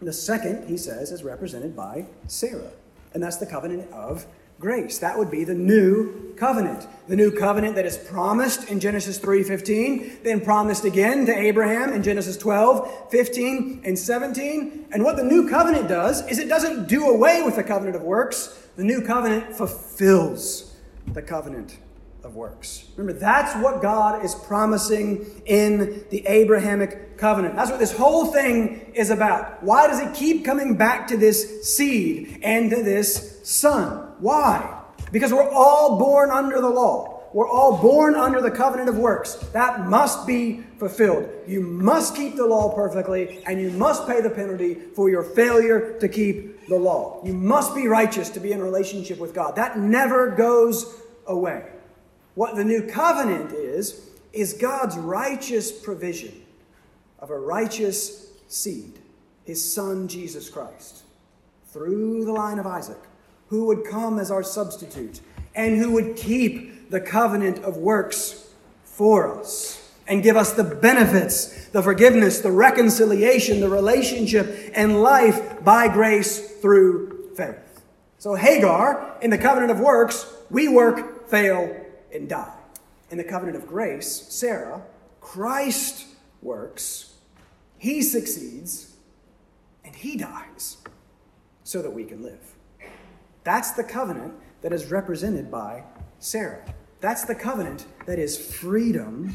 The 0.00 0.12
second, 0.12 0.68
he 0.68 0.76
says, 0.76 1.12
is 1.12 1.22
represented 1.22 1.76
by 1.76 2.06
Sarah. 2.26 2.72
And 3.14 3.22
that's 3.22 3.36
the 3.36 3.46
covenant 3.46 3.90
of 3.92 4.26
grace. 4.58 4.98
That 4.98 5.16
would 5.16 5.30
be 5.30 5.44
the 5.44 5.54
new 5.54 6.31
covenant. 6.42 6.88
The 7.06 7.14
new 7.14 7.30
covenant 7.30 7.76
that 7.76 7.86
is 7.86 7.96
promised 7.96 8.68
in 8.68 8.80
Genesis 8.80 9.16
3:15, 9.16 10.24
then 10.24 10.40
promised 10.40 10.84
again 10.84 11.24
to 11.26 11.32
Abraham 11.32 11.92
in 11.92 12.02
Genesis 12.02 12.36
12, 12.36 13.10
15, 13.12 13.80
and 13.84 13.96
17. 13.96 14.86
And 14.90 15.04
what 15.04 15.16
the 15.16 15.22
new 15.22 15.48
covenant 15.48 15.86
does 15.86 16.26
is 16.26 16.40
it 16.40 16.48
doesn't 16.48 16.88
do 16.88 17.08
away 17.08 17.42
with 17.42 17.54
the 17.54 17.62
covenant 17.62 17.94
of 17.94 18.02
works. 18.02 18.58
The 18.74 18.82
new 18.82 19.02
covenant 19.02 19.54
fulfills 19.54 20.74
the 21.06 21.22
covenant 21.22 21.78
of 22.24 22.34
works. 22.34 22.86
Remember, 22.96 23.20
that's 23.20 23.54
what 23.62 23.80
God 23.80 24.24
is 24.24 24.34
promising 24.34 25.24
in 25.46 26.04
the 26.10 26.26
Abrahamic 26.26 27.18
covenant. 27.18 27.54
That's 27.54 27.70
what 27.70 27.78
this 27.78 27.92
whole 27.92 28.32
thing 28.32 28.90
is 28.94 29.10
about. 29.10 29.62
Why 29.62 29.86
does 29.86 30.00
it 30.00 30.12
keep 30.12 30.44
coming 30.44 30.76
back 30.76 31.06
to 31.06 31.16
this 31.16 31.72
seed 31.72 32.40
and 32.42 32.68
to 32.70 32.82
this 32.82 33.38
son? 33.44 34.08
Why? 34.18 34.81
Because 35.12 35.32
we're 35.32 35.48
all 35.48 35.98
born 35.98 36.30
under 36.30 36.60
the 36.60 36.70
law. 36.70 37.20
We're 37.32 37.48
all 37.48 37.78
born 37.78 38.14
under 38.14 38.42
the 38.42 38.50
covenant 38.50 38.88
of 38.88 38.98
works. 38.98 39.34
That 39.52 39.88
must 39.88 40.26
be 40.26 40.62
fulfilled. 40.78 41.28
You 41.46 41.60
must 41.60 42.14
keep 42.14 42.36
the 42.36 42.46
law 42.46 42.74
perfectly, 42.74 43.42
and 43.46 43.60
you 43.60 43.70
must 43.70 44.06
pay 44.06 44.20
the 44.20 44.30
penalty 44.30 44.74
for 44.74 45.08
your 45.08 45.22
failure 45.22 45.98
to 46.00 46.08
keep 46.08 46.66
the 46.66 46.76
law. 46.76 47.22
You 47.24 47.32
must 47.32 47.74
be 47.74 47.86
righteous 47.86 48.28
to 48.30 48.40
be 48.40 48.52
in 48.52 48.62
relationship 48.62 49.18
with 49.18 49.34
God. 49.34 49.56
That 49.56 49.78
never 49.78 50.30
goes 50.30 51.00
away. 51.26 51.64
What 52.34 52.56
the 52.56 52.64
new 52.64 52.86
covenant 52.86 53.52
is, 53.52 54.10
is 54.32 54.54
God's 54.54 54.96
righteous 54.96 55.70
provision 55.72 56.42
of 57.18 57.30
a 57.30 57.38
righteous 57.38 58.30
seed, 58.48 58.98
his 59.44 59.72
son 59.72 60.08
Jesus 60.08 60.48
Christ, 60.50 61.02
through 61.66 62.24
the 62.24 62.32
line 62.32 62.58
of 62.58 62.66
Isaac 62.66 62.98
who 63.52 63.66
would 63.66 63.84
come 63.84 64.18
as 64.18 64.30
our 64.30 64.42
substitute 64.42 65.20
and 65.54 65.76
who 65.76 65.92
would 65.92 66.16
keep 66.16 66.88
the 66.88 66.98
covenant 66.98 67.58
of 67.58 67.76
works 67.76 68.48
for 68.82 69.38
us 69.38 69.92
and 70.06 70.22
give 70.22 70.38
us 70.38 70.54
the 70.54 70.64
benefits, 70.64 71.66
the 71.68 71.82
forgiveness, 71.82 72.40
the 72.40 72.50
reconciliation, 72.50 73.60
the 73.60 73.68
relationship, 73.68 74.72
and 74.72 75.02
life 75.02 75.62
by 75.62 75.86
grace 75.86 76.56
through 76.62 77.30
faith. 77.36 77.84
So, 78.16 78.36
Hagar, 78.36 79.18
in 79.20 79.28
the 79.28 79.36
covenant 79.36 79.70
of 79.70 79.80
works, 79.80 80.34
we 80.48 80.68
work, 80.68 81.28
fail, 81.28 81.76
and 82.10 82.30
die. 82.30 82.56
In 83.10 83.18
the 83.18 83.24
covenant 83.24 83.58
of 83.58 83.66
grace, 83.66 84.10
Sarah, 84.30 84.80
Christ 85.20 86.06
works, 86.40 87.16
he 87.76 88.00
succeeds, 88.00 88.96
and 89.84 89.94
he 89.94 90.16
dies 90.16 90.78
so 91.64 91.82
that 91.82 91.90
we 91.90 92.04
can 92.04 92.22
live. 92.22 92.51
That's 93.44 93.72
the 93.72 93.84
covenant 93.84 94.34
that 94.62 94.72
is 94.72 94.90
represented 94.90 95.50
by 95.50 95.84
Sarah. 96.18 96.64
That's 97.00 97.24
the 97.24 97.34
covenant 97.34 97.86
that 98.06 98.18
is 98.18 98.38
freedom 98.54 99.34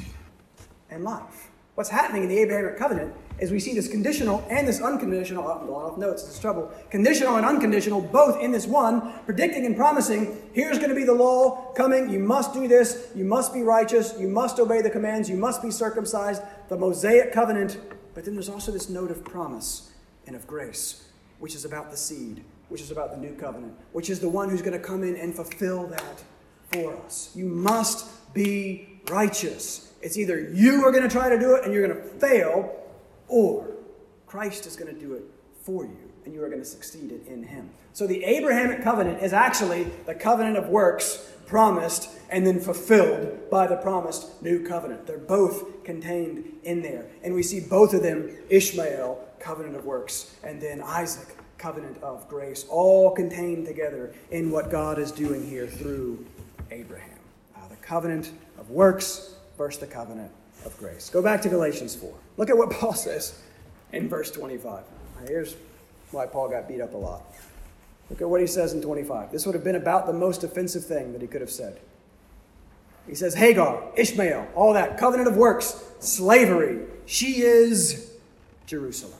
and 0.89 1.03
life. 1.03 1.49
What's 1.75 1.89
happening 1.89 2.23
in 2.23 2.29
the 2.29 2.39
Abrahamic 2.39 2.77
covenant 2.77 3.13
is 3.39 3.51
we 3.51 3.59
see 3.59 3.75
this 3.75 3.87
conditional 3.87 4.43
and 4.49 4.67
this 4.67 4.81
unconditional, 4.81 5.45
oh, 5.47 5.59
I'm 5.59 5.67
going 5.67 5.85
off 5.85 5.97
notes, 5.97 6.23
it's 6.23 6.39
trouble, 6.39 6.71
conditional 6.89 7.35
and 7.35 7.45
unconditional, 7.45 8.01
both 8.01 8.41
in 8.41 8.51
this 8.51 8.65
one, 8.65 9.13
predicting 9.25 9.65
and 9.65 9.75
promising, 9.75 10.49
here's 10.53 10.77
going 10.79 10.89
to 10.89 10.95
be 10.95 11.03
the 11.03 11.13
law 11.13 11.71
coming, 11.73 12.09
you 12.09 12.17
must 12.17 12.53
do 12.53 12.67
this, 12.67 13.11
you 13.13 13.25
must 13.25 13.53
be 13.53 13.61
righteous, 13.61 14.15
you 14.19 14.27
must 14.27 14.59
obey 14.59 14.81
the 14.81 14.89
commands, 14.89 15.29
you 15.29 15.37
must 15.37 15.61
be 15.61 15.69
circumcised, 15.69 16.41
the 16.69 16.77
Mosaic 16.77 17.31
covenant, 17.31 17.77
but 18.15 18.25
then 18.25 18.33
there's 18.33 18.49
also 18.49 18.71
this 18.71 18.89
note 18.89 19.11
of 19.11 19.23
promise 19.23 19.91
and 20.25 20.35
of 20.35 20.47
grace, 20.47 21.07
which 21.39 21.55
is 21.55 21.65
about 21.65 21.91
the 21.91 21.97
seed 21.97 22.43
which 22.69 22.81
is 22.81 22.91
about 22.91 23.11
the 23.11 23.17
new 23.17 23.33
covenant, 23.35 23.73
which 23.93 24.09
is 24.09 24.19
the 24.19 24.29
one 24.29 24.49
who's 24.49 24.61
going 24.61 24.73
to 24.73 24.85
come 24.85 25.03
in 25.03 25.15
and 25.15 25.33
fulfill 25.33 25.87
that 25.87 26.23
for 26.71 26.95
us. 27.05 27.31
You 27.33 27.45
must 27.45 28.33
be 28.33 28.99
righteous. 29.09 29.93
It's 30.01 30.17
either 30.17 30.39
you 30.39 30.83
are 30.85 30.91
going 30.91 31.03
to 31.03 31.09
try 31.09 31.29
to 31.29 31.39
do 31.39 31.55
it 31.55 31.63
and 31.63 31.73
you're 31.73 31.87
going 31.87 31.97
to 31.97 32.07
fail, 32.19 32.75
or 33.27 33.69
Christ 34.25 34.65
is 34.65 34.75
going 34.75 34.93
to 34.93 34.99
do 34.99 35.13
it 35.13 35.23
for 35.61 35.85
you 35.85 35.97
and 36.25 36.33
you 36.33 36.43
are 36.43 36.49
going 36.49 36.61
to 36.61 36.65
succeed 36.65 37.11
in 37.27 37.43
him. 37.43 37.69
So 37.93 38.05
the 38.05 38.23
Abrahamic 38.25 38.83
covenant 38.83 39.23
is 39.23 39.31
actually 39.31 39.85
the 40.05 40.13
covenant 40.13 40.57
of 40.57 40.67
works 40.67 41.31
promised 41.45 42.09
and 42.29 42.45
then 42.45 42.59
fulfilled 42.59 43.49
by 43.49 43.65
the 43.65 43.77
promised 43.77 44.41
new 44.43 44.67
covenant. 44.67 45.07
They're 45.07 45.17
both 45.17 45.85
contained 45.85 46.43
in 46.63 46.81
there. 46.81 47.05
And 47.23 47.33
we 47.33 47.43
see 47.43 47.61
both 47.61 47.93
of 47.93 48.03
them 48.03 48.29
Ishmael, 48.49 49.25
covenant 49.39 49.75
of 49.75 49.85
works, 49.85 50.35
and 50.43 50.61
then 50.61 50.81
Isaac, 50.81 51.35
covenant 51.57 52.01
of 52.03 52.27
grace, 52.29 52.65
all 52.69 53.11
contained 53.11 53.65
together 53.65 54.13
in 54.31 54.51
what 54.51 54.69
God 54.69 54.99
is 54.99 55.11
doing 55.11 55.47
here 55.47 55.67
through 55.67 56.25
Abraham. 56.71 57.19
Uh, 57.55 57.67
the 57.69 57.75
covenant 57.77 58.31
of 58.59 58.69
works 58.69 59.35
versus 59.57 59.79
the 59.79 59.87
covenant 59.87 60.31
of 60.65 60.77
grace. 60.77 61.09
Go 61.09 61.21
back 61.21 61.41
to 61.41 61.49
Galatians 61.49 61.95
4. 61.95 62.13
Look 62.37 62.49
at 62.49 62.57
what 62.57 62.69
Paul 62.79 62.93
says 62.93 63.39
in 63.91 64.07
verse 64.07 64.31
25. 64.31 64.83
Here's 65.27 65.55
why 66.11 66.25
Paul 66.25 66.49
got 66.49 66.67
beat 66.67 66.81
up 66.81 66.93
a 66.93 66.97
lot. 66.97 67.23
Look 68.09 68.21
at 68.21 68.29
what 68.29 68.39
he 68.39 68.47
says 68.47 68.73
in 68.73 68.81
25. 68.81 69.31
This 69.31 69.45
would 69.45 69.55
have 69.55 69.63
been 69.63 69.75
about 69.75 70.07
the 70.07 70.13
most 70.13 70.43
offensive 70.43 70.85
thing 70.85 71.11
that 71.13 71.21
he 71.21 71.27
could 71.27 71.41
have 71.41 71.51
said. 71.51 71.79
He 73.07 73.15
says, 73.15 73.33
Hagar, 73.33 73.83
Ishmael, 73.95 74.49
all 74.53 74.73
that, 74.73 74.97
covenant 74.97 75.29
of 75.29 75.37
works, 75.37 75.81
slavery. 75.99 76.85
She 77.05 77.41
is 77.41 78.11
Jerusalem. 78.65 79.13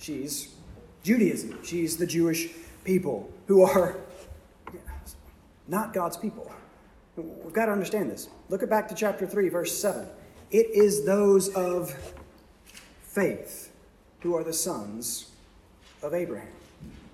She's 0.00 0.54
Judaism. 1.02 1.58
She's 1.62 1.96
the 1.96 2.06
Jewish 2.06 2.48
people 2.84 3.30
who 3.46 3.62
are 3.62 3.96
not 5.68 5.92
God's 5.92 6.16
people. 6.16 6.50
We've 7.16 7.52
got 7.52 7.66
to 7.66 7.72
understand 7.72 8.10
this. 8.10 8.28
Look 8.48 8.68
back 8.68 8.88
to 8.88 8.94
chapter 8.94 9.26
3, 9.26 9.48
verse 9.50 9.78
7. 9.78 10.06
It 10.50 10.66
is 10.72 11.04
those 11.04 11.48
of 11.50 11.94
faith 13.02 13.72
who 14.20 14.34
are 14.34 14.42
the 14.42 14.52
sons 14.52 15.30
of 16.02 16.14
Abraham. 16.14 16.48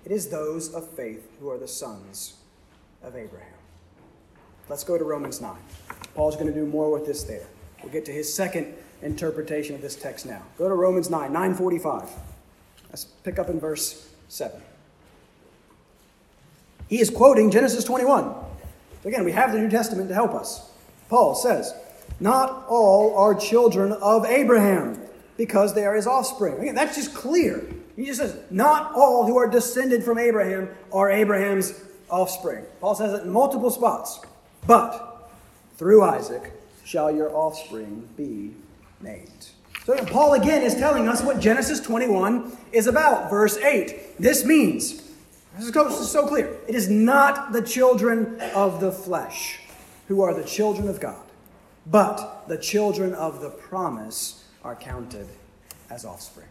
It 0.05 0.11
is 0.11 0.29
those 0.29 0.73
of 0.73 0.89
faith 0.89 1.29
who 1.39 1.49
are 1.49 1.57
the 1.57 1.67
sons 1.67 2.35
of 3.03 3.15
Abraham. 3.15 3.53
Let's 4.69 4.83
go 4.83 4.97
to 4.97 5.03
Romans 5.03 5.41
9. 5.41 5.55
Paul's 6.15 6.35
going 6.35 6.47
to 6.47 6.53
do 6.53 6.65
more 6.65 6.91
with 6.91 7.05
this 7.05 7.23
there. 7.23 7.47
We'll 7.83 7.91
get 7.91 8.05
to 8.05 8.11
his 8.11 8.33
second 8.33 8.73
interpretation 9.01 9.75
of 9.75 9.81
this 9.81 9.95
text 9.95 10.25
now. 10.25 10.41
Go 10.57 10.67
to 10.67 10.73
Romans 10.73 11.09
9, 11.09 11.31
945. 11.31 12.09
Let's 12.97 13.05
pick 13.05 13.37
up 13.37 13.47
in 13.47 13.59
verse 13.59 14.09
7. 14.27 14.59
He 16.89 16.99
is 16.99 17.11
quoting 17.11 17.51
Genesis 17.51 17.83
21. 17.83 18.33
Again, 19.05 19.23
we 19.23 19.33
have 19.33 19.51
the 19.51 19.59
New 19.59 19.69
Testament 19.69 20.09
to 20.09 20.15
help 20.15 20.33
us. 20.33 20.71
Paul 21.07 21.35
says, 21.35 21.75
Not 22.19 22.65
all 22.67 23.15
are 23.15 23.35
children 23.35 23.91
of 23.91 24.25
Abraham 24.25 24.99
because 25.37 25.75
they 25.75 25.85
are 25.85 25.93
his 25.93 26.07
offspring. 26.07 26.57
Again, 26.57 26.73
that's 26.73 26.95
just 26.95 27.13
clear. 27.13 27.69
He 27.95 28.05
just 28.05 28.19
says, 28.19 28.35
Not 28.49 28.93
all 28.95 29.27
who 29.27 29.37
are 29.37 29.47
descended 29.47 30.03
from 30.03 30.17
Abraham 30.17 30.67
are 30.91 31.11
Abraham's 31.11 31.79
offspring. 32.09 32.65
Paul 32.81 32.95
says 32.95 33.13
it 33.13 33.25
in 33.25 33.29
multiple 33.29 33.69
spots. 33.69 34.21
But 34.65 35.29
through 35.75 36.03
Isaac 36.03 36.51
shall 36.83 37.15
your 37.15 37.29
offspring 37.29 38.09
be 38.17 38.55
named. 39.01 39.49
So 39.87 39.95
Paul 40.03 40.33
again 40.33 40.63
is 40.63 40.75
telling 40.75 41.07
us 41.07 41.23
what 41.23 41.39
Genesis 41.39 41.79
21 41.79 42.51
is 42.73 42.87
about. 42.87 43.29
Verse 43.29 43.55
8. 43.55 44.19
This 44.19 44.43
means, 44.43 45.01
this 45.57 45.73
is 45.73 46.11
so 46.11 46.27
clear, 46.27 46.57
it 46.67 46.75
is 46.75 46.89
not 46.89 47.53
the 47.53 47.61
children 47.61 48.37
of 48.53 48.81
the 48.81 48.91
flesh 48.91 49.61
who 50.09 50.21
are 50.21 50.33
the 50.33 50.43
children 50.43 50.89
of 50.89 50.99
God, 50.99 51.23
but 51.85 52.49
the 52.49 52.57
children 52.57 53.13
of 53.13 53.39
the 53.39 53.49
promise 53.49 54.43
are 54.61 54.75
counted 54.75 55.29
as 55.89 56.03
offspring. 56.03 56.49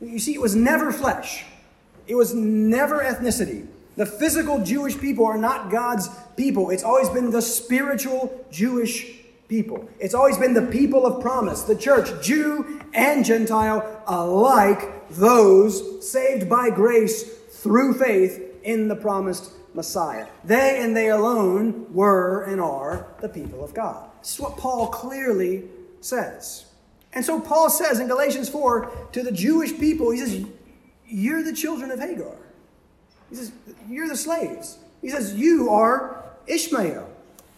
You 0.00 0.18
see, 0.18 0.32
it 0.32 0.40
was 0.40 0.56
never 0.56 0.90
flesh, 0.90 1.44
it 2.06 2.14
was 2.14 2.32
never 2.32 3.00
ethnicity. 3.00 3.66
The 3.96 4.06
physical 4.06 4.64
Jewish 4.64 4.98
people 4.98 5.26
are 5.26 5.36
not 5.36 5.70
God's 5.70 6.08
people. 6.34 6.70
It's 6.70 6.84
always 6.84 7.10
been 7.10 7.30
the 7.30 7.42
spiritual 7.42 8.42
Jewish 8.50 9.19
people. 9.50 9.86
It's 9.98 10.14
always 10.14 10.38
been 10.38 10.54
the 10.54 10.62
people 10.62 11.04
of 11.04 11.20
promise, 11.20 11.62
the 11.62 11.76
church, 11.76 12.24
Jew 12.24 12.80
and 12.94 13.24
Gentile 13.24 14.02
alike, 14.06 15.10
those 15.10 16.08
saved 16.08 16.48
by 16.48 16.70
grace 16.70 17.24
through 17.50 17.94
faith 17.94 18.40
in 18.62 18.88
the 18.88 18.96
promised 18.96 19.52
Messiah. 19.74 20.26
They 20.44 20.80
and 20.80 20.96
they 20.96 21.10
alone 21.10 21.92
were 21.92 22.44
and 22.44 22.60
are 22.60 23.08
the 23.20 23.28
people 23.28 23.62
of 23.62 23.74
God. 23.74 24.08
This 24.20 24.34
is 24.34 24.40
what 24.40 24.56
Paul 24.56 24.86
clearly 24.86 25.64
says. 26.00 26.66
And 27.12 27.24
so 27.24 27.40
Paul 27.40 27.68
says 27.68 27.98
in 27.98 28.06
Galatians 28.06 28.48
4 28.48 29.08
to 29.12 29.22
the 29.22 29.32
Jewish 29.32 29.76
people, 29.78 30.12
he 30.12 30.18
says, 30.18 30.46
You're 31.06 31.42
the 31.42 31.52
children 31.52 31.90
of 31.90 31.98
Hagar. 31.98 32.36
He 33.28 33.36
says, 33.36 33.52
You're 33.88 34.08
the 34.08 34.16
slaves. 34.16 34.78
He 35.02 35.10
says, 35.10 35.34
You 35.34 35.70
are 35.70 36.24
Ishmael. 36.46 37.09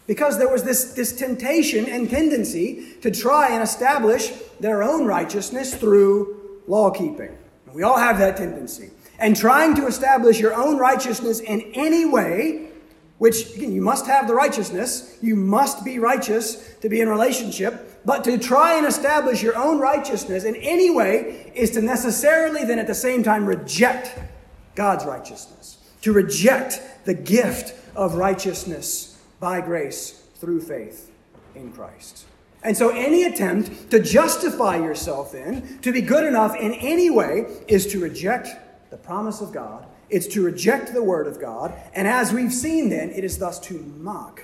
Because 0.05 0.37
there 0.37 0.49
was 0.49 0.63
this, 0.63 0.93
this 0.93 1.15
temptation 1.15 1.85
and 1.85 2.09
tendency 2.09 2.95
to 3.01 3.09
try 3.09 3.49
and 3.49 3.63
establish 3.63 4.31
their 4.59 4.83
own 4.83 5.05
righteousness 5.05 5.73
through 5.73 6.61
law 6.67 6.91
keeping. 6.91 7.37
We 7.73 7.83
all 7.83 7.97
have 7.97 8.19
that 8.19 8.37
tendency. 8.37 8.91
And 9.19 9.35
trying 9.35 9.75
to 9.75 9.87
establish 9.87 10.39
your 10.39 10.53
own 10.53 10.77
righteousness 10.77 11.39
in 11.39 11.61
any 11.73 12.05
way, 12.05 12.69
which 13.17 13.55
again, 13.55 13.71
you 13.71 13.81
must 13.81 14.05
have 14.07 14.27
the 14.27 14.33
righteousness, 14.33 15.17
you 15.21 15.35
must 15.35 15.85
be 15.85 15.99
righteous 15.99 16.75
to 16.81 16.89
be 16.89 16.99
in 16.99 17.07
relationship, 17.07 18.01
but 18.05 18.23
to 18.25 18.37
try 18.37 18.77
and 18.77 18.85
establish 18.85 19.41
your 19.41 19.55
own 19.55 19.79
righteousness 19.79 20.43
in 20.43 20.55
any 20.57 20.89
way 20.89 21.51
is 21.55 21.71
to 21.71 21.81
necessarily 21.81 22.65
then 22.65 22.79
at 22.79 22.87
the 22.87 22.95
same 22.95 23.23
time 23.23 23.45
reject 23.45 24.19
God's 24.75 25.05
righteousness, 25.05 25.77
to 26.01 26.11
reject 26.11 26.81
the 27.05 27.13
gift 27.13 27.73
of 27.95 28.15
righteousness 28.15 29.12
by 29.43 29.59
grace 29.59 30.23
through 30.35 30.61
faith 30.61 31.11
in 31.53 31.69
Christ. 31.73 32.25
And 32.63 32.77
so, 32.77 32.91
any 32.91 33.23
attempt 33.25 33.91
to 33.91 33.99
justify 34.01 34.77
yourself 34.77 35.35
in, 35.35 35.79
to 35.79 35.91
be 35.91 35.99
good 35.99 36.23
enough 36.23 36.55
in 36.55 36.71
any 36.75 37.09
way, 37.09 37.47
is 37.67 37.85
to 37.87 37.99
reject 37.99 38.47
the 38.89 38.95
promise 38.95 39.41
of 39.41 39.51
God. 39.51 39.85
It's 40.09 40.27
to 40.27 40.41
reject 40.41 40.93
the 40.93 41.03
word 41.03 41.27
of 41.27 41.41
God. 41.41 41.73
And 41.93 42.07
as 42.07 42.31
we've 42.31 42.53
seen 42.53 42.87
then, 42.87 43.09
it 43.09 43.25
is 43.25 43.37
thus 43.37 43.59
to 43.67 43.73
mock 43.97 44.43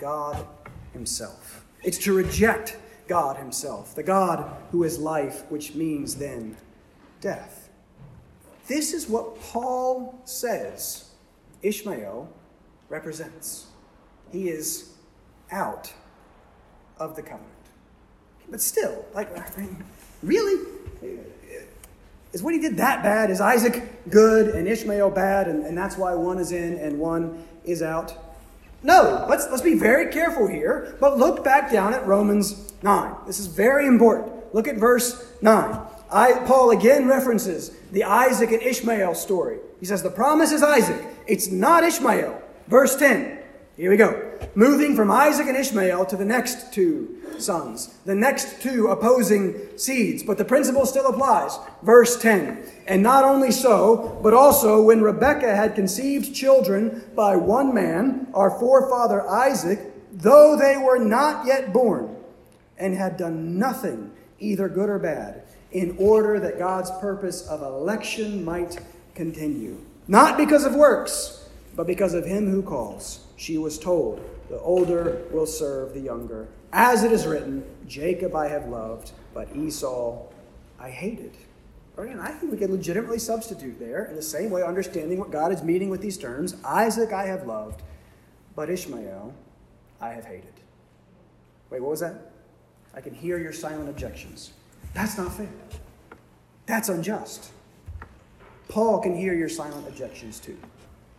God 0.00 0.44
Himself. 0.92 1.64
It's 1.84 1.98
to 1.98 2.12
reject 2.12 2.76
God 3.06 3.36
Himself, 3.36 3.94
the 3.94 4.02
God 4.02 4.50
who 4.72 4.82
is 4.82 4.98
life, 4.98 5.48
which 5.50 5.76
means 5.76 6.16
then 6.16 6.56
death. 7.20 7.68
This 8.66 8.92
is 8.92 9.08
what 9.08 9.40
Paul 9.40 10.20
says 10.24 11.10
Ishmael 11.62 12.28
represents 12.88 13.68
he 14.32 14.48
is 14.48 14.90
out 15.50 15.92
of 16.98 17.14
the 17.14 17.22
covenant. 17.22 17.48
But 18.48 18.60
still, 18.60 19.04
like, 19.14 19.28
really? 20.22 20.66
Is 22.32 22.42
what 22.42 22.54
he 22.54 22.60
did 22.60 22.78
that 22.78 23.02
bad? 23.02 23.30
Is 23.30 23.40
Isaac 23.40 24.10
good 24.10 24.54
and 24.54 24.66
Ishmael 24.66 25.10
bad, 25.10 25.48
and, 25.48 25.64
and 25.64 25.76
that's 25.76 25.98
why 25.98 26.14
one 26.14 26.38
is 26.38 26.50
in 26.50 26.78
and 26.78 26.98
one 26.98 27.44
is 27.64 27.82
out? 27.82 28.14
No, 28.82 29.26
let's, 29.28 29.46
let's 29.50 29.62
be 29.62 29.74
very 29.74 30.10
careful 30.10 30.48
here, 30.48 30.96
but 30.98 31.18
look 31.18 31.44
back 31.44 31.70
down 31.70 31.94
at 31.94 32.04
Romans 32.06 32.72
9. 32.82 33.14
This 33.26 33.38
is 33.38 33.46
very 33.46 33.86
important. 33.86 34.54
Look 34.54 34.66
at 34.66 34.76
verse 34.76 35.30
9. 35.40 35.78
I, 36.10 36.32
Paul 36.46 36.70
again 36.70 37.06
references 37.06 37.70
the 37.92 38.04
Isaac 38.04 38.50
and 38.50 38.62
Ishmael 38.62 39.14
story. 39.14 39.58
He 39.78 39.86
says, 39.86 40.02
The 40.02 40.10
promise 40.10 40.52
is 40.52 40.62
Isaac, 40.62 41.00
it's 41.26 41.50
not 41.50 41.84
Ishmael. 41.84 42.42
Verse 42.66 42.96
10 42.96 43.41
here 43.76 43.90
we 43.90 43.96
go. 43.96 44.38
Moving 44.54 44.94
from 44.94 45.10
Isaac 45.10 45.46
and 45.46 45.56
Ishmael 45.56 46.04
to 46.06 46.16
the 46.16 46.24
next 46.24 46.72
two 46.74 47.22
sons, 47.38 47.94
the 48.04 48.14
next 48.14 48.60
two 48.60 48.88
opposing 48.88 49.78
seeds. 49.78 50.22
But 50.22 50.36
the 50.36 50.44
principle 50.44 50.84
still 50.84 51.06
applies. 51.06 51.58
Verse 51.82 52.20
10. 52.20 52.62
And 52.86 53.02
not 53.02 53.24
only 53.24 53.50
so, 53.50 54.20
but 54.22 54.34
also 54.34 54.82
when 54.82 55.00
Rebekah 55.00 55.56
had 55.56 55.74
conceived 55.74 56.34
children 56.34 57.02
by 57.16 57.36
one 57.36 57.74
man, 57.74 58.28
our 58.34 58.50
forefather 58.50 59.26
Isaac, 59.26 59.80
though 60.12 60.56
they 60.56 60.76
were 60.76 60.98
not 60.98 61.46
yet 61.46 61.72
born, 61.72 62.14
and 62.78 62.94
had 62.94 63.16
done 63.16 63.58
nothing, 63.58 64.10
either 64.38 64.68
good 64.68 64.90
or 64.90 64.98
bad, 64.98 65.44
in 65.70 65.96
order 65.98 66.38
that 66.40 66.58
God's 66.58 66.90
purpose 67.00 67.46
of 67.46 67.62
election 67.62 68.44
might 68.44 68.78
continue. 69.14 69.78
Not 70.08 70.36
because 70.36 70.66
of 70.66 70.74
works, 70.74 71.48
but 71.74 71.86
because 71.86 72.12
of 72.12 72.26
him 72.26 72.50
who 72.50 72.62
calls 72.62 73.21
she 73.36 73.58
was 73.58 73.78
told, 73.78 74.20
The 74.48 74.60
older 74.60 75.22
will 75.30 75.46
serve 75.46 75.94
the 75.94 76.00
younger. 76.00 76.48
As 76.72 77.04
it 77.04 77.12
is 77.12 77.26
written, 77.26 77.64
Jacob 77.86 78.34
I 78.34 78.48
have 78.48 78.68
loved, 78.68 79.12
but 79.34 79.54
Esau 79.54 80.26
I 80.78 80.90
hated. 80.90 81.36
Again, 81.96 82.20
I 82.20 82.30
think 82.30 82.50
we 82.50 82.58
can 82.58 82.70
legitimately 82.70 83.18
substitute 83.18 83.78
there 83.78 84.06
in 84.06 84.16
the 84.16 84.22
same 84.22 84.50
way, 84.50 84.62
understanding 84.62 85.18
what 85.18 85.30
God 85.30 85.52
is 85.52 85.62
meaning 85.62 85.90
with 85.90 86.00
these 86.00 86.16
terms 86.16 86.56
Isaac 86.64 87.12
I 87.12 87.26
have 87.26 87.46
loved, 87.46 87.82
but 88.56 88.70
Ishmael 88.70 89.34
I 90.00 90.08
have 90.10 90.24
hated. 90.24 90.54
Wait, 91.70 91.80
what 91.80 91.90
was 91.90 92.00
that? 92.00 92.32
I 92.94 93.00
can 93.00 93.14
hear 93.14 93.38
your 93.38 93.52
silent 93.52 93.88
objections. 93.88 94.52
That's 94.94 95.16
not 95.16 95.32
fair. 95.32 95.48
That's 96.66 96.88
unjust. 96.88 97.50
Paul 98.68 99.00
can 99.00 99.16
hear 99.16 99.34
your 99.34 99.48
silent 99.48 99.86
objections 99.86 100.40
too. 100.40 100.58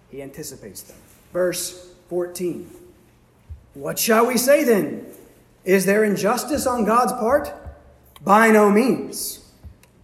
He 0.09 0.21
anticipates 0.21 0.81
them. 0.81 0.97
Verse 1.31 1.92
14 2.13 2.69
What 3.73 3.97
shall 3.97 4.27
we 4.27 4.37
say 4.37 4.63
then? 4.63 5.07
Is 5.65 5.87
there 5.87 6.03
injustice 6.03 6.67
on 6.67 6.85
God's 6.85 7.11
part? 7.13 7.51
By 8.21 8.51
no 8.51 8.69
means. 8.69 9.49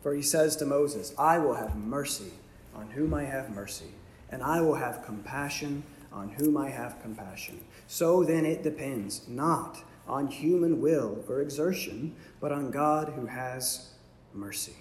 For 0.01 0.15
he 0.15 0.23
says 0.23 0.55
to 0.55 0.65
Moses, 0.65 1.13
I 1.19 1.37
will 1.37 1.53
have 1.53 1.75
mercy 1.75 2.31
on 2.73 2.89
whom 2.89 3.13
I 3.13 3.25
have 3.25 3.51
mercy, 3.51 3.91
and 4.31 4.41
I 4.41 4.59
will 4.59 4.73
have 4.73 5.05
compassion 5.05 5.83
on 6.11 6.29
whom 6.29 6.57
I 6.57 6.71
have 6.71 6.99
compassion. 7.03 7.63
So 7.85 8.23
then 8.23 8.43
it 8.43 8.63
depends 8.63 9.27
not 9.27 9.77
on 10.07 10.25
human 10.29 10.81
will 10.81 11.23
or 11.29 11.43
exertion, 11.43 12.15
but 12.41 12.51
on 12.51 12.71
God 12.71 13.09
who 13.09 13.27
has 13.27 13.91
mercy. 14.33 14.77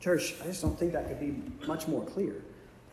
Church, 0.00 0.34
I 0.42 0.46
just 0.46 0.62
don't 0.62 0.76
think 0.76 0.94
that 0.94 1.06
could 1.06 1.20
be 1.20 1.36
much 1.68 1.86
more 1.86 2.04
clear. 2.04 2.42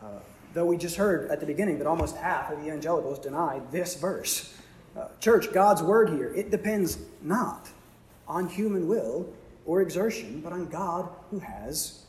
Uh, 0.00 0.20
though 0.54 0.66
we 0.66 0.76
just 0.76 0.96
heard 0.96 1.30
at 1.30 1.40
the 1.40 1.46
beginning 1.46 1.78
that 1.78 1.86
almost 1.86 2.16
half 2.16 2.50
of 2.50 2.58
the 2.58 2.66
evangelicals 2.66 3.18
deny 3.18 3.60
this 3.70 3.96
verse. 3.96 4.54
Uh, 4.96 5.08
church, 5.20 5.52
God's 5.52 5.82
word 5.82 6.10
here, 6.10 6.32
it 6.34 6.50
depends 6.50 6.98
not 7.22 7.68
on 8.28 8.48
human 8.48 8.88
will 8.88 9.32
or 9.64 9.80
exertion, 9.80 10.40
but 10.40 10.52
on 10.52 10.66
God 10.66 11.08
who 11.30 11.38
has 11.38 12.04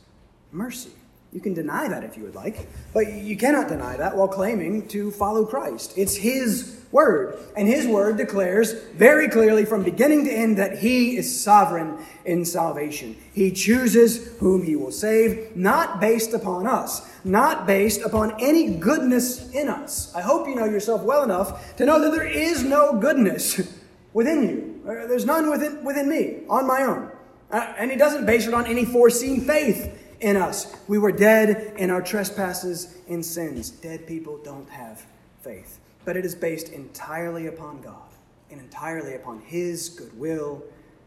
mercy. 0.52 0.90
You 1.32 1.40
can 1.40 1.54
deny 1.54 1.88
that 1.88 2.04
if 2.04 2.16
you 2.16 2.22
would 2.24 2.34
like, 2.34 2.68
but 2.92 3.12
you 3.12 3.36
cannot 3.36 3.68
deny 3.68 3.96
that 3.96 4.16
while 4.16 4.28
claiming 4.28 4.86
to 4.88 5.10
follow 5.10 5.44
Christ. 5.44 5.94
It's 5.96 6.14
His 6.14 6.83
word, 6.94 7.36
and 7.56 7.66
His 7.68 7.86
word 7.86 8.16
declares 8.16 8.72
very 8.94 9.28
clearly 9.28 9.64
from 9.64 9.82
beginning 9.82 10.24
to 10.24 10.32
end 10.32 10.56
that 10.56 10.78
He 10.78 11.16
is 11.16 11.42
sovereign 11.42 11.98
in 12.24 12.44
salvation. 12.44 13.16
He 13.34 13.50
chooses 13.50 14.38
whom 14.38 14.62
He 14.62 14.76
will 14.76 14.92
save, 14.92 15.56
not 15.56 16.00
based 16.00 16.32
upon 16.32 16.68
us, 16.68 17.06
not 17.24 17.66
based 17.66 18.02
upon 18.02 18.40
any 18.40 18.76
goodness 18.76 19.50
in 19.50 19.68
us. 19.68 20.14
I 20.14 20.22
hope 20.22 20.46
you 20.46 20.54
know 20.54 20.66
yourself 20.66 21.02
well 21.02 21.24
enough 21.24 21.76
to 21.76 21.84
know 21.84 22.00
that 22.00 22.12
there 22.12 22.26
is 22.26 22.62
no 22.62 22.98
goodness 22.98 23.60
within 24.12 24.48
you. 24.48 24.80
There's 24.84 25.26
none 25.26 25.50
within, 25.50 25.84
within 25.84 26.08
me, 26.08 26.42
on 26.48 26.66
my 26.66 26.82
own. 26.82 27.10
Uh, 27.50 27.74
and 27.76 27.90
He 27.90 27.96
doesn't 27.96 28.24
base 28.24 28.46
it 28.46 28.54
on 28.54 28.66
any 28.66 28.84
foreseen 28.84 29.40
faith 29.40 30.00
in 30.20 30.36
us. 30.36 30.74
We 30.86 30.98
were 30.98 31.12
dead 31.12 31.74
in 31.76 31.90
our 31.90 32.00
trespasses 32.00 32.96
and 33.08 33.24
sins. 33.26 33.70
Dead 33.70 34.06
people 34.06 34.38
don't 34.38 34.68
have 34.70 35.04
faith. 35.42 35.80
But 36.04 36.16
it 36.16 36.24
is 36.24 36.34
based 36.34 36.70
entirely 36.70 37.46
upon 37.46 37.80
God 37.80 38.08
and 38.50 38.60
entirely 38.60 39.14
upon 39.14 39.40
His 39.40 39.88
goodwill 39.88 40.62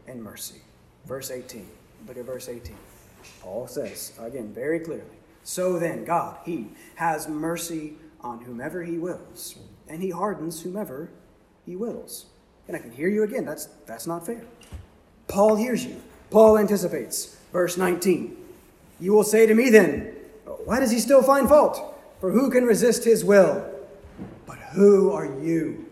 and 0.06 0.22
mercy. 0.22 0.60
Verse 1.06 1.30
18. 1.30 1.68
Look 2.06 2.16
at 2.16 2.24
verse 2.24 2.48
18. 2.48 2.76
Paul 3.40 3.66
says, 3.66 4.12
again, 4.20 4.52
very 4.52 4.80
clearly 4.80 5.04
So 5.42 5.78
then, 5.78 6.04
God, 6.04 6.38
He 6.44 6.68
has 6.96 7.28
mercy 7.28 7.94
on 8.20 8.40
whomever 8.40 8.82
He 8.82 8.98
wills, 8.98 9.56
and 9.88 10.02
He 10.02 10.10
hardens 10.10 10.62
whomever 10.62 11.10
He 11.64 11.76
wills. 11.76 12.26
And 12.66 12.76
I 12.76 12.80
can 12.80 12.92
hear 12.92 13.08
you 13.08 13.22
again. 13.22 13.44
That's, 13.44 13.66
that's 13.86 14.06
not 14.06 14.26
fair. 14.26 14.44
Paul 15.26 15.56
hears 15.56 15.84
you. 15.84 16.02
Paul 16.30 16.58
anticipates. 16.58 17.36
Verse 17.52 17.78
19. 17.78 18.36
You 19.00 19.12
will 19.12 19.24
say 19.24 19.46
to 19.46 19.54
me 19.54 19.70
then, 19.70 20.14
Why 20.64 20.80
does 20.80 20.90
he 20.90 20.98
still 20.98 21.22
find 21.22 21.48
fault? 21.48 21.98
For 22.20 22.32
who 22.32 22.50
can 22.50 22.64
resist 22.64 23.04
his 23.04 23.24
will? 23.24 23.77
Who 24.72 25.12
are 25.12 25.26
you, 25.40 25.86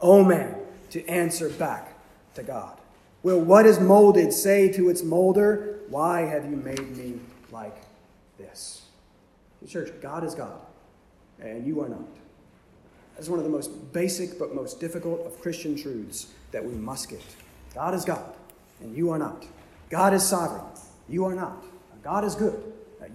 O 0.00 0.24
man, 0.24 0.56
to 0.90 1.06
answer 1.06 1.48
back 1.48 1.94
to 2.34 2.42
God? 2.42 2.78
Will 3.22 3.40
what 3.40 3.66
is 3.66 3.80
molded 3.80 4.32
say 4.32 4.70
to 4.72 4.90
its 4.90 5.02
molder, 5.02 5.80
Why 5.88 6.22
have 6.22 6.44
you 6.44 6.56
made 6.56 6.96
me 6.96 7.20
like 7.50 7.76
this? 8.38 8.82
Church, 9.68 9.90
God 10.02 10.24
is 10.24 10.34
God, 10.34 10.60
and 11.40 11.66
you 11.66 11.80
are 11.80 11.88
not. 11.88 12.06
That's 13.14 13.30
one 13.30 13.38
of 13.38 13.44
the 13.44 13.50
most 13.50 13.92
basic 13.94 14.38
but 14.38 14.54
most 14.54 14.78
difficult 14.78 15.26
of 15.26 15.40
Christian 15.40 15.74
truths 15.74 16.26
that 16.52 16.62
we 16.62 16.74
must 16.74 17.08
get. 17.08 17.24
God 17.74 17.94
is 17.94 18.04
God, 18.04 18.34
and 18.82 18.94
you 18.94 19.10
are 19.10 19.18
not. 19.18 19.46
God 19.88 20.12
is 20.12 20.22
sovereign, 20.22 20.66
you 21.08 21.24
are 21.24 21.34
not. 21.34 21.64
God 22.04 22.24
is 22.24 22.34
good. 22.34 22.62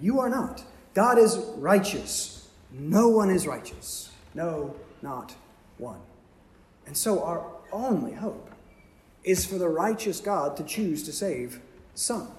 You 0.02 0.20
are 0.20 0.30
not. 0.30 0.64
God 0.94 1.18
is 1.18 1.38
righteous. 1.58 2.50
No 2.72 3.10
one 3.10 3.30
is 3.30 3.46
righteous. 3.48 4.09
No, 4.40 4.74
not 5.02 5.36
one. 5.78 6.00
And 6.88 6.96
so 6.96 7.22
our 7.24 7.46
only 7.74 8.14
hope 8.14 8.50
is 9.26 9.46
for 9.46 9.58
the 9.58 9.68
righteous 9.68 10.22
God 10.22 10.56
to 10.56 10.64
choose 10.64 11.04
to 11.04 11.12
save 11.12 11.60
some. 11.94 12.30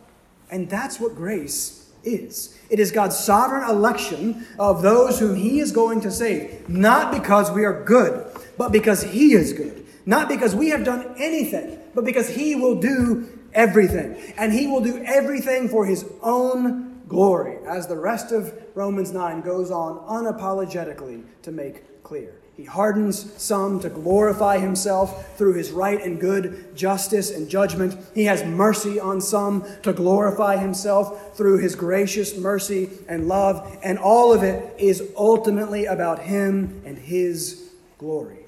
And 0.51 0.70
that's 0.70 0.98
what 0.98 1.14
grace 1.14 1.92
is. 2.03 2.59
It 2.70 2.80
is 2.80 2.90
God's 2.90 3.18
sovereign 3.18 3.68
election 3.68 4.46
of 4.59 4.80
those 4.80 5.20
whom 5.20 5.36
He 5.36 5.61
is 5.61 5.72
going 5.72 6.01
to 6.01 6.11
save, 6.11 6.70
not 6.70 7.12
because 7.12 7.51
we 7.51 7.66
are 7.66 7.84
good, 7.84 8.34
but 8.57 8.72
because 8.72 9.03
He 9.03 9.34
is 9.34 9.53
good. 9.53 9.86
Not 10.07 10.26
because 10.26 10.55
we 10.55 10.70
have 10.70 10.84
done 10.84 11.14
anything, 11.18 11.78
but 11.94 12.07
because 12.07 12.30
He 12.30 12.55
will 12.55 12.80
do 12.80 13.28
everything. 13.53 14.16
And 14.38 14.55
he 14.55 14.66
will 14.66 14.80
do 14.80 15.03
everything 15.05 15.68
for 15.68 15.84
his 15.84 16.05
own 16.22 17.03
glory, 17.09 17.59
as 17.66 17.88
the 17.88 17.96
rest 17.96 18.32
of 18.32 18.55
Romans 18.74 19.12
9 19.12 19.40
goes 19.42 19.70
on 19.70 19.98
unapologetically 20.07 21.24
to 21.42 21.51
make 21.51 21.84
clear. 22.03 22.34
He 22.57 22.66
hardens 22.66 23.32
some 23.40 23.80
to 23.80 23.88
glorify 23.88 24.59
himself 24.59 25.38
through 25.38 25.55
his 25.55 25.70
right 25.70 25.98
and 25.98 26.20
good 26.20 26.76
justice 26.76 27.30
and 27.30 27.48
judgment. 27.48 27.96
He 28.14 28.24
has 28.24 28.44
mercy 28.44 29.01
on 29.01 29.22
some 29.22 29.64
to 29.82 29.94
glorify 29.94 30.59
himself 30.59 31.36
through 31.38 31.59
his 31.59 31.74
gracious 31.74 32.36
mercy 32.36 32.90
and 33.09 33.28
love. 33.28 33.78
And 33.82 33.98
all 33.98 34.34
of 34.34 34.42
it 34.42 34.78
is 34.78 35.11
ultimately 35.16 35.86
about 35.86 36.18
him 36.18 36.82
and 36.84 36.98
his 36.98 37.70
glory. 37.96 38.40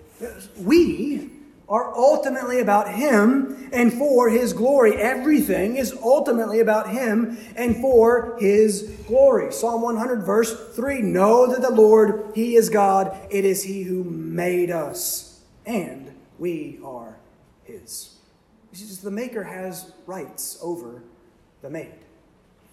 We 0.59 1.31
are 1.69 1.95
ultimately 1.97 2.61
about 2.61 2.93
Him 2.93 3.71
and 3.73 3.93
for 3.93 4.29
His 4.29 4.53
glory. 4.53 4.97
Everything 4.97 5.77
is 5.77 5.93
ultimately 6.03 6.61
about 6.61 6.91
Him 6.91 7.39
and 7.57 7.77
for 7.77 8.37
His 8.41 8.83
glory. 9.07 9.53
Psalm 9.53 9.83
100, 9.83 10.23
verse 10.23 10.75
3 10.75 11.03
Know 11.03 11.47
that 11.47 11.63
the 11.63 11.71
Lord, 11.71 12.33
He 12.35 12.57
is 12.57 12.69
God. 12.69 13.17
It 13.31 13.45
is 13.45 13.63
He 13.63 13.83
who 13.83 14.05
made 14.05 14.71
us, 14.71 15.41
and 15.65 16.13
we 16.39 16.79
are 16.85 17.17
His. 17.65 18.11
The 19.03 19.11
Maker 19.11 19.45
has 19.45 19.93
rights 20.07 20.59
over 20.63 21.03
the 21.61 21.71
made. 21.71 22.02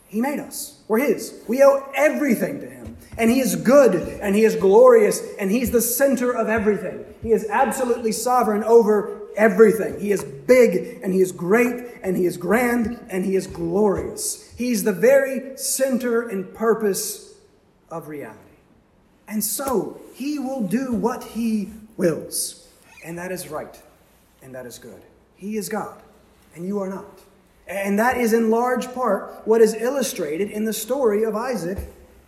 He 0.10 0.22
made 0.22 0.40
us. 0.40 0.82
We're 0.88 1.00
His. 1.00 1.42
We 1.48 1.64
owe 1.64 1.88
everything 1.96 2.60
to 2.60 2.70
Him. 2.70 2.98
And 3.18 3.30
He 3.30 3.40
is 3.40 3.56
good 3.56 3.96
and 4.22 4.36
He 4.36 4.44
is 4.44 4.56
glorious 4.56 5.22
and 5.40 5.52
He's 5.52 5.72
the 5.72 5.82
center 5.82 6.36
of 6.36 6.50
everything. 6.50 7.06
He 7.22 7.32
is 7.32 7.48
absolutely 7.50 8.12
sovereign 8.12 8.64
over 8.64 9.22
everything. 9.38 10.00
He 10.00 10.12
is 10.12 10.24
big 10.24 11.00
and 11.04 11.14
He 11.14 11.22
is 11.22 11.32
great 11.32 11.86
and 12.04 12.18
He 12.18 12.26
is 12.26 12.38
grand 12.38 13.00
and 13.10 13.24
He 13.24 13.36
is 13.36 13.46
glorious. 13.46 14.52
He's 14.58 14.84
the 14.84 14.94
very 14.94 15.56
center 15.58 16.28
and 16.28 16.54
purpose 16.54 17.36
of 17.92 18.08
reality. 18.08 18.40
And 19.28 19.44
so 19.44 20.02
He 20.16 20.40
will 20.40 20.68
do 20.68 20.92
what 20.94 21.24
He 21.24 21.70
wills. 21.98 22.68
And 23.06 23.18
that 23.20 23.32
is 23.32 23.48
right 23.50 23.80
and 24.42 24.56
that 24.56 24.66
is 24.66 24.80
good. 24.80 25.02
He 25.36 25.56
is 25.58 25.70
God 25.70 26.02
and 26.56 26.66
you 26.66 26.80
are 26.80 26.90
not. 26.90 27.22
And 27.70 28.00
that 28.00 28.18
is 28.18 28.34
in 28.34 28.50
large 28.50 28.92
part 28.94 29.42
what 29.46 29.62
is 29.62 29.76
illustrated 29.76 30.50
in 30.50 30.66
the 30.66 30.74
story 30.74 31.24
of 31.24 31.36
Isaac 31.36 31.78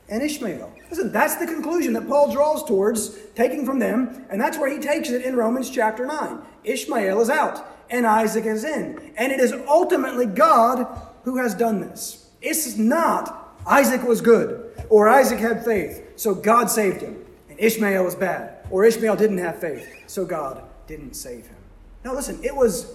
and 0.08 0.22
Ishmael. 0.22 0.72
Listen, 0.89 1.12
that's 1.12 1.36
the 1.36 1.48
conclusion 1.48 1.94
that 1.94 2.08
Paul 2.08 2.32
draws 2.32 2.64
towards, 2.64 3.18
taking 3.34 3.66
from 3.66 3.80
them, 3.80 4.26
and 4.30 4.39
that's 4.39 4.58
where 4.58 4.70
he 4.70 4.78
takes 4.78 5.10
it 5.10 5.26
in 5.26 5.36
Romans 5.36 5.70
chapter 5.70 6.06
9. 6.06 6.39
Ishmael 6.64 7.22
is 7.22 7.30
out, 7.30 7.66
and 7.89 8.06
Isaac 8.06 8.46
is 8.46 8.64
in. 8.64 9.14
And 9.18 9.32
it 9.32 9.39
is 9.39 9.54
ultimately 9.68 10.28
God 10.28 10.86
who 11.24 11.38
has 11.38 11.56
done 11.56 11.82
this. 11.82 12.30
It's 12.42 12.78
not 12.78 13.56
Isaac 13.66 14.04
was 14.04 14.22
good, 14.22 14.72
or 14.89 15.08
Isaac 15.10 15.39
had 15.39 15.64
faith, 15.64 16.20
so 16.20 16.36
God 16.36 16.70
saved 16.70 17.02
him, 17.02 17.24
and 17.50 17.60
Ishmael 17.60 18.04
was 18.04 18.16
bad, 18.16 18.58
or 18.70 18.86
Ishmael 18.86 19.16
didn't 19.16 19.38
have 19.38 19.60
faith, 19.60 19.88
so 20.08 20.26
God 20.26 20.64
didn't 20.88 21.14
save 21.14 21.48
him. 21.48 21.56
Now, 22.04 22.14
listen, 22.14 22.39
it 22.44 22.56
was 22.56 22.94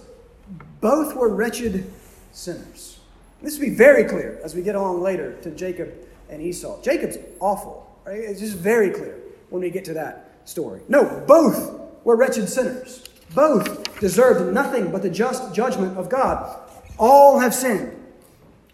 both 0.81 1.15
were 1.15 1.29
wretched 1.29 1.91
sinners. 2.37 2.99
This 3.41 3.57
will 3.57 3.65
be 3.65 3.75
very 3.75 4.03
clear 4.03 4.39
as 4.43 4.55
we 4.55 4.61
get 4.61 4.75
along 4.75 5.01
later 5.01 5.33
to 5.41 5.51
Jacob 5.51 5.93
and 6.29 6.41
Esau. 6.41 6.81
Jacob's 6.81 7.17
awful. 7.39 7.87
Right? 8.05 8.19
It's 8.19 8.39
just 8.39 8.57
very 8.57 8.91
clear 8.91 9.17
when 9.49 9.61
we 9.61 9.69
get 9.69 9.85
to 9.85 9.93
that 9.93 10.39
story. 10.45 10.81
No, 10.87 11.23
both 11.27 11.79
were 12.03 12.15
wretched 12.15 12.47
sinners. 12.47 13.03
Both 13.33 13.99
deserved 13.99 14.53
nothing 14.53 14.91
but 14.91 15.01
the 15.01 15.09
just 15.09 15.53
judgment 15.53 15.97
of 15.97 16.09
God. 16.09 16.59
All 16.97 17.39
have 17.39 17.53
sinned, 17.53 17.95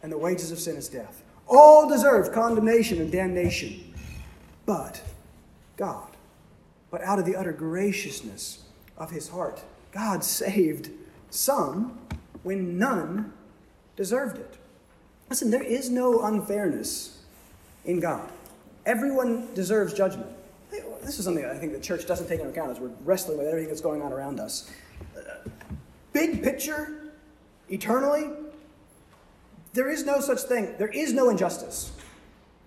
and 0.02 0.12
the 0.12 0.18
wages 0.18 0.52
of 0.52 0.60
sin 0.60 0.76
is 0.76 0.88
death. 0.88 1.24
All 1.48 1.90
deserve 1.90 2.32
condemnation 2.32 3.02
and 3.02 3.12
damnation. 3.12 3.94
But 4.66 5.02
God, 5.76 6.08
but 6.92 7.02
out 7.02 7.20
of 7.20 7.26
the 7.26 7.36
utter 7.36 7.52
graciousness 7.52 8.64
of 8.98 9.12
his 9.12 9.30
heart, 9.30 9.62
God 9.92 10.24
saved 10.24 10.90
some 11.30 12.00
when 12.44 12.78
none 12.78 13.34
deserved 13.96 14.38
it. 14.38 14.58
Listen, 15.30 15.52
there 15.52 15.64
is 15.64 15.90
no 15.90 16.24
unfairness 16.24 17.24
in 17.86 18.00
God. 18.00 18.30
Everyone 18.86 19.54
deserves 19.54 19.94
judgment. 19.94 20.30
This 21.04 21.20
is 21.20 21.26
something 21.26 21.46
I 21.46 21.56
think 21.56 21.74
the 21.74 21.80
church 21.80 22.08
doesn't 22.08 22.28
take 22.28 22.40
into 22.40 22.52
account 22.52 22.72
as 22.72 22.80
we're 22.80 22.92
wrestling 23.04 23.38
with 23.38 23.48
everything 23.48 23.70
that's 23.70 23.82
going 23.82 24.02
on 24.02 24.12
around 24.12 24.40
us. 24.40 24.72
Uh, 25.18 25.50
big 26.12 26.42
picture, 26.44 27.12
eternally, 27.70 28.30
there 29.74 29.90
is 29.90 30.06
no 30.06 30.20
such 30.20 30.42
thing. 30.42 30.76
There 30.78 30.88
is 30.88 31.14
no 31.14 31.30
injustice. 31.30 31.92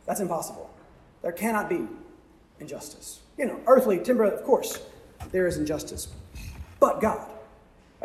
That's 0.06 0.20
impossible. 0.20 0.70
There 1.22 1.32
cannot 1.32 1.68
be 1.68 1.86
injustice. 2.60 3.20
You 3.38 3.46
know, 3.46 3.60
earthly, 3.66 3.98
timber, 4.02 4.24
of 4.24 4.42
course, 4.44 4.80
there 5.32 5.46
is 5.46 5.56
injustice. 5.56 6.08
But 6.80 7.00
God, 7.00 7.28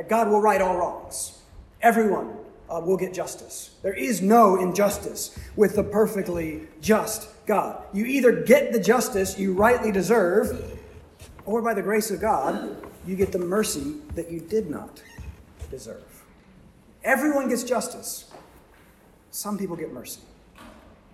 God 0.08 0.30
will 0.30 0.42
right 0.42 0.62
all 0.62 0.78
wrongs. 0.78 1.40
Everyone 1.82 2.38
uh, 2.72 2.80
will 2.80 2.98
get 2.98 3.14
justice. 3.14 3.72
There 3.82 3.94
is 3.94 4.22
no 4.22 4.60
injustice 4.60 5.38
with 5.56 5.76
the 5.76 5.84
perfectly 5.84 6.68
just 6.82 7.28
God. 7.46 7.84
You 7.94 8.06
either 8.06 8.32
get 8.44 8.72
the 8.72 8.80
justice 8.80 9.38
you 9.38 9.54
rightly 9.54 9.92
deserve, 9.92 10.80
or 11.46 11.62
by 11.62 11.74
the 11.74 11.82
grace 11.82 12.12
of 12.12 12.22
God, 12.22 12.78
you 13.06 13.16
get 13.16 13.32
the 13.32 13.40
mercy 13.40 13.96
that 14.16 14.32
you 14.32 14.40
did 14.40 14.70
not 14.70 15.02
deserve. 15.70 16.24
Everyone 17.04 17.50
gets 17.50 17.64
justice. 17.64 18.32
Some 19.32 19.58
people 19.58 19.76
get 19.76 19.92
mercy. 19.92 20.22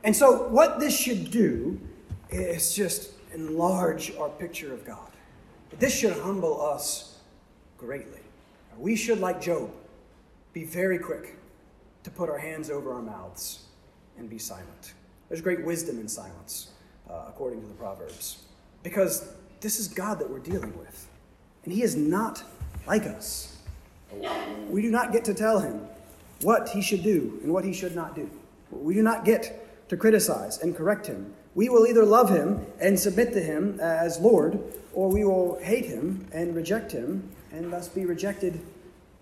And 0.03 0.16
so, 0.16 0.47
what 0.49 0.80
this 0.80 0.97
should 0.97 1.32
do 1.32 1.80
is 2.30 2.76
just 2.76 3.12
enlarge 3.34 4.14
our 4.18 4.30
picture 4.30 4.74
of 4.74 4.86
God. 4.86 5.10
This 5.80 5.97
should 5.97 6.14
humble 6.14 6.62
us 6.62 7.20
greatly. 7.78 8.20
We 8.78 8.95
should, 8.95 9.20
like 9.20 9.41
Job, 9.41 9.72
be 10.53 10.66
very 10.66 10.97
quick 10.99 11.37
to 12.08 12.12
put 12.12 12.30
our 12.30 12.38
hands 12.38 12.70
over 12.70 12.93
our 12.93 13.01
mouths 13.01 13.66
and 14.18 14.30
be 14.30 14.38
silent. 14.38 14.93
There's 15.28 15.41
great 15.41 15.66
wisdom 15.66 15.99
in 15.99 16.08
silence, 16.08 16.70
uh, 17.10 17.26
according 17.28 17.60
to 17.60 17.68
the 17.68 17.74
Proverbs, 17.74 18.45
because 18.82 19.34
this 19.60 19.78
is 19.78 19.89
God 19.89 20.18
that 20.20 20.30
we're 20.30 20.39
dealing 20.39 20.76
with. 20.80 21.05
And 21.66 21.74
He 21.74 21.84
is 21.84 21.97
not 21.97 22.41
like 22.88 23.03
us. 23.03 23.58
We 24.70 24.82
do 24.82 24.89
not 24.89 25.12
get 25.12 25.26
to 25.26 25.34
tell 25.34 25.60
Him 25.60 25.82
what 26.43 26.70
He 26.70 26.82
should 26.82 27.03
do 27.03 27.41
and 27.43 27.51
what 27.51 27.66
He 27.66 27.74
should 27.74 27.93
not 27.93 28.16
do. 28.16 28.30
We 28.72 28.93
do 28.93 29.03
not 29.03 29.26
get 29.26 29.89
to 29.89 29.97
criticize 29.97 30.60
and 30.60 30.78
correct 30.78 31.08
Him. 31.08 31.34
We 31.55 31.68
will 31.68 31.86
either 31.86 32.05
love 32.05 32.30
Him 32.30 32.66
and 32.80 32.97
submit 32.97 33.34
to 33.34 33.41
Him 33.41 33.82
as 33.82 34.18
Lord, 34.18 34.62
or 34.93 35.12
we 35.12 35.26
will 35.26 35.60
hate 35.62 35.86
Him 35.86 36.26
and 36.32 36.55
reject 36.55 36.93
Him 36.93 37.30
and 37.51 37.74
thus 37.74 37.89
be 37.89 38.05
rejected 38.05 38.62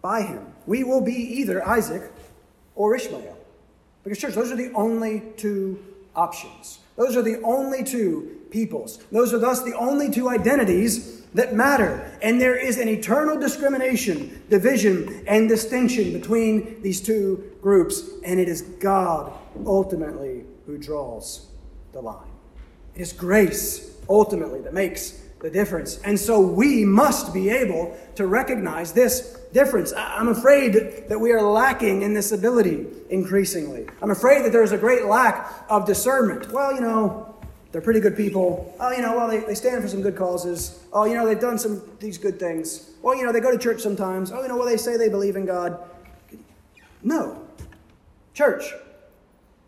by 0.04 0.22
Him. 0.22 0.54
We 0.68 0.84
will 0.84 1.02
be 1.02 1.16
either 1.16 1.68
Isaac 1.68 2.12
or 2.76 2.96
Ishmael. 2.96 3.38
Because, 4.04 4.20
church, 4.20 4.36
those 4.36 4.52
are 4.52 4.56
the 4.56 4.72
only 4.74 5.24
two 5.38 5.84
options. 6.16 6.80
Those 6.96 7.18
are 7.18 7.22
the 7.22 7.42
only 7.42 7.84
two 7.84 8.42
peoples. 8.52 9.00
Those 9.12 9.34
are 9.34 9.40
thus 9.40 9.64
the 9.64 9.76
only 9.76 10.12
two 10.12 10.30
identities 10.30 11.22
that 11.34 11.54
matter. 11.54 12.18
And 12.22 12.40
there 12.40 12.56
is 12.56 12.78
an 12.78 12.88
eternal 12.88 13.38
discrimination, 13.38 14.44
division, 14.50 15.24
and 15.28 15.50
distinction 15.50 16.14
between 16.14 16.82
these 16.82 17.02
two 17.02 17.52
groups. 17.62 18.04
And 18.24 18.40
it 18.40 18.48
is 18.48 18.62
God 18.62 19.34
ultimately 19.66 20.46
who 20.66 20.78
draws 20.78 21.48
the 21.92 22.02
line. 22.02 22.32
It 22.96 23.02
is 23.02 23.12
grace 23.12 23.98
ultimately 24.08 24.62
that 24.62 24.74
makes 24.74 25.25
the 25.46 25.52
difference. 25.52 26.00
And 26.00 26.20
so 26.20 26.42
we 26.42 26.84
must 26.84 27.32
be 27.32 27.50
able 27.52 27.96
to 28.16 28.26
recognize 28.26 28.94
this 28.94 29.38
difference. 29.54 29.94
I'm 29.96 30.30
afraid 30.30 31.08
that 31.08 31.20
we 31.20 31.32
are 31.34 31.42
lacking 31.44 32.02
in 32.02 32.16
this 32.16 32.32
ability 32.32 32.88
increasingly. 33.12 33.86
I'm 34.02 34.10
afraid 34.10 34.44
that 34.44 34.52
there's 34.52 34.72
a 34.72 34.78
great 34.80 35.06
lack 35.06 35.54
of 35.70 35.86
discernment. 35.86 36.52
Well, 36.52 36.74
you 36.74 36.82
know, 36.82 37.36
they're 37.72 37.84
pretty 37.84 38.00
good 38.00 38.18
people. 38.18 38.76
Oh, 38.80 38.92
you 38.92 39.04
know, 39.04 39.16
well, 39.16 39.28
they, 39.28 39.42
they 39.42 39.54
stand 39.54 39.84
for 39.84 39.88
some 39.88 40.02
good 40.02 40.16
causes. 40.16 40.84
Oh, 40.92 41.06
you 41.06 41.14
know, 41.14 41.28
they've 41.28 41.40
done 41.40 41.60
some 41.60 41.80
these 42.00 42.18
good 42.18 42.40
things. 42.40 42.90
Well, 43.04 43.16
you 43.16 43.24
know, 43.24 43.32
they 43.32 43.40
go 43.40 43.52
to 43.52 43.60
church 43.60 43.82
sometimes. 43.82 44.32
Oh, 44.32 44.42
you 44.42 44.48
know, 44.48 44.58
well, 44.58 44.66
they 44.66 44.78
say 44.78 44.98
they 44.98 45.10
believe 45.10 45.36
in 45.36 45.46
God. 45.46 45.78
No. 47.04 47.40
Church, 48.34 48.74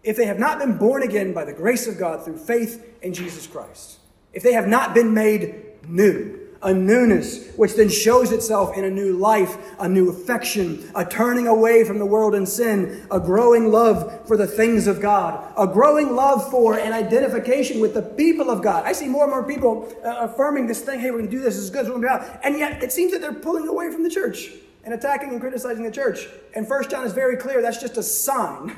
if 0.03 0.17
they 0.17 0.25
have 0.25 0.39
not 0.39 0.57
been 0.57 0.79
born 0.79 1.03
again 1.03 1.33
by 1.33 1.45
the 1.45 1.53
grace 1.53 1.85
of 1.85 1.99
God 1.99 2.25
through 2.25 2.37
faith 2.37 2.83
in 3.03 3.13
Jesus 3.13 3.45
Christ, 3.45 3.99
if 4.33 4.43
they 4.43 4.53
have 4.53 4.67
not 4.67 4.93
been 4.93 5.13
made 5.15 5.66
new, 5.87 6.39
a 6.61 6.73
newness, 6.73 7.51
which 7.55 7.75
then 7.75 7.89
shows 7.89 8.31
itself 8.31 8.75
in 8.75 8.83
a 8.83 8.89
new 8.89 9.17
life, 9.17 9.57
a 9.79 9.87
new 9.87 10.09
affection, 10.09 10.89
a 10.95 11.05
turning 11.05 11.47
away 11.47 11.83
from 11.83 11.99
the 11.99 12.05
world 12.05 12.35
and 12.35 12.47
sin, 12.47 13.07
a 13.11 13.19
growing 13.19 13.71
love 13.71 14.27
for 14.27 14.37
the 14.37 14.47
things 14.47 14.87
of 14.87 15.01
God, 15.01 15.53
a 15.57 15.67
growing 15.67 16.15
love 16.15 16.49
for 16.49 16.77
and 16.77 16.93
identification 16.93 17.79
with 17.79 17.93
the 17.93 18.01
people 18.01 18.49
of 18.49 18.61
God. 18.61 18.85
I 18.85 18.91
see 18.91 19.07
more 19.07 19.23
and 19.23 19.31
more 19.31 19.43
people 19.43 19.93
uh, 20.03 20.17
affirming 20.21 20.67
this 20.67 20.81
thing 20.81 20.99
hey, 20.99 21.11
we're 21.11 21.19
going 21.19 21.29
to 21.29 21.37
do 21.37 21.41
this, 21.41 21.55
this 21.55 21.65
is 21.65 21.69
good, 21.69 21.85
we're 21.85 21.99
going 21.99 22.19
to 22.19 22.25
be 22.25 22.39
And 22.43 22.57
yet 22.57 22.83
it 22.83 22.91
seems 22.91 23.11
that 23.11 23.21
they're 23.21 23.33
pulling 23.33 23.67
away 23.67 23.91
from 23.91 24.03
the 24.03 24.09
church 24.09 24.49
and 24.83 24.93
attacking 24.93 25.29
and 25.29 25.39
criticizing 25.39 25.83
the 25.83 25.91
church. 25.91 26.27
And 26.55 26.67
First 26.67 26.89
John 26.89 27.05
is 27.05 27.13
very 27.13 27.37
clear 27.37 27.61
that's 27.61 27.79
just 27.79 27.97
a 27.97 28.03
sign 28.03 28.75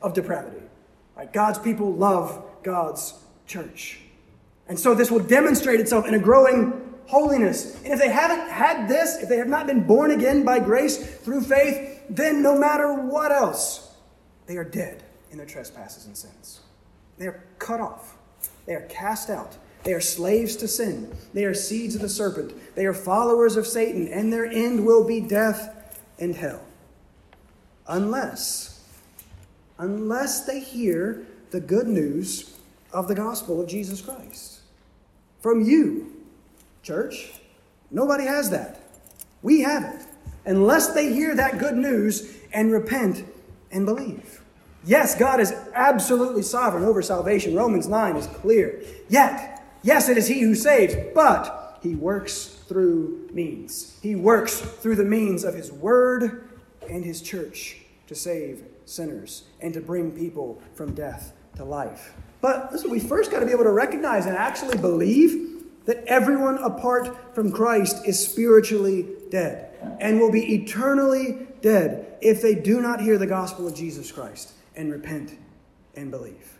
of 0.00 0.14
depravity. 0.14 0.62
Right? 1.16 1.32
God's 1.32 1.58
people 1.58 1.92
love 1.92 2.42
God's 2.62 3.14
church. 3.46 4.01
And 4.72 4.80
so 4.80 4.94
this 4.94 5.10
will 5.10 5.20
demonstrate 5.20 5.80
itself 5.80 6.06
in 6.06 6.14
a 6.14 6.18
growing 6.18 6.94
holiness. 7.04 7.76
And 7.84 7.92
if 7.92 7.98
they 7.98 8.08
haven't 8.08 8.48
had 8.48 8.88
this, 8.88 9.22
if 9.22 9.28
they 9.28 9.36
have 9.36 9.46
not 9.46 9.66
been 9.66 9.86
born 9.86 10.12
again 10.12 10.46
by 10.46 10.60
grace 10.60 10.96
through 11.16 11.42
faith, 11.42 12.00
then 12.08 12.42
no 12.42 12.58
matter 12.58 12.94
what 12.94 13.32
else, 13.32 13.94
they 14.46 14.56
are 14.56 14.64
dead 14.64 15.02
in 15.30 15.36
their 15.36 15.44
trespasses 15.44 16.06
and 16.06 16.16
sins. 16.16 16.60
They 17.18 17.26
are 17.26 17.44
cut 17.58 17.80
off, 17.80 18.16
they 18.64 18.74
are 18.74 18.86
cast 18.88 19.28
out. 19.28 19.58
They 19.84 19.92
are 19.92 20.00
slaves 20.00 20.56
to 20.56 20.68
sin. 20.68 21.14
They 21.34 21.44
are 21.44 21.52
seeds 21.52 21.94
of 21.94 22.00
the 22.00 22.08
serpent. 22.08 22.54
They 22.74 22.86
are 22.86 22.94
followers 22.94 23.56
of 23.56 23.66
Satan, 23.66 24.08
and 24.08 24.32
their 24.32 24.46
end 24.46 24.86
will 24.86 25.06
be 25.06 25.20
death 25.20 25.92
and 26.18 26.34
hell. 26.34 26.64
Unless, 27.86 28.80
unless 29.76 30.46
they 30.46 30.60
hear 30.60 31.26
the 31.50 31.60
good 31.60 31.88
news 31.88 32.56
of 32.90 33.08
the 33.08 33.14
gospel 33.14 33.60
of 33.60 33.68
Jesus 33.68 34.00
Christ. 34.00 34.61
From 35.42 35.60
you, 35.60 36.12
Church, 36.84 37.32
nobody 37.90 38.24
has 38.24 38.50
that. 38.50 38.80
We 39.42 39.62
have 39.62 39.82
it. 39.82 40.06
Unless 40.46 40.94
they 40.94 41.12
hear 41.12 41.34
that 41.34 41.58
good 41.58 41.76
news 41.76 42.36
and 42.52 42.72
repent 42.72 43.24
and 43.72 43.84
believe. 43.84 44.40
Yes, 44.84 45.16
God 45.16 45.40
is 45.40 45.52
absolutely 45.74 46.42
sovereign 46.42 46.84
over 46.84 47.02
salvation. 47.02 47.54
Romans 47.54 47.88
9 47.88 48.16
is 48.16 48.26
clear. 48.28 48.82
Yet, 49.08 49.64
yes, 49.82 50.08
it 50.08 50.16
is 50.16 50.28
He 50.28 50.40
who 50.40 50.54
saves, 50.54 50.94
but 51.14 51.78
He 51.82 51.94
works 51.94 52.46
through 52.68 53.28
means. 53.32 53.98
He 54.00 54.14
works 54.14 54.60
through 54.60 54.96
the 54.96 55.04
means 55.04 55.44
of 55.44 55.54
His 55.54 55.72
Word 55.72 56.48
and 56.88 57.04
His 57.04 57.20
church 57.20 57.78
to 58.06 58.14
save 58.14 58.64
sinners 58.84 59.44
and 59.60 59.72
to 59.74 59.80
bring 59.80 60.12
people 60.12 60.60
from 60.74 60.94
death 60.94 61.32
to 61.56 61.64
life. 61.64 62.14
But 62.42 62.72
listen, 62.72 62.90
we 62.90 63.00
first 63.00 63.30
got 63.30 63.40
to 63.40 63.46
be 63.46 63.52
able 63.52 63.64
to 63.64 63.70
recognize 63.70 64.26
and 64.26 64.36
actually 64.36 64.76
believe 64.76 65.64
that 65.86 66.04
everyone 66.06 66.58
apart 66.58 67.34
from 67.34 67.52
Christ 67.52 68.06
is 68.06 68.22
spiritually 68.22 69.06
dead 69.30 69.70
and 70.00 70.20
will 70.20 70.30
be 70.30 70.54
eternally 70.54 71.46
dead 71.62 72.18
if 72.20 72.42
they 72.42 72.54
do 72.54 72.82
not 72.82 73.00
hear 73.00 73.16
the 73.16 73.26
gospel 73.26 73.66
of 73.66 73.74
Jesus 73.74 74.12
Christ 74.12 74.52
and 74.76 74.92
repent 74.92 75.38
and 75.96 76.10
believe. 76.10 76.58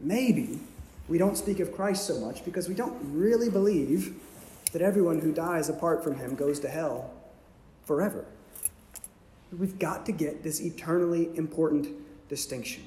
Maybe 0.00 0.58
we 1.08 1.16
don't 1.16 1.36
speak 1.36 1.60
of 1.60 1.72
Christ 1.72 2.06
so 2.06 2.18
much 2.18 2.44
because 2.44 2.68
we 2.68 2.74
don't 2.74 2.98
really 3.12 3.50
believe 3.50 4.14
that 4.72 4.82
everyone 4.82 5.20
who 5.20 5.32
dies 5.32 5.68
apart 5.68 6.02
from 6.02 6.16
him 6.16 6.34
goes 6.34 6.60
to 6.60 6.68
hell 6.68 7.10
forever. 7.84 8.24
We've 9.56 9.78
got 9.78 10.06
to 10.06 10.12
get 10.12 10.42
this 10.42 10.60
eternally 10.60 11.30
important 11.36 11.88
distinction. 12.28 12.84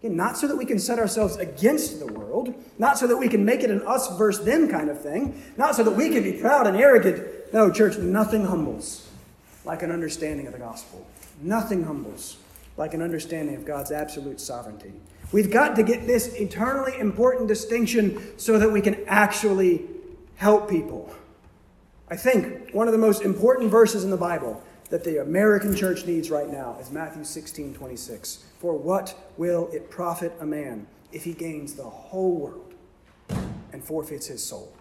Again, 0.00 0.16
not 0.16 0.38
so 0.38 0.46
that 0.46 0.56
we 0.56 0.64
can 0.64 0.78
set 0.78 0.98
ourselves 0.98 1.36
against 1.36 1.98
the 1.98 2.06
world, 2.06 2.54
not 2.78 2.98
so 2.98 3.06
that 3.08 3.16
we 3.16 3.28
can 3.28 3.44
make 3.44 3.62
it 3.62 3.70
an 3.70 3.82
us 3.82 4.16
versus 4.16 4.44
them 4.44 4.68
kind 4.68 4.90
of 4.90 5.00
thing, 5.00 5.42
not 5.56 5.74
so 5.74 5.82
that 5.82 5.90
we 5.90 6.10
can 6.10 6.22
be 6.22 6.32
proud 6.32 6.66
and 6.66 6.76
arrogant. 6.76 7.52
No, 7.52 7.70
church, 7.70 7.98
nothing 7.98 8.44
humbles 8.44 9.08
like 9.64 9.82
an 9.82 9.90
understanding 9.90 10.46
of 10.46 10.52
the 10.52 10.58
gospel. 10.58 11.04
Nothing 11.42 11.84
humbles 11.84 12.36
like 12.76 12.94
an 12.94 13.02
understanding 13.02 13.56
of 13.56 13.64
God's 13.64 13.90
absolute 13.90 14.40
sovereignty. 14.40 14.92
We've 15.32 15.50
got 15.50 15.76
to 15.76 15.82
get 15.82 16.06
this 16.06 16.32
eternally 16.34 16.98
important 16.98 17.48
distinction 17.48 18.38
so 18.38 18.58
that 18.58 18.70
we 18.70 18.80
can 18.80 19.04
actually 19.06 19.82
help 20.36 20.70
people. 20.70 21.12
I 22.08 22.16
think 22.16 22.70
one 22.72 22.86
of 22.86 22.92
the 22.92 22.98
most 22.98 23.22
important 23.22 23.70
verses 23.70 24.04
in 24.04 24.10
the 24.10 24.16
Bible 24.16 24.62
that 24.88 25.04
the 25.04 25.20
American 25.20 25.76
church 25.76 26.06
needs 26.06 26.30
right 26.30 26.48
now 26.48 26.78
is 26.80 26.90
Matthew 26.90 27.24
16 27.24 27.74
26. 27.74 28.44
For 28.58 28.76
what 28.76 29.14
will 29.36 29.68
it 29.72 29.90
profit 29.90 30.32
a 30.40 30.46
man 30.46 30.86
if 31.12 31.24
he 31.24 31.32
gains 31.32 31.74
the 31.74 31.84
whole 31.84 32.36
world 32.36 32.74
and 33.72 33.82
forfeits 33.82 34.26
his 34.26 34.42
soul? 34.42 34.72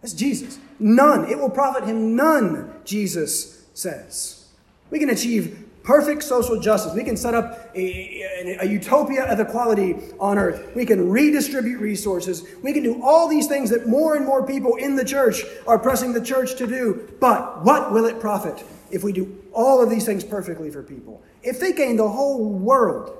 That's 0.00 0.14
Jesus. 0.14 0.58
None. 0.78 1.28
It 1.28 1.38
will 1.38 1.50
profit 1.50 1.84
him 1.84 2.16
none, 2.16 2.72
Jesus 2.84 3.66
says. 3.74 4.48
We 4.88 4.98
can 4.98 5.10
achieve 5.10 5.68
perfect 5.82 6.22
social 6.22 6.60
justice. 6.60 6.94
We 6.94 7.04
can 7.04 7.16
set 7.16 7.34
up 7.34 7.70
a, 7.74 8.58
a, 8.60 8.66
utopia 8.66 9.24
of 9.24 9.40
equality 9.40 9.96
on 10.18 10.38
earth. 10.38 10.74
We 10.74 10.84
can 10.84 11.08
redistribute 11.08 11.80
resources. 11.80 12.44
We 12.62 12.72
can 12.72 12.82
do 12.82 13.02
all 13.02 13.28
these 13.28 13.46
things 13.46 13.70
that 13.70 13.86
more 13.86 14.16
and 14.16 14.26
more 14.26 14.46
people 14.46 14.76
in 14.76 14.96
the 14.96 15.04
church 15.04 15.42
are 15.66 15.78
pressing 15.78 16.12
the 16.12 16.20
church 16.20 16.56
to 16.56 16.66
do. 16.66 17.14
But 17.20 17.64
what 17.64 17.92
will 17.92 18.06
it 18.06 18.20
profit 18.20 18.64
if 18.90 19.02
we 19.02 19.12
do 19.12 19.42
all 19.52 19.82
of 19.82 19.90
these 19.90 20.04
things 20.04 20.24
perfectly 20.24 20.70
for 20.70 20.82
people? 20.82 21.22
If 21.42 21.60
they 21.60 21.72
gain 21.72 21.96
the 21.96 22.08
whole 22.08 22.44
world 22.44 23.16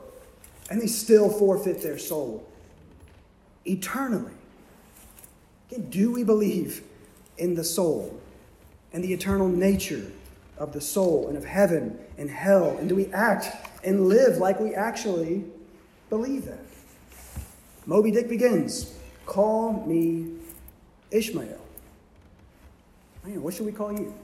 and 0.71 0.81
they 0.81 0.87
still 0.87 1.31
forfeit 1.31 1.83
their 1.83 1.99
soul 1.99 2.47
eternally, 3.65 4.33
do 5.89 6.13
we 6.13 6.25
believe 6.25 6.83
in 7.39 7.55
the 7.55 7.65
soul 7.65 8.21
and 8.93 9.03
the 9.03 9.13
eternal 9.13 9.49
nature 9.49 10.11
of 10.61 10.73
the 10.73 10.81
soul 10.81 11.27
and 11.27 11.37
of 11.37 11.45
heaven 11.45 11.99
and 12.17 12.31
hell? 12.31 12.77
And 12.79 12.89
do 12.89 12.95
we 12.95 13.07
act 13.13 13.49
and 13.83 14.07
live 14.07 14.37
like 14.37 14.61
we 14.61 14.75
actually 14.75 15.45
believe 16.09 16.45
that? 16.45 16.61
Moby 17.87 18.13
Dick 18.13 18.29
begins 18.29 18.95
Call 19.27 19.85
me 19.87 20.37
Ishmael. 21.11 21.61
Man, 23.25 23.43
what 23.43 23.55
should 23.55 23.67
we 23.67 23.73
call 23.73 23.93
you? 23.93 24.15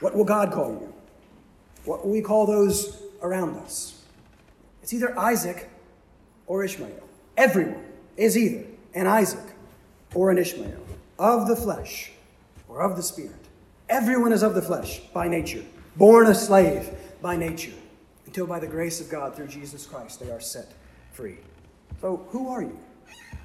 What 0.00 0.14
will 0.14 0.24
God 0.24 0.52
call 0.52 0.70
you? 0.70 0.92
What 1.84 2.04
will 2.04 2.12
we 2.12 2.20
call 2.20 2.46
those 2.46 3.02
around 3.22 3.56
us? 3.58 4.02
It's 4.82 4.92
either 4.92 5.18
Isaac 5.18 5.68
or 6.46 6.64
Ishmael. 6.64 7.08
Everyone 7.36 7.84
is 8.16 8.36
either 8.36 8.66
an 8.94 9.06
Isaac 9.06 9.54
or 10.14 10.30
an 10.30 10.38
Ishmael, 10.38 10.80
of 11.18 11.48
the 11.48 11.56
flesh 11.56 12.12
or 12.68 12.80
of 12.80 12.96
the 12.96 13.02
spirit. 13.02 13.45
Everyone 13.88 14.32
is 14.32 14.42
of 14.42 14.54
the 14.54 14.62
flesh 14.62 15.00
by 15.14 15.28
nature, 15.28 15.64
born 15.96 16.26
a 16.26 16.34
slave 16.34 16.90
by 17.22 17.36
nature, 17.36 17.72
until 18.26 18.46
by 18.46 18.58
the 18.58 18.66
grace 18.66 19.00
of 19.00 19.08
God 19.08 19.36
through 19.36 19.46
Jesus 19.46 19.86
Christ 19.86 20.18
they 20.18 20.30
are 20.30 20.40
set 20.40 20.72
free. 21.12 21.38
So, 22.00 22.26
who 22.30 22.48
are 22.48 22.62
you? 22.62 22.78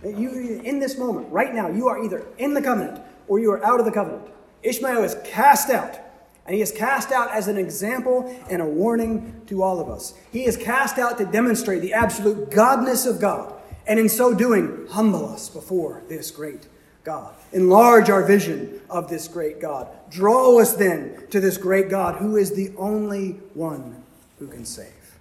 You, 0.04 0.62
in 0.64 0.80
this 0.80 0.98
moment, 0.98 1.32
right 1.32 1.54
now, 1.54 1.70
you 1.70 1.88
are 1.88 2.04
either 2.04 2.26
in 2.40 2.56
the 2.56 2.62
covenant 2.62 3.04
or 3.28 3.38
you 3.38 3.52
are 3.52 3.64
out 3.64 3.80
of 3.80 3.86
the 3.86 3.92
covenant. 3.92 4.28
Ishmael 4.64 5.04
is 5.04 5.16
cast 5.24 5.70
out, 5.70 6.00
and 6.48 6.56
he 6.56 6.62
is 6.62 6.72
cast 6.72 7.12
out 7.12 7.32
as 7.32 7.48
an 7.48 7.58
example 7.58 8.36
and 8.50 8.64
a 8.64 8.66
warning 8.66 9.44
to 9.46 9.62
all 9.62 9.80
of 9.80 9.90
us. 9.90 10.16
He 10.32 10.46
is 10.46 10.58
cast 10.58 10.98
out 10.98 11.20
to 11.20 11.26
demonstrate 11.26 11.84
the 11.84 11.94
absolute 11.94 12.50
godness 12.50 13.08
of 13.08 13.22
God, 13.22 13.54
and 13.86 14.00
in 14.00 14.10
so 14.10 14.34
doing, 14.34 14.88
humble 14.90 15.30
us 15.30 15.50
before 15.50 16.02
this 16.10 16.32
great 16.32 16.68
God. 17.04 17.34
Enlarge 17.52 18.10
our 18.10 18.24
vision 18.24 18.80
of 18.90 19.10
this 19.10 19.28
great 19.28 19.60
God. 19.60 19.88
Draw 20.10 20.60
us 20.60 20.74
then 20.76 21.26
to 21.30 21.40
this 21.40 21.58
great 21.58 21.90
God 21.90 22.16
who 22.16 22.38
is 22.38 22.54
the 22.54 22.74
only 22.78 23.32
one 23.54 24.04
who 24.40 24.48
can 24.48 24.66
save 24.66 25.18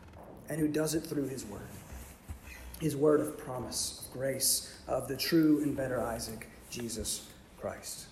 and 0.48 0.58
who 0.60 0.68
does 0.68 0.94
it 0.94 1.00
through 1.00 1.28
his 1.28 1.44
word. 1.44 1.62
His 2.80 2.96
word 2.96 3.20
of 3.20 3.38
promise, 3.38 4.06
of 4.06 4.12
grace, 4.12 4.74
of 4.88 5.08
the 5.08 5.16
true 5.16 5.62
and 5.62 5.76
better 5.76 6.00
Isaac, 6.00 6.48
Jesus 6.70 7.28
Christ. 7.58 8.06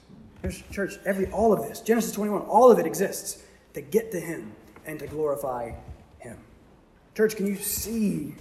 Church, 0.70 0.98
every 1.04 1.26
all 1.30 1.52
of 1.52 1.66
this, 1.66 1.80
Genesis 1.80 2.12
21, 2.12 2.42
all 2.42 2.70
of 2.70 2.78
it 2.78 2.86
exists 2.86 3.42
to 3.74 3.80
get 3.80 4.12
to 4.12 4.20
him 4.20 4.52
and 4.86 4.98
to 4.98 5.06
glorify 5.06 5.72
him. 6.18 6.36
Church, 7.14 7.34
can 7.34 7.46
you 7.46 7.56
see 7.56 8.34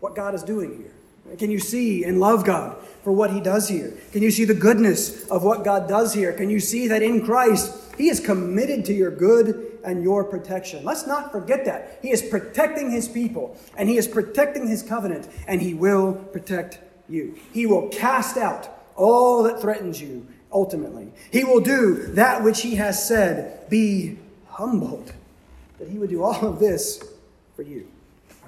what 0.00 0.14
God 0.14 0.34
is 0.34 0.42
doing 0.42 0.76
here? 0.76 0.92
Can 1.38 1.50
you 1.50 1.58
see 1.58 2.04
and 2.04 2.18
love 2.18 2.44
God 2.44 2.76
for 3.04 3.12
what 3.12 3.32
He 3.32 3.40
does 3.40 3.68
here? 3.68 3.92
Can 4.12 4.22
you 4.22 4.30
see 4.30 4.44
the 4.44 4.54
goodness 4.54 5.28
of 5.28 5.42
what 5.42 5.64
God 5.64 5.88
does 5.88 6.12
here? 6.14 6.32
Can 6.32 6.50
you 6.50 6.60
see 6.60 6.88
that 6.88 7.02
in 7.02 7.24
Christ, 7.24 7.74
He 7.96 8.08
is 8.08 8.20
committed 8.20 8.84
to 8.86 8.92
your 8.92 9.10
good 9.10 9.78
and 9.84 10.02
your 10.02 10.24
protection? 10.24 10.84
Let's 10.84 11.06
not 11.06 11.32
forget 11.32 11.64
that. 11.66 11.98
He 12.02 12.10
is 12.10 12.22
protecting 12.22 12.90
His 12.90 13.08
people, 13.08 13.56
and 13.76 13.88
He 13.88 13.96
is 13.96 14.08
protecting 14.08 14.66
His 14.66 14.82
covenant, 14.82 15.28
and 15.46 15.62
He 15.62 15.74
will 15.74 16.14
protect 16.14 16.80
you. 17.08 17.38
He 17.52 17.66
will 17.66 17.88
cast 17.88 18.36
out 18.36 18.68
all 18.96 19.42
that 19.44 19.60
threatens 19.60 20.00
you 20.00 20.26
ultimately. 20.52 21.12
He 21.32 21.44
will 21.44 21.60
do 21.60 22.06
that 22.14 22.42
which 22.42 22.62
He 22.62 22.74
has 22.74 23.06
said. 23.06 23.68
Be 23.70 24.18
humbled 24.48 25.12
that 25.78 25.88
He 25.88 25.98
would 25.98 26.10
do 26.10 26.22
all 26.22 26.44
of 26.44 26.58
this 26.58 27.02
for 27.54 27.62
you. 27.62 27.88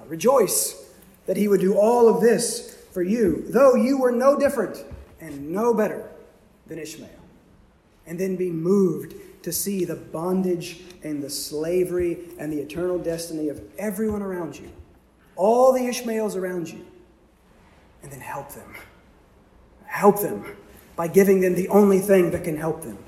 Rejoice 0.08 0.82
that 1.26 1.36
he 1.36 1.48
would 1.48 1.60
do 1.60 1.74
all 1.74 2.08
of 2.08 2.20
this 2.20 2.71
for 2.92 3.02
you, 3.02 3.44
though 3.48 3.74
you 3.74 3.98
were 3.98 4.12
no 4.12 4.38
different 4.38 4.84
and 5.20 5.50
no 5.50 5.72
better 5.74 6.10
than 6.66 6.78
Ishmael. 6.78 7.08
And 8.06 8.18
then 8.18 8.36
be 8.36 8.50
moved 8.50 9.14
to 9.44 9.52
see 9.52 9.84
the 9.84 9.96
bondage 9.96 10.80
and 11.02 11.22
the 11.22 11.30
slavery 11.30 12.18
and 12.38 12.52
the 12.52 12.60
eternal 12.60 12.98
destiny 12.98 13.48
of 13.48 13.60
everyone 13.78 14.22
around 14.22 14.58
you, 14.58 14.70
all 15.36 15.72
the 15.72 15.86
Ishmaels 15.86 16.36
around 16.36 16.68
you, 16.68 16.84
and 18.02 18.12
then 18.12 18.20
help 18.20 18.50
them. 18.52 18.74
Help 19.86 20.20
them 20.20 20.44
by 20.96 21.08
giving 21.08 21.40
them 21.40 21.54
the 21.54 21.68
only 21.68 21.98
thing 21.98 22.30
that 22.30 22.44
can 22.44 22.56
help 22.56 22.82
them, 22.82 22.98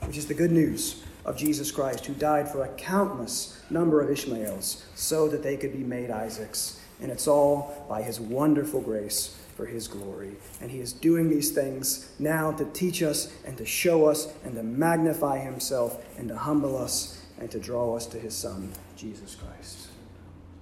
which 0.00 0.16
is 0.16 0.26
the 0.26 0.34
good 0.34 0.52
news 0.52 1.02
of 1.24 1.36
Jesus 1.36 1.70
Christ, 1.70 2.06
who 2.06 2.14
died 2.14 2.48
for 2.48 2.64
a 2.64 2.68
countless 2.74 3.62
number 3.70 4.00
of 4.00 4.10
Ishmaels 4.10 4.84
so 4.94 5.28
that 5.28 5.42
they 5.42 5.56
could 5.56 5.72
be 5.72 5.84
made 5.84 6.10
Isaacs 6.10 6.81
and 7.02 7.10
it's 7.10 7.26
all 7.26 7.84
by 7.88 8.00
His 8.00 8.18
wonderful 8.20 8.80
grace 8.80 9.36
for 9.56 9.66
His 9.66 9.88
glory. 9.88 10.36
And 10.60 10.70
He 10.70 10.78
is 10.78 10.92
doing 10.92 11.28
these 11.28 11.50
things 11.50 12.10
now 12.18 12.52
to 12.52 12.64
teach 12.66 13.02
us 13.02 13.34
and 13.44 13.58
to 13.58 13.66
show 13.66 14.06
us 14.06 14.32
and 14.44 14.54
to 14.54 14.62
magnify 14.62 15.38
Himself 15.38 16.02
and 16.16 16.28
to 16.28 16.36
humble 16.36 16.78
us 16.78 17.20
and 17.38 17.50
to 17.50 17.58
draw 17.58 17.96
us 17.96 18.06
to 18.06 18.18
His 18.18 18.34
Son, 18.34 18.72
Jesus 18.96 19.34
Christ. 19.34 19.88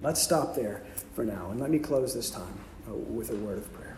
Let's 0.03 0.21
stop 0.21 0.55
there 0.55 0.83
for 1.15 1.25
now 1.25 1.51
and 1.51 1.61
let 1.61 1.71
me 1.71 1.79
close 1.79 2.15
this 2.15 2.31
time 2.31 2.59
uh, 2.89 2.95
with 2.95 3.31
a 3.31 3.37
word 3.37 3.59
of 3.59 3.73
prayer. 3.75 3.97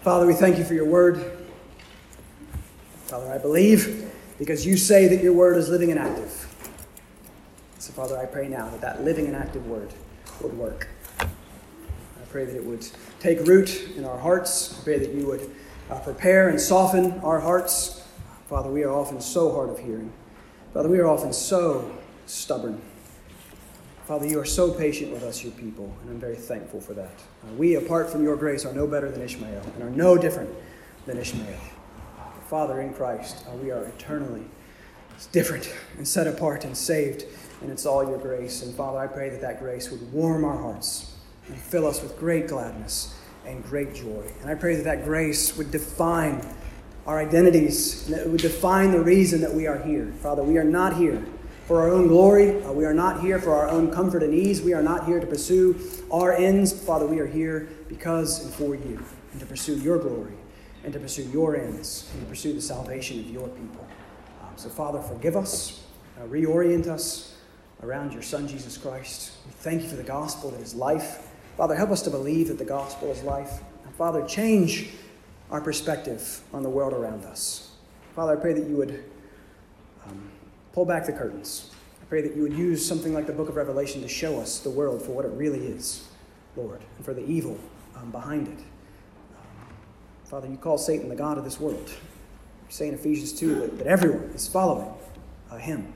Father, 0.00 0.26
we 0.26 0.34
thank 0.34 0.56
you 0.56 0.64
for 0.64 0.74
your 0.74 0.86
word. 0.86 1.36
Father, 3.06 3.30
I 3.30 3.38
believe 3.38 4.10
because 4.38 4.64
you 4.64 4.76
say 4.76 5.08
that 5.08 5.22
your 5.22 5.32
word 5.32 5.56
is 5.56 5.68
living 5.68 5.90
and 5.90 6.00
active. 6.00 6.45
So, 7.86 7.92
Father, 7.92 8.18
I 8.18 8.26
pray 8.26 8.48
now 8.48 8.68
that 8.70 8.80
that 8.80 9.04
living 9.04 9.26
and 9.26 9.36
active 9.36 9.64
word 9.68 9.92
would 10.40 10.58
work. 10.58 10.88
I 11.20 12.24
pray 12.30 12.44
that 12.44 12.56
it 12.56 12.64
would 12.64 12.84
take 13.20 13.46
root 13.46 13.92
in 13.96 14.04
our 14.04 14.18
hearts. 14.18 14.76
I 14.76 14.82
pray 14.82 14.98
that 14.98 15.10
you 15.10 15.24
would 15.28 15.48
uh, 15.88 16.00
prepare 16.00 16.48
and 16.48 16.60
soften 16.60 17.12
our 17.20 17.38
hearts. 17.38 18.04
Father, 18.48 18.70
we 18.70 18.82
are 18.82 18.90
often 18.90 19.20
so 19.20 19.52
hard 19.52 19.70
of 19.70 19.78
hearing. 19.78 20.12
Father, 20.74 20.88
we 20.88 20.98
are 20.98 21.06
often 21.06 21.32
so 21.32 21.88
stubborn. 22.26 22.82
Father, 24.06 24.26
you 24.26 24.40
are 24.40 24.44
so 24.44 24.72
patient 24.72 25.12
with 25.12 25.22
us, 25.22 25.44
your 25.44 25.52
people, 25.52 25.96
and 26.02 26.10
I'm 26.10 26.18
very 26.18 26.34
thankful 26.34 26.80
for 26.80 26.94
that. 26.94 27.14
Uh, 27.44 27.52
we, 27.52 27.76
apart 27.76 28.10
from 28.10 28.24
your 28.24 28.34
grace, 28.34 28.64
are 28.64 28.72
no 28.72 28.88
better 28.88 29.12
than 29.12 29.22
Ishmael 29.22 29.62
and 29.62 29.82
are 29.84 29.90
no 29.90 30.18
different 30.18 30.50
than 31.06 31.18
Ishmael. 31.18 31.60
Father, 32.50 32.80
in 32.80 32.92
Christ, 32.92 33.46
uh, 33.46 33.54
we 33.54 33.70
are 33.70 33.84
eternally 33.84 34.42
different 35.32 35.74
and 35.96 36.06
set 36.06 36.26
apart 36.26 36.64
and 36.64 36.76
saved 36.76 37.24
and 37.62 37.70
it's 37.70 37.86
all 37.86 38.04
your 38.04 38.18
grace. 38.18 38.62
And 38.62 38.74
Father, 38.74 38.98
I 38.98 39.06
pray 39.06 39.30
that 39.30 39.40
that 39.40 39.58
grace 39.58 39.90
would 39.90 40.12
warm 40.12 40.44
our 40.44 40.56
hearts 40.56 41.14
and 41.48 41.56
fill 41.56 41.86
us 41.86 42.02
with 42.02 42.18
great 42.18 42.48
gladness 42.48 43.14
and 43.46 43.62
great 43.64 43.94
joy. 43.94 44.24
And 44.40 44.50
I 44.50 44.54
pray 44.54 44.76
that 44.76 44.84
that 44.84 45.04
grace 45.04 45.56
would 45.56 45.70
define 45.70 46.46
our 47.06 47.18
identities, 47.18 48.06
that 48.08 48.22
it 48.22 48.28
would 48.28 48.40
define 48.40 48.90
the 48.90 49.00
reason 49.00 49.40
that 49.40 49.54
we 49.54 49.66
are 49.66 49.78
here. 49.78 50.12
Father, 50.20 50.42
we 50.42 50.58
are 50.58 50.64
not 50.64 50.96
here 50.96 51.24
for 51.66 51.80
our 51.80 51.88
own 51.88 52.08
glory. 52.08 52.62
Uh, 52.62 52.72
we 52.72 52.84
are 52.84 52.94
not 52.94 53.20
here 53.20 53.38
for 53.38 53.54
our 53.54 53.68
own 53.68 53.92
comfort 53.92 54.22
and 54.22 54.34
ease. 54.34 54.60
We 54.60 54.74
are 54.74 54.82
not 54.82 55.06
here 55.06 55.20
to 55.20 55.26
pursue 55.26 55.78
our 56.12 56.32
ends. 56.32 56.72
Father, 56.72 57.06
we 57.06 57.20
are 57.20 57.26
here 57.26 57.68
because 57.88 58.44
and 58.44 58.52
for 58.52 58.74
you, 58.74 59.04
and 59.32 59.40
to 59.40 59.46
pursue 59.46 59.76
your 59.78 59.98
glory, 59.98 60.34
and 60.82 60.92
to 60.92 60.98
pursue 60.98 61.22
your 61.30 61.56
ends, 61.56 62.10
and 62.12 62.22
to 62.22 62.28
pursue 62.28 62.52
the 62.52 62.60
salvation 62.60 63.20
of 63.20 63.30
your 63.30 63.48
people. 63.48 63.85
So, 64.56 64.70
Father, 64.70 65.00
forgive 65.00 65.36
us, 65.36 65.84
uh, 66.18 66.26
reorient 66.26 66.86
us 66.86 67.36
around 67.82 68.14
your 68.14 68.22
Son, 68.22 68.48
Jesus 68.48 68.78
Christ. 68.78 69.32
We 69.44 69.52
thank 69.52 69.82
you 69.82 69.88
for 69.88 69.96
the 69.96 70.02
gospel 70.02 70.50
that 70.50 70.60
is 70.60 70.74
life. 70.74 71.28
Father, 71.58 71.74
help 71.74 71.90
us 71.90 72.00
to 72.02 72.10
believe 72.10 72.48
that 72.48 72.58
the 72.58 72.64
gospel 72.64 73.10
is 73.10 73.22
life. 73.22 73.60
And 73.84 73.94
Father, 73.94 74.26
change 74.26 74.88
our 75.50 75.60
perspective 75.60 76.40
on 76.54 76.62
the 76.62 76.70
world 76.70 76.94
around 76.94 77.24
us. 77.26 77.72
Father, 78.14 78.32
I 78.32 78.40
pray 78.40 78.54
that 78.54 78.66
you 78.66 78.76
would 78.78 79.04
um, 80.06 80.30
pull 80.72 80.86
back 80.86 81.04
the 81.04 81.12
curtains. 81.12 81.70
I 82.00 82.06
pray 82.06 82.22
that 82.22 82.34
you 82.34 82.42
would 82.42 82.54
use 82.54 82.86
something 82.86 83.12
like 83.12 83.26
the 83.26 83.34
book 83.34 83.50
of 83.50 83.56
Revelation 83.56 84.00
to 84.00 84.08
show 84.08 84.40
us 84.40 84.60
the 84.60 84.70
world 84.70 85.02
for 85.02 85.12
what 85.12 85.26
it 85.26 85.32
really 85.32 85.66
is, 85.66 86.08
Lord, 86.56 86.80
and 86.96 87.04
for 87.04 87.12
the 87.12 87.24
evil 87.26 87.58
um, 87.94 88.10
behind 88.10 88.48
it. 88.48 88.58
Um, 88.58 89.66
Father, 90.24 90.48
you 90.48 90.56
call 90.56 90.78
Satan 90.78 91.10
the 91.10 91.14
God 91.14 91.36
of 91.36 91.44
this 91.44 91.60
world. 91.60 91.90
Say 92.68 92.88
in 92.88 92.94
Ephesians 92.94 93.32
2 93.32 93.54
that, 93.56 93.78
that 93.78 93.86
everyone 93.86 94.30
is 94.34 94.48
following 94.48 94.92
uh, 95.50 95.58
him. 95.58 95.92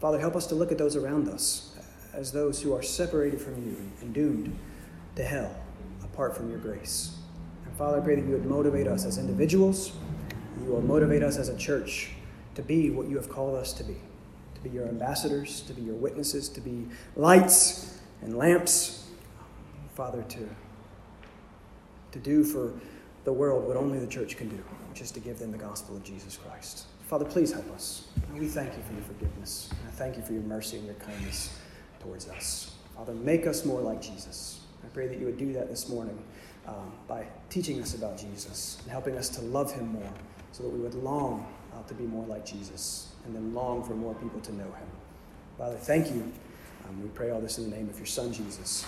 Father, 0.00 0.18
help 0.18 0.36
us 0.36 0.46
to 0.46 0.54
look 0.54 0.72
at 0.72 0.78
those 0.78 0.96
around 0.96 1.28
us 1.28 1.76
as 2.14 2.32
those 2.32 2.62
who 2.62 2.74
are 2.74 2.82
separated 2.82 3.40
from 3.40 3.56
you 3.64 3.76
and 4.00 4.14
doomed 4.14 4.56
to 5.16 5.24
hell 5.24 5.54
apart 6.02 6.36
from 6.36 6.48
your 6.50 6.58
grace. 6.58 7.16
And 7.66 7.76
Father, 7.76 8.00
I 8.00 8.04
pray 8.04 8.14
that 8.16 8.24
you 8.24 8.32
would 8.32 8.46
motivate 8.46 8.86
us 8.86 9.04
as 9.04 9.18
individuals 9.18 9.92
You 10.64 10.72
will 10.72 10.82
motivate 10.82 11.22
us 11.22 11.36
as 11.36 11.48
a 11.48 11.56
church 11.56 12.10
to 12.54 12.62
be 12.62 12.90
what 12.90 13.08
you 13.08 13.16
have 13.16 13.28
called 13.28 13.56
us 13.56 13.72
to 13.74 13.84
be 13.84 13.96
to 14.62 14.68
be 14.68 14.76
your 14.76 14.86
ambassadors, 14.88 15.62
to 15.62 15.72
be 15.72 15.82
your 15.82 15.94
witnesses, 15.94 16.48
to 16.50 16.60
be 16.60 16.86
lights 17.16 17.98
and 18.20 18.36
lamps. 18.36 19.08
Father, 19.94 20.22
to, 20.28 20.48
to 22.12 22.18
do 22.18 22.44
for 22.44 22.78
the 23.24 23.32
world 23.32 23.66
what 23.66 23.76
only 23.76 23.98
the 23.98 24.06
church 24.06 24.36
can 24.36 24.48
do, 24.48 24.62
which 24.90 25.00
is 25.00 25.10
to 25.12 25.20
give 25.20 25.38
them 25.38 25.52
the 25.52 25.58
gospel 25.58 25.96
of 25.96 26.04
Jesus 26.04 26.36
Christ. 26.36 26.86
Father, 27.06 27.24
please 27.24 27.52
help 27.52 27.70
us. 27.70 28.08
And 28.28 28.38
we 28.38 28.46
thank 28.46 28.76
you 28.76 28.82
for 28.82 28.92
your 28.92 29.02
forgiveness. 29.02 29.68
And 29.70 29.88
I 29.88 29.92
thank 29.92 30.16
you 30.16 30.22
for 30.22 30.32
your 30.32 30.42
mercy 30.42 30.76
and 30.76 30.86
your 30.86 30.96
kindness 30.96 31.56
towards 32.00 32.28
us. 32.28 32.74
Father, 32.96 33.14
make 33.14 33.46
us 33.46 33.64
more 33.64 33.80
like 33.80 34.02
Jesus. 34.02 34.60
I 34.84 34.88
pray 34.88 35.06
that 35.06 35.18
you 35.18 35.26
would 35.26 35.38
do 35.38 35.52
that 35.54 35.68
this 35.68 35.88
morning 35.88 36.22
um, 36.66 36.92
by 37.08 37.26
teaching 37.48 37.80
us 37.80 37.94
about 37.94 38.18
Jesus 38.18 38.78
and 38.82 38.90
helping 38.90 39.16
us 39.16 39.28
to 39.30 39.42
love 39.42 39.72
him 39.72 39.92
more 39.92 40.12
so 40.52 40.62
that 40.64 40.68
we 40.68 40.80
would 40.80 40.94
long 40.94 41.46
uh, 41.72 41.82
to 41.88 41.94
be 41.94 42.04
more 42.04 42.26
like 42.26 42.44
Jesus 42.44 43.12
and 43.24 43.34
then 43.34 43.54
long 43.54 43.82
for 43.82 43.94
more 43.94 44.14
people 44.14 44.40
to 44.40 44.52
know 44.54 44.64
him. 44.64 44.88
Father, 45.58 45.76
thank 45.76 46.08
you. 46.08 46.32
Um, 46.88 47.02
we 47.02 47.08
pray 47.08 47.30
all 47.30 47.40
this 47.40 47.58
in 47.58 47.70
the 47.70 47.76
name 47.76 47.88
of 47.88 47.96
your 47.96 48.06
Son, 48.06 48.32
Jesus. 48.32 48.84